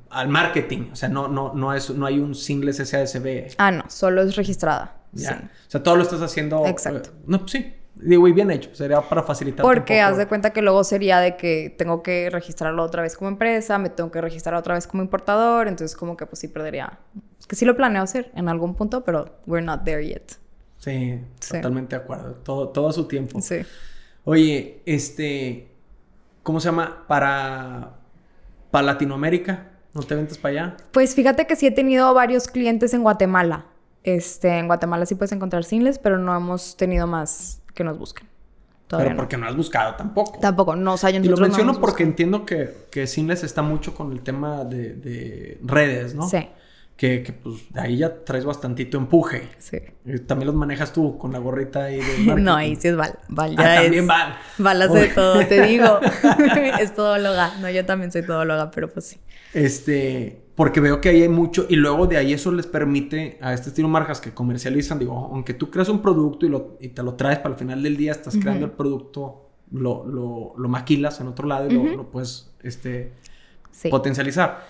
al 0.09 0.27
marketing. 0.27 0.89
O 0.91 0.97
sea, 0.97 1.07
no, 1.07 1.29
no, 1.29 1.53
no, 1.53 1.73
es, 1.73 1.89
no 1.91 2.05
hay 2.05 2.19
un 2.19 2.35
Seamless 2.35 2.85
SASB. 2.89 3.55
Ah, 3.57 3.71
no, 3.71 3.85
solo 3.87 4.21
es 4.21 4.35
registrada. 4.35 4.97
Ya. 5.13 5.49
O 5.65 5.71
sea, 5.71 5.81
todo 5.81 5.95
lo 5.95 6.03
estás 6.03 6.21
haciendo. 6.21 6.65
Exacto. 6.65 7.11
Eh, 7.11 7.23
no, 7.25 7.39
pues 7.39 7.51
sí. 7.51 7.73
Digo, 7.95 8.27
y 8.27 8.33
bien 8.33 8.51
hecho. 8.51 8.75
Sería 8.75 8.99
para 8.99 9.23
facilitar. 9.23 9.63
Porque 9.63 10.01
haz 10.01 10.17
de 10.17 10.27
cuenta 10.27 10.51
que 10.51 10.61
luego 10.61 10.83
sería 10.83 11.21
de 11.21 11.37
que 11.37 11.73
tengo 11.77 12.03
que 12.03 12.29
registrarlo 12.29 12.83
otra 12.83 13.01
vez 13.01 13.15
como 13.15 13.29
empresa, 13.29 13.77
me 13.77 13.89
tengo 13.89 14.11
que 14.11 14.19
registrar 14.19 14.55
otra 14.55 14.73
vez 14.73 14.87
como 14.87 15.01
importador, 15.01 15.69
entonces 15.69 15.95
como 15.95 16.17
que 16.17 16.25
pues 16.25 16.39
sí 16.39 16.49
perdería. 16.49 16.99
Que 17.47 17.55
sí 17.55 17.63
lo 17.63 17.77
planeo 17.77 18.03
hacer 18.03 18.29
en 18.35 18.49
algún 18.49 18.75
punto, 18.75 19.05
pero 19.05 19.37
we're 19.45 19.65
not 19.65 19.85
there 19.85 20.05
yet. 20.05 20.33
Sí, 20.79 21.21
totalmente 21.49 21.95
de 21.95 22.01
acuerdo. 22.01 22.33
Todo, 22.43 22.67
todo 22.67 22.89
a 22.89 22.91
su 22.91 23.05
tiempo. 23.07 23.39
Sí. 23.39 23.59
Oye, 24.25 24.81
este, 24.85 25.76
¿cómo 26.47 26.61
se 26.61 26.69
llama? 26.69 27.03
Para, 27.09 27.97
para 28.71 28.85
Latinoamérica, 28.85 29.67
¿no 29.93 30.01
te 30.01 30.15
ventas 30.15 30.37
para 30.37 30.51
allá? 30.53 30.77
Pues 30.93 31.13
fíjate 31.13 31.45
que 31.45 31.57
sí 31.57 31.67
he 31.67 31.71
tenido 31.71 32.13
varios 32.13 32.47
clientes 32.47 32.93
en 32.93 33.03
Guatemala. 33.03 33.65
Este, 34.05 34.57
en 34.57 34.67
Guatemala 34.67 35.05
sí 35.05 35.15
puedes 35.15 35.33
encontrar 35.33 35.65
singles, 35.65 35.99
pero 35.99 36.17
no 36.17 36.33
hemos 36.33 36.77
tenido 36.77 37.05
más 37.05 37.61
que 37.73 37.83
nos 37.83 37.99
busquen. 37.99 38.29
Todavía 38.87 39.09
pero 39.09 39.17
porque 39.17 39.35
no. 39.35 39.45
has 39.45 39.57
buscado 39.57 39.95
tampoco. 39.95 40.39
Tampoco, 40.39 40.77
no, 40.77 40.93
o 40.93 40.97
sea, 40.97 41.09
yo 41.09 41.19
Y 41.21 41.27
lo 41.27 41.35
menciono 41.35 41.81
porque 41.81 42.03
entiendo 42.03 42.45
que, 42.45 42.87
que 42.91 43.03
está 43.03 43.61
mucho 43.61 43.93
con 43.93 44.13
el 44.13 44.21
tema 44.21 44.63
de, 44.63 44.93
de 44.93 45.59
redes, 45.65 46.15
¿no? 46.15 46.29
Sí 46.29 46.47
que, 46.97 47.21
que, 47.21 47.31
pues 47.31 47.71
de 47.71 47.79
ahí 47.79 47.97
ya 47.97 48.23
traes 48.25 48.43
bastantito 48.43 48.97
empuje. 48.97 49.49
Sí. 49.59 49.77
también 50.25 50.47
los 50.47 50.55
manejas 50.55 50.91
tú 50.91 51.17
con 51.19 51.31
la 51.31 51.37
gorrita 51.37 51.83
ahí 51.83 51.97
de 51.97 52.01
marketing. 52.25 52.43
No, 52.43 52.55
ahí 52.55 52.75
sí 52.75 52.87
es 52.87 52.95
Val. 52.95 53.19
Val 53.29 53.55
ah, 53.57 53.63
ya 53.63 53.81
también 53.83 54.07
Val. 54.07 54.35
Val 54.57 54.81
hace 54.81 54.97
de 54.97 55.07
todo, 55.09 55.45
te 55.45 55.61
digo. 55.61 55.99
es 56.81 56.95
todóloga. 56.95 57.53
No, 57.61 57.69
yo 57.69 57.85
también 57.85 58.11
soy 58.11 58.25
todóloga, 58.25 58.71
pero 58.71 58.89
pues 58.89 59.05
sí. 59.05 59.19
Este, 59.53 60.41
porque 60.55 60.79
veo 60.79 60.99
que 60.99 61.09
ahí 61.09 61.21
hay 61.21 61.29
mucho 61.29 61.67
y 61.69 61.75
luego 61.75 62.07
de 62.07 62.17
ahí 62.17 62.33
eso 62.33 62.51
les 62.51 62.65
permite 62.65 63.37
a 63.41 63.53
este 63.53 63.69
estilo 63.69 63.87
marcas 63.87 64.19
que 64.19 64.33
comercializan, 64.33 64.97
digo, 64.97 65.29
aunque 65.31 65.53
tú 65.53 65.69
creas 65.69 65.89
un 65.89 66.01
producto 66.01 66.47
y, 66.47 66.49
lo, 66.49 66.77
y 66.81 66.89
te 66.89 67.03
lo 67.03 67.13
traes 67.13 67.37
para 67.37 67.53
el 67.53 67.59
final 67.59 67.83
del 67.83 67.95
día, 67.95 68.11
estás 68.11 68.35
creando 68.35 68.65
el 68.65 68.71
producto, 68.71 69.51
lo, 69.71 70.03
lo, 70.05 70.55
lo, 70.57 70.67
maquilas 70.67 71.21
en 71.21 71.27
otro 71.27 71.47
lado 71.47 71.69
y 71.69 71.73
lo, 71.73 71.83
lo, 71.83 72.09
puedes 72.09 72.51
este, 72.63 73.13
potencializar. 73.89 74.65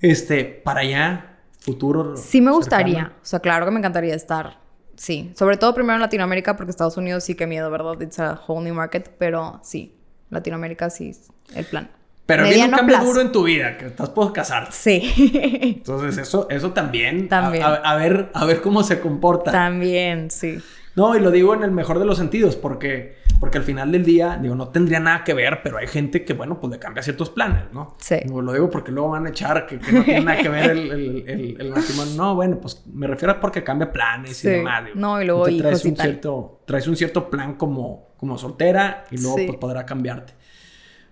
Este, 0.00 0.44
para 0.44 0.80
allá 0.80 1.30
futuro. 1.60 2.16
Sí 2.16 2.40
me 2.40 2.50
gustaría. 2.50 3.12
O 3.22 3.24
sea, 3.24 3.40
claro 3.40 3.64
que 3.64 3.70
me 3.70 3.78
encantaría 3.78 4.14
estar. 4.14 4.58
Sí. 4.96 5.32
Sobre 5.34 5.56
todo 5.56 5.74
primero 5.74 5.94
en 5.94 6.00
Latinoamérica, 6.00 6.56
porque 6.56 6.70
Estados 6.70 6.96
Unidos 6.96 7.24
sí 7.24 7.34
que 7.34 7.46
miedo, 7.46 7.70
¿verdad? 7.70 8.00
It's 8.00 8.18
a 8.18 8.40
whole 8.46 8.64
new 8.64 8.74
market. 8.74 9.10
Pero 9.18 9.60
sí, 9.62 9.94
Latinoamérica 10.30 10.90
sí 10.90 11.10
es 11.10 11.28
el 11.54 11.64
plan. 11.64 11.90
Pero 12.26 12.44
viene 12.44 12.66
un 12.66 12.70
cambio 12.70 12.98
duro 13.00 13.20
en 13.20 13.32
tu 13.32 13.42
vida, 13.42 13.76
que 13.76 13.86
estás 13.86 14.10
por 14.10 14.32
casarte. 14.32 14.70
Sí. 14.72 15.12
Entonces, 15.62 16.16
eso, 16.16 16.46
eso 16.48 16.72
también. 16.72 17.28
También. 17.28 17.64
a, 17.64 17.94
ver, 17.96 18.30
a 18.34 18.44
ver 18.44 18.60
cómo 18.60 18.84
se 18.84 19.00
comporta. 19.00 19.50
También, 19.50 20.30
sí. 20.30 20.60
No, 20.94 21.16
y 21.16 21.20
lo 21.20 21.30
digo 21.30 21.54
en 21.54 21.64
el 21.64 21.72
mejor 21.72 21.98
de 21.98 22.04
los 22.04 22.18
sentidos, 22.18 22.54
porque, 22.54 23.16
porque 23.40 23.56
al 23.56 23.64
final 23.64 23.90
del 23.90 24.04
día, 24.04 24.38
digo, 24.40 24.54
no 24.54 24.68
tendría 24.68 25.00
nada 25.00 25.24
que 25.24 25.32
ver, 25.32 25.60
pero 25.62 25.78
hay 25.78 25.86
gente 25.86 26.26
que, 26.26 26.34
bueno, 26.34 26.60
pues 26.60 26.70
le 26.70 26.78
cambia 26.78 27.02
ciertos 27.02 27.30
planes, 27.30 27.72
¿no? 27.72 27.96
Sí. 27.98 28.16
lo 28.28 28.52
digo 28.52 28.68
porque 28.68 28.92
luego 28.92 29.08
van 29.08 29.26
a 29.26 29.30
echar 29.30 29.66
que, 29.66 29.76
no 29.76 30.04
tiene 30.04 30.20
nada 30.20 30.42
que 30.42 30.48
ver 30.50 30.70
el, 30.72 31.56
el, 31.58 31.70
matrimonio. 31.70 32.14
No, 32.16 32.34
bueno, 32.34 32.60
pues 32.60 32.82
me 32.92 33.06
refiero 33.06 33.32
a 33.32 33.40
porque 33.40 33.64
cambia 33.64 33.90
planes 33.90 34.44
y 34.44 34.50
demás. 34.50 34.90
no, 34.94 35.22
y 35.22 35.24
luego 35.24 35.46
traes 35.56 35.82
un 35.86 35.96
cierto, 35.96 36.60
traes 36.66 36.86
un 36.86 36.96
cierto 36.96 37.30
plan 37.30 37.54
como, 37.54 38.10
como 38.18 38.36
soltera 38.36 39.04
y 39.10 39.16
luego 39.16 39.36
pues 39.46 39.56
podrá 39.58 39.86
cambiarte. 39.86 40.34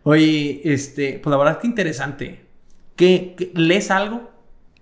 Oye, 0.02 0.60
este, 0.64 1.18
pues 1.22 1.30
la 1.30 1.38
verdad 1.38 1.58
que 1.58 1.66
interesante. 1.66 2.46
¿Qué, 2.94 3.52
lees 3.54 3.90
algo? 3.90 4.30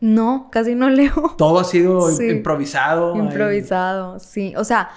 No, 0.00 0.48
casi 0.50 0.74
no 0.74 0.90
leo. 0.90 1.34
Todo 1.38 1.60
ha 1.60 1.64
sido 1.64 2.10
improvisado. 2.22 3.14
Improvisado, 3.14 4.18
sí. 4.18 4.52
O 4.56 4.64
sea, 4.64 4.90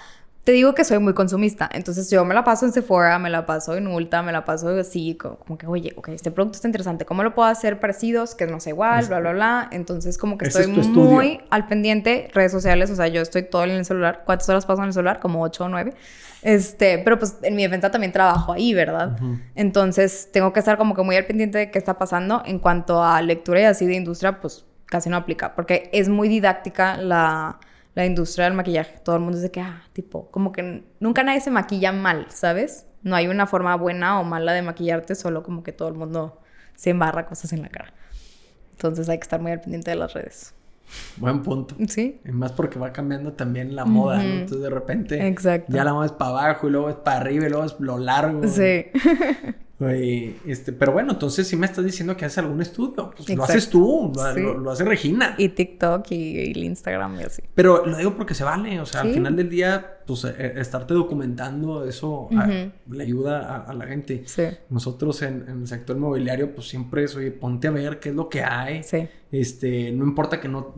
te 0.49 0.53
digo 0.53 0.73
que 0.73 0.83
soy 0.83 0.97
muy 0.97 1.13
consumista. 1.13 1.69
Entonces 1.71 2.09
yo 2.09 2.25
me 2.25 2.33
la 2.33 2.43
paso 2.43 2.65
en 2.65 2.71
Sephora, 2.71 3.19
me 3.19 3.29
la 3.29 3.45
paso 3.45 3.77
en 3.77 3.85
Ulta, 3.85 4.23
me 4.23 4.31
la 4.31 4.45
paso 4.45 4.69
así, 4.69 5.13
como, 5.13 5.59
que, 5.59 5.67
oye, 5.67 5.93
ok, 5.95 6.09
este 6.09 6.31
producto 6.31 6.55
está 6.55 6.67
interesante. 6.67 7.05
¿Cómo 7.05 7.21
lo 7.21 7.35
puedo 7.35 7.47
hacer 7.47 7.79
parecidos? 7.79 8.33
Que 8.33 8.47
no 8.47 8.59
sea 8.59 8.71
igual, 8.71 9.05
bla, 9.05 9.19
bla, 9.19 9.31
bla. 9.33 9.69
Entonces 9.71 10.17
como 10.17 10.39
que 10.39 10.47
estoy 10.47 10.65
muy 10.65 11.41
al 11.51 11.67
pendiente. 11.67 12.29
Redes 12.33 12.51
sociales, 12.51 12.89
o 12.89 12.95
sea, 12.95 13.07
yo 13.09 13.21
estoy 13.21 13.43
todo 13.43 13.63
en 13.65 13.69
el 13.69 13.85
celular. 13.85 14.23
¿Cuántas 14.25 14.49
horas 14.49 14.65
paso 14.65 14.81
en 14.81 14.87
el 14.87 14.93
celular? 14.93 15.19
Como 15.19 15.43
ocho 15.43 15.65
o 15.65 15.69
nueve. 15.69 15.93
Este, 16.41 16.97
pero 16.97 17.19
pues 17.19 17.37
en 17.43 17.55
mi 17.55 17.61
defensa 17.61 17.91
también 17.91 18.11
trabajo 18.11 18.51
ahí, 18.51 18.73
¿verdad? 18.73 19.19
Entonces 19.53 20.29
tengo 20.33 20.51
que 20.51 20.61
estar 20.61 20.79
como 20.79 20.95
que 20.95 21.03
muy 21.03 21.15
al 21.15 21.27
pendiente 21.27 21.59
de 21.59 21.69
qué 21.69 21.77
está 21.77 21.99
pasando. 21.99 22.41
En 22.43 22.57
cuanto 22.57 23.03
a 23.03 23.21
lectura 23.21 23.61
y 23.61 23.65
así 23.65 23.85
de 23.85 23.93
industria, 23.93 24.41
pues 24.41 24.65
casi 24.87 25.11
no 25.11 25.17
aplica, 25.17 25.53
porque 25.53 25.91
es 25.93 26.09
muy 26.09 26.27
didáctica 26.27 26.97
la, 26.97 27.59
la 27.95 28.05
industria 28.05 28.45
del 28.45 28.53
maquillaje. 28.53 28.99
Todo 29.03 29.15
el 29.15 29.21
mundo 29.21 29.37
dice 29.37 29.51
que, 29.51 29.61
ah, 29.61 29.83
tipo, 29.93 30.29
como 30.31 30.51
que 30.51 30.83
nunca 30.99 31.23
nadie 31.23 31.41
se 31.41 31.51
maquilla 31.51 31.91
mal, 31.91 32.27
¿sabes? 32.29 32.87
No 33.01 33.15
hay 33.15 33.27
una 33.27 33.47
forma 33.47 33.75
buena 33.75 34.19
o 34.19 34.23
mala 34.23 34.53
de 34.53 34.61
maquillarte, 34.61 35.15
solo 35.15 35.43
como 35.43 35.63
que 35.63 35.71
todo 35.71 35.87
el 35.87 35.95
mundo 35.95 36.41
se 36.75 36.91
embarra 36.91 37.25
cosas 37.25 37.53
en 37.53 37.61
la 37.61 37.69
cara. 37.69 37.93
Entonces 38.71 39.09
hay 39.09 39.17
que 39.17 39.23
estar 39.23 39.41
muy 39.41 39.51
al 39.51 39.61
pendiente 39.61 39.91
de 39.91 39.97
las 39.97 40.13
redes. 40.13 40.53
Buen 41.17 41.43
punto. 41.43 41.75
Sí. 41.87 42.19
Y 42.25 42.31
más 42.31 42.51
porque 42.51 42.79
va 42.79 42.91
cambiando 42.91 43.33
también 43.33 43.75
la 43.75 43.85
moda, 43.85 44.17
¿no? 44.17 44.23
Entonces 44.23 44.61
de 44.61 44.69
repente 44.69 45.27
Exacto. 45.27 45.71
ya 45.71 45.83
la 45.83 45.93
moda 45.93 46.07
es 46.07 46.11
para 46.13 46.31
abajo 46.31 46.67
y 46.67 46.71
luego 46.71 46.89
es 46.89 46.95
para 46.95 47.17
arriba 47.17 47.45
y 47.45 47.49
luego 47.49 47.65
es 47.65 47.75
lo 47.79 47.97
largo. 47.97 48.47
Sí. 48.47 48.85
este, 49.87 50.73
pero 50.73 50.91
bueno, 50.91 51.13
entonces 51.13 51.47
si 51.47 51.55
me 51.55 51.65
estás 51.65 51.85
diciendo 51.85 52.17
que 52.17 52.25
haces 52.25 52.39
algún 52.39 52.61
estudio, 52.61 53.11
pues 53.15 53.29
lo 53.29 53.43
haces 53.43 53.69
tú, 53.69 54.11
lo, 54.35 54.71
hace 54.71 54.83
Regina. 54.83 55.35
Y 55.37 55.49
TikTok 55.49 56.11
y, 56.11 56.51
el 56.51 56.63
Instagram 56.65 57.19
y 57.21 57.23
así. 57.23 57.43
Pero 57.55 57.85
lo 57.85 57.95
digo 57.95 58.15
porque 58.15 58.33
se 58.33 58.43
vale, 58.43 58.81
o 58.81 58.85
sea, 58.85 59.01
al 59.01 59.13
final 59.13 59.37
del 59.37 59.49
día, 59.49 59.98
pues 60.09 60.25
eh, 60.25 60.35
eh, 60.39 60.53
estarte 60.57 60.95
documentando, 60.95 61.85
eso 61.85 62.29
le 62.89 63.03
ayuda 63.03 63.57
a, 63.57 63.73
la 63.75 63.85
gente. 63.85 64.23
Sí. 64.25 64.43
Nosotros 64.69 65.21
en, 65.21 65.45
en, 65.47 65.61
el 65.61 65.67
sector 65.67 65.95
inmobiliario, 65.95 66.55
pues 66.55 66.67
siempre 66.67 67.03
es, 67.03 67.15
oye, 67.15 67.29
ponte 67.29 67.67
a 67.67 67.71
ver 67.71 67.99
qué 67.99 68.09
es 68.09 68.15
lo 68.15 68.27
que 68.27 68.43
hay. 68.43 68.81
Sí. 68.81 69.07
Este, 69.31 69.91
no 69.91 70.03
importa 70.05 70.41
que 70.41 70.47
no, 70.47 70.73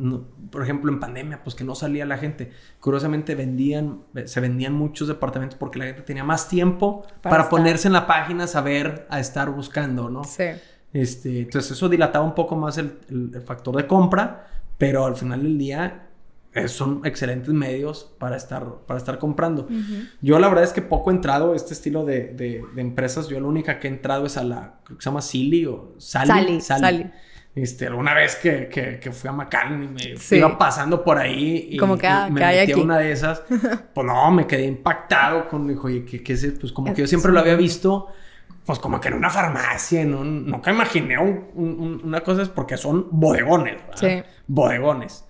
por 0.50 0.62
ejemplo, 0.62 0.92
en 0.92 1.00
pandemia, 1.00 1.42
pues 1.44 1.56
que 1.56 1.64
no 1.64 1.76
salía 1.76 2.06
la 2.06 2.18
gente. 2.18 2.52
Curiosamente 2.82 3.34
vendían, 3.34 4.02
se 4.26 4.42
vendían 4.42 4.74
muchos 4.74 5.08
departamentos 5.08 5.58
porque 5.58 5.80
la 5.80 5.86
gente 5.86 6.02
tenía 6.02 6.26
más 6.26 6.50
tiempo 6.50 7.08
para, 7.22 7.48
ponerse 7.48 7.88
en 7.88 7.94
la 7.94 8.08
página, 8.08 8.48
saber, 8.48 9.08
a 9.10 9.22
estar 9.22 9.50
buscando, 9.50 10.10
¿no? 10.10 10.26
Sí. 10.26 10.44
Este, 10.92 11.44
entonces 11.44 11.72
eso 11.72 11.88
dilataba 11.88 12.26
un 12.26 12.36
poco 12.36 12.58
más 12.58 12.78
el, 12.78 13.00
factor 13.46 13.78
de 13.78 13.88
compra, 13.88 14.48
pero 14.78 15.06
al 15.06 15.16
final 15.16 15.44
del 15.44 15.58
día 15.58 16.10
eh, 16.54 16.68
son 16.68 17.02
excelentes 17.06 17.54
medios 17.54 18.14
para 18.20 18.36
estar, 18.36 18.66
para 18.86 18.98
estar 18.98 19.20
comprando. 19.20 19.68
Yo 20.22 20.38
la 20.38 20.50
verdad 20.50 20.66
es 20.66 20.74
que 20.74 20.82
poco 20.82 21.10
he 21.10 21.14
entrado 21.14 21.54
a 21.54 21.56
este 21.56 21.74
estilo 21.74 22.04
de, 22.04 22.34
de, 22.34 22.82
empresas. 22.82 23.30
Yo 23.30 23.40
la 23.40 23.48
única 23.48 23.80
que 23.80 23.88
he 23.88 23.92
entrado 23.92 24.26
es 24.26 24.36
a 24.36 24.44
la, 24.44 24.80
creo 24.84 24.98
que 24.98 25.04
se 25.04 25.10
llama 25.10 25.22
Silly 25.22 25.66
o 25.66 25.96
Sally. 25.98 26.60
Sally. 26.60 27.10
Este, 27.56 27.88
alguna 27.88 28.14
vez 28.14 28.38
que, 28.38 28.70
que, 28.70 29.12
fui 29.12 29.30
a 29.30 29.34
McAllen 29.34 29.84
y 29.84 29.88
me 29.88 30.38
iba 30.38 30.58
pasando 30.58 31.04
por 31.04 31.18
ahí 31.18 31.68
y, 31.72 31.78
como 31.78 31.98
que, 31.98 32.08
ah, 32.08 32.30
me 32.32 32.40
metí 32.40 32.72
a 32.72 32.78
una 32.78 32.98
de 32.98 33.12
esas, 33.12 33.44
pues 33.94 34.08
no, 34.08 34.32
me 34.32 34.48
quedé 34.48 34.66
impactado 34.66 35.50
con, 35.50 35.68
dijo, 35.68 35.88
oye, 35.88 36.06
¿qué, 36.06 36.24
qué 36.24 36.34
es? 36.34 36.46
Pues 36.60 36.72
como 36.72 36.94
que 36.94 37.02
yo 37.02 37.08
siempre 37.08 37.34
lo 37.34 37.42
había 37.42 37.56
visto, 37.56 38.08
pues 38.66 38.80
como 38.80 39.02
que 39.02 39.10
en 39.10 39.16
una 39.16 39.30
farmacia, 39.30 40.02
un, 40.02 40.46
nunca 40.48 40.72
imaginé 40.72 41.18
una 41.18 42.22
cosa, 42.22 42.42
es 42.42 42.50
porque 42.50 42.78
son 42.78 43.08
bodegones, 43.12 43.82
Sí. 43.96 44.24
Bodegones. 44.48 45.26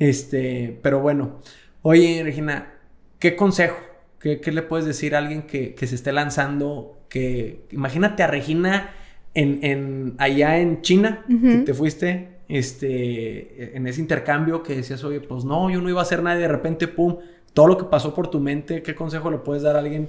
Este, 0.00 0.78
pero 0.82 1.00
bueno, 1.00 1.36
oye, 1.82 2.22
Regina, 2.24 2.72
¿qué 3.18 3.36
consejo? 3.36 3.76
¿Qué, 4.18 4.40
qué 4.40 4.50
le 4.50 4.62
puedes 4.62 4.86
decir 4.86 5.14
a 5.14 5.18
alguien 5.18 5.42
que, 5.42 5.74
que 5.74 5.86
se 5.86 5.94
esté 5.94 6.10
lanzando? 6.10 6.98
Que 7.08 7.66
imagínate 7.70 8.22
a 8.22 8.26
Regina 8.26 8.94
en, 9.34 9.62
en, 9.62 10.14
allá 10.18 10.58
en 10.58 10.80
China, 10.80 11.24
que 11.28 11.58
te 11.58 11.74
fuiste, 11.74 12.28
este, 12.48 13.76
en 13.76 13.86
ese 13.86 14.00
intercambio 14.00 14.62
que 14.62 14.74
decías, 14.74 15.04
oye, 15.04 15.20
pues 15.20 15.44
no, 15.44 15.70
yo 15.70 15.80
no 15.82 15.88
iba 15.88 16.00
a 16.00 16.02
hacer 16.02 16.22
nada 16.22 16.36
y 16.38 16.40
de 16.40 16.48
repente, 16.48 16.88
pum, 16.88 17.18
todo 17.52 17.66
lo 17.68 17.76
que 17.76 17.84
pasó 17.84 18.14
por 18.14 18.28
tu 18.28 18.40
mente, 18.40 18.82
¿qué 18.82 18.94
consejo 18.94 19.30
le 19.30 19.38
puedes 19.38 19.62
dar 19.62 19.76
a 19.76 19.80
alguien 19.80 20.08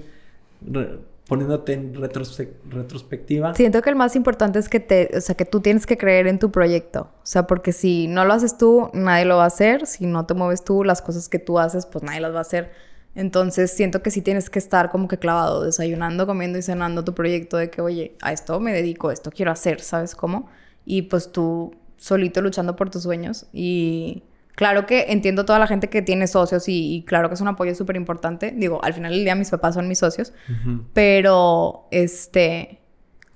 poniéndote 1.28 1.74
en 1.74 1.94
retrospectiva? 1.94 3.54
Siento 3.54 3.82
que 3.82 3.90
el 3.90 3.96
más 3.96 4.16
importante 4.16 4.60
es 4.60 4.70
que 4.70 4.80
te, 4.80 5.10
o 5.16 5.22
sea, 5.22 5.36
que 5.36 5.46
tú 5.46 5.62
tienes 5.62 5.86
que 5.86 5.98
creer 5.98 6.28
en 6.28 6.40
tu 6.40 6.52
proyecto, 6.52 7.12
o 7.22 7.26
sea, 7.26 7.48
porque 7.48 7.72
si 7.72 8.08
no 8.08 8.26
lo 8.26 8.34
haces 8.34 8.58
tú, 8.58 8.90
nadie 8.94 9.26
lo 9.26 9.38
va 9.38 9.44
a 9.44 9.48
hacer, 9.48 9.88
si 9.88 10.06
no 10.06 10.26
te 10.26 10.34
mueves 10.34 10.64
tú, 10.64 10.84
las 10.84 11.02
cosas 11.02 11.30
que 11.30 11.40
tú 11.40 11.60
haces, 11.60 11.86
pues 11.86 12.04
nadie 12.04 12.22
las 12.22 12.34
va 12.34 12.40
a 12.40 12.42
hacer. 12.42 12.72
Entonces 13.14 13.72
siento 13.72 14.02
que 14.02 14.10
sí 14.10 14.22
tienes 14.22 14.50
que 14.50 14.60
estar 14.60 14.90
como 14.90 15.08
que 15.08 15.18
clavado, 15.18 15.64
desayunando, 15.64 16.26
comiendo 16.26 16.58
y 16.58 16.62
cenando 16.62 17.04
tu 17.04 17.14
proyecto 17.14 17.58
de 17.58 17.70
que, 17.70 17.82
oye, 17.82 18.16
a 18.22 18.32
esto 18.32 18.60
me 18.60 18.72
dedico, 18.72 19.12
esto 19.12 19.32
quiero 19.32 19.52
hacer, 19.52 19.82
¿sabes 19.82 20.16
cómo? 20.16 20.50
Y 20.86 21.04
pues 21.04 21.32
tú 21.32 21.76
solito 21.98 22.42
luchando 22.42 22.76
por 22.76 22.90
tus 22.90 23.04
sueños. 23.04 23.48
Y 23.54 24.24
claro 24.56 24.86
que 24.86 25.06
entiendo 25.10 25.46
toda 25.46 25.60
la 25.60 25.68
gente 25.68 25.90
que 25.90 26.02
tiene 26.02 26.28
socios 26.28 26.66
y, 26.68 27.04
claro 27.08 27.30
que 27.30 27.36
es 27.36 27.42
un 27.42 27.48
apoyo 27.48 27.76
súper 27.76 27.96
importante. 27.96 28.54
Digo, 28.56 28.84
al 28.84 28.94
final 28.94 29.12
del 29.12 29.24
día 29.24 29.36
mis 29.36 29.50
papás 29.50 29.76
son 29.76 29.88
mis 29.88 30.00
socios, 30.00 30.34
pero 30.94 31.88
este, 31.92 32.80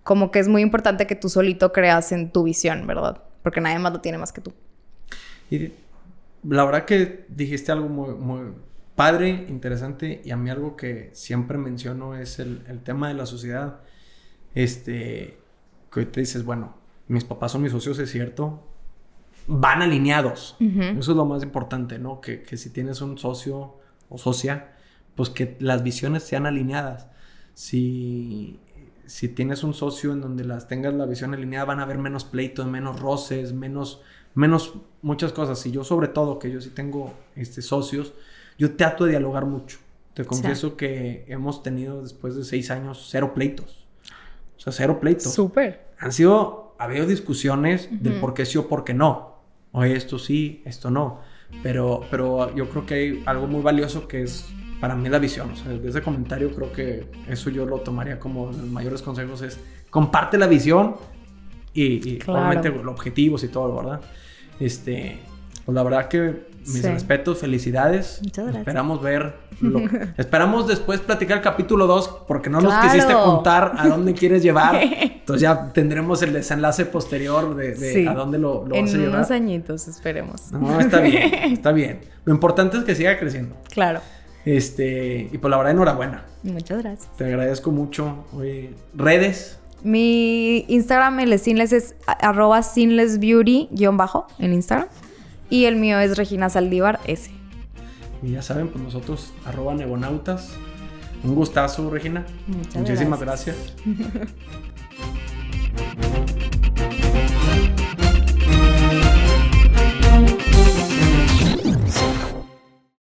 como 0.03 0.31
que 0.31 0.39
es 0.39 0.47
muy 0.47 0.61
importante 0.61 1.07
que 1.07 1.15
tú 1.15 1.29
solito 1.29 1.71
creas 1.71 2.11
en 2.11 2.31
tu 2.31 2.43
visión, 2.43 2.85
¿verdad? 2.87 3.21
Porque 3.43 3.61
nadie 3.61 3.79
más 3.79 3.93
lo 3.93 4.01
tiene 4.01 4.17
más 4.17 4.31
que 4.31 4.41
tú. 4.41 4.53
Y 5.49 5.71
la 6.43 6.63
verdad 6.65 6.85
que 6.85 7.25
dijiste 7.29 7.71
algo 7.71 7.89
muy, 7.89 8.13
muy 8.13 8.53
padre, 8.95 9.45
interesante, 9.49 10.21
y 10.23 10.31
a 10.31 10.37
mí 10.37 10.49
algo 10.49 10.75
que 10.75 11.09
siempre 11.13 11.57
menciono 11.57 12.15
es 12.15 12.39
el, 12.39 12.63
el 12.67 12.81
tema 12.81 13.07
de 13.07 13.13
la 13.13 13.25
sociedad. 13.25 13.79
Este, 14.53 15.37
que 15.91 15.99
hoy 15.99 16.05
te 16.05 16.21
dices, 16.21 16.45
bueno, 16.45 16.75
mis 17.07 17.23
papás 17.23 17.51
son 17.51 17.61
mis 17.61 17.71
socios, 17.71 17.99
es 17.99 18.09
cierto, 18.09 18.63
van 19.47 19.81
alineados. 19.81 20.55
Eso 20.59 21.11
es 21.11 21.17
lo 21.17 21.25
más 21.25 21.43
importante, 21.43 21.99
¿no? 21.99 22.21
Que, 22.21 22.41
que, 22.41 22.57
si 22.57 22.69
tienes 22.69 23.01
un 23.01 23.17
socio 23.17 23.75
o 24.09 24.17
socia, 24.17 24.73
pues 25.15 25.29
que 25.29 25.55
las 25.59 25.83
visiones 25.83 26.23
sean 26.23 26.45
alineadas. 26.45 27.07
Si, 27.53 28.59
si 29.05 29.29
tienes 29.29 29.63
un 29.63 29.73
socio 29.73 30.13
en 30.13 30.21
donde 30.21 30.43
las 30.43 30.67
tengas 30.67 30.93
la 30.93 31.05
visión 31.05 31.33
alineada, 31.33 31.65
van 31.65 31.79
a 31.79 31.83
haber 31.83 31.97
menos 31.97 32.25
pleitos, 32.25 32.67
menos 32.67 32.99
roces, 32.99 33.53
menos, 33.53 34.01
menos 34.33 34.73
muchas 35.01 35.31
cosas. 35.31 35.65
Y 35.65 35.71
yo 35.71 35.83
sobre 35.83 36.07
todo, 36.07 36.39
que 36.39 36.51
yo 36.51 36.61
sí 36.61 36.69
tengo 36.69 37.13
este, 37.35 37.61
socios, 37.61 38.13
yo 38.57 38.75
trato 38.75 39.05
de 39.05 39.11
dialogar 39.11 39.45
mucho. 39.45 39.79
Te 40.13 40.23
confieso 40.23 40.77
que 40.77 41.25
hemos 41.27 41.61
tenido 41.61 42.01
después 42.01 42.35
de 42.35 42.45
seis 42.45 42.71
años 42.71 43.07
cero 43.11 43.33
pleitos. 43.33 43.85
O 44.57 44.59
sea, 44.61 44.71
cero 44.71 44.99
pleitos. 45.01 45.33
Súper. 45.33 45.87
Han 45.99 46.13
sido, 46.13 46.75
ha 46.79 46.85
habido 46.85 47.05
discusiones 47.05 47.89
del 47.91 48.19
por 48.21 48.33
qué 48.33 48.45
sí 48.45 48.57
o 48.57 48.67
por 48.69 48.85
qué 48.85 48.93
no. 48.93 49.34
Oye, 49.75 49.93
esto 49.93 50.17
sí, 50.17 50.61
esto 50.65 50.89
no. 50.89 51.19
Pero, 51.61 52.01
pero 52.09 52.55
yo 52.55 52.69
creo 52.69 52.85
que 52.85 52.93
hay 52.93 53.23
algo 53.25 53.45
muy 53.45 53.61
valioso 53.61 54.07
que 54.07 54.23
es 54.23 54.47
para 54.79 54.95
mí 54.95 55.09
la 55.09 55.19
visión. 55.19 55.51
O 55.51 55.55
sea, 55.55 55.73
desde 55.73 55.89
ese 55.89 56.01
comentario 56.01 56.49
creo 56.55 56.71
que 56.71 57.07
eso 57.27 57.49
yo 57.49 57.65
lo 57.65 57.79
tomaría 57.79 58.17
como 58.17 58.47
los 58.47 58.67
mayores 58.67 59.01
consejos 59.01 59.41
es 59.41 59.59
comparte 59.89 60.37
la 60.37 60.47
visión 60.47 60.95
y, 61.73 62.09
y 62.09 62.19
obviamente 62.25 62.69
los 62.69 62.87
objetivos 62.87 63.43
y 63.43 63.49
todo, 63.49 63.75
¿verdad? 63.75 64.01
Este, 64.61 65.19
pues 65.65 65.75
la 65.75 65.83
verdad 65.83 66.07
que 66.07 66.47
mis 66.67 66.83
respetos, 66.83 67.39
felicidades. 67.39 68.19
Muchas 68.23 68.45
gracias. 68.45 68.61
Esperamos 68.61 69.01
ver. 69.01 69.35
esperamos 70.17 70.67
después 70.67 70.99
platicar 70.99 71.37
el 71.37 71.43
capítulo 71.43 71.87
2 71.87 72.23
porque 72.27 72.49
no 72.49 72.61
nos 72.61 72.73
quisiste 72.83 73.13
contar 73.13 73.73
a 73.77 73.87
dónde 73.87 74.13
quieres 74.13 74.43
llevar. 74.43 74.75
Entonces 74.81 75.41
ya 75.41 75.71
tendremos 75.73 76.21
el 76.21 76.33
desenlace 76.33 76.85
posterior 76.85 77.55
de, 77.55 78.07
a 78.07 78.13
dónde 78.13 78.37
lo, 78.37 78.65
lo 78.65 78.75
vas 78.75 78.93
a 78.93 78.97
llevar. 78.97 79.09
En 79.09 79.15
unos 79.15 79.31
añitos, 79.31 79.87
esperemos. 79.87 80.51
No, 80.51 80.79
está 80.79 80.99
bien, 80.99 81.33
está 81.53 81.71
bien. 81.71 82.01
Lo 82.25 82.33
importante 82.33 82.77
es 82.77 82.83
que 82.83 82.95
siga 82.95 83.17
creciendo. 83.17 83.55
Claro. 83.69 84.01
Este, 84.45 85.21
y 85.21 85.29
por 85.29 85.41
pues 85.41 85.51
la 85.51 85.57
verdad, 85.57 85.71
enhorabuena. 85.73 86.25
Muchas 86.43 86.83
gracias. 86.83 87.09
Te 87.17 87.25
agradezco 87.25 87.71
mucho. 87.71 88.25
Oye, 88.33 88.73
redes. 88.93 89.59
Mi 89.83 90.65
Instagram, 90.67 91.19
el 91.19 91.39
Sinless 91.39 91.73
es 91.73 91.95
arroba 92.05 92.61
sinlessbeauty-bajo 92.61 94.27
en 94.39 94.53
Instagram. 94.53 94.87
Y 95.49 95.65
el 95.65 95.75
mío 95.75 95.99
es 95.99 96.17
Regina 96.17 96.49
Saldívar 96.49 96.99
S. 97.05 97.29
Y 98.23 98.31
ya 98.31 98.41
saben, 98.41 98.69
pues 98.69 98.83
nosotros, 98.83 99.33
arroba 99.45 99.75
nebonautas. 99.75 100.53
Un 101.23 101.35
gustazo, 101.35 101.89
Regina. 101.89 102.25
Muchísimas 102.75 103.19
gracias. 103.19 103.73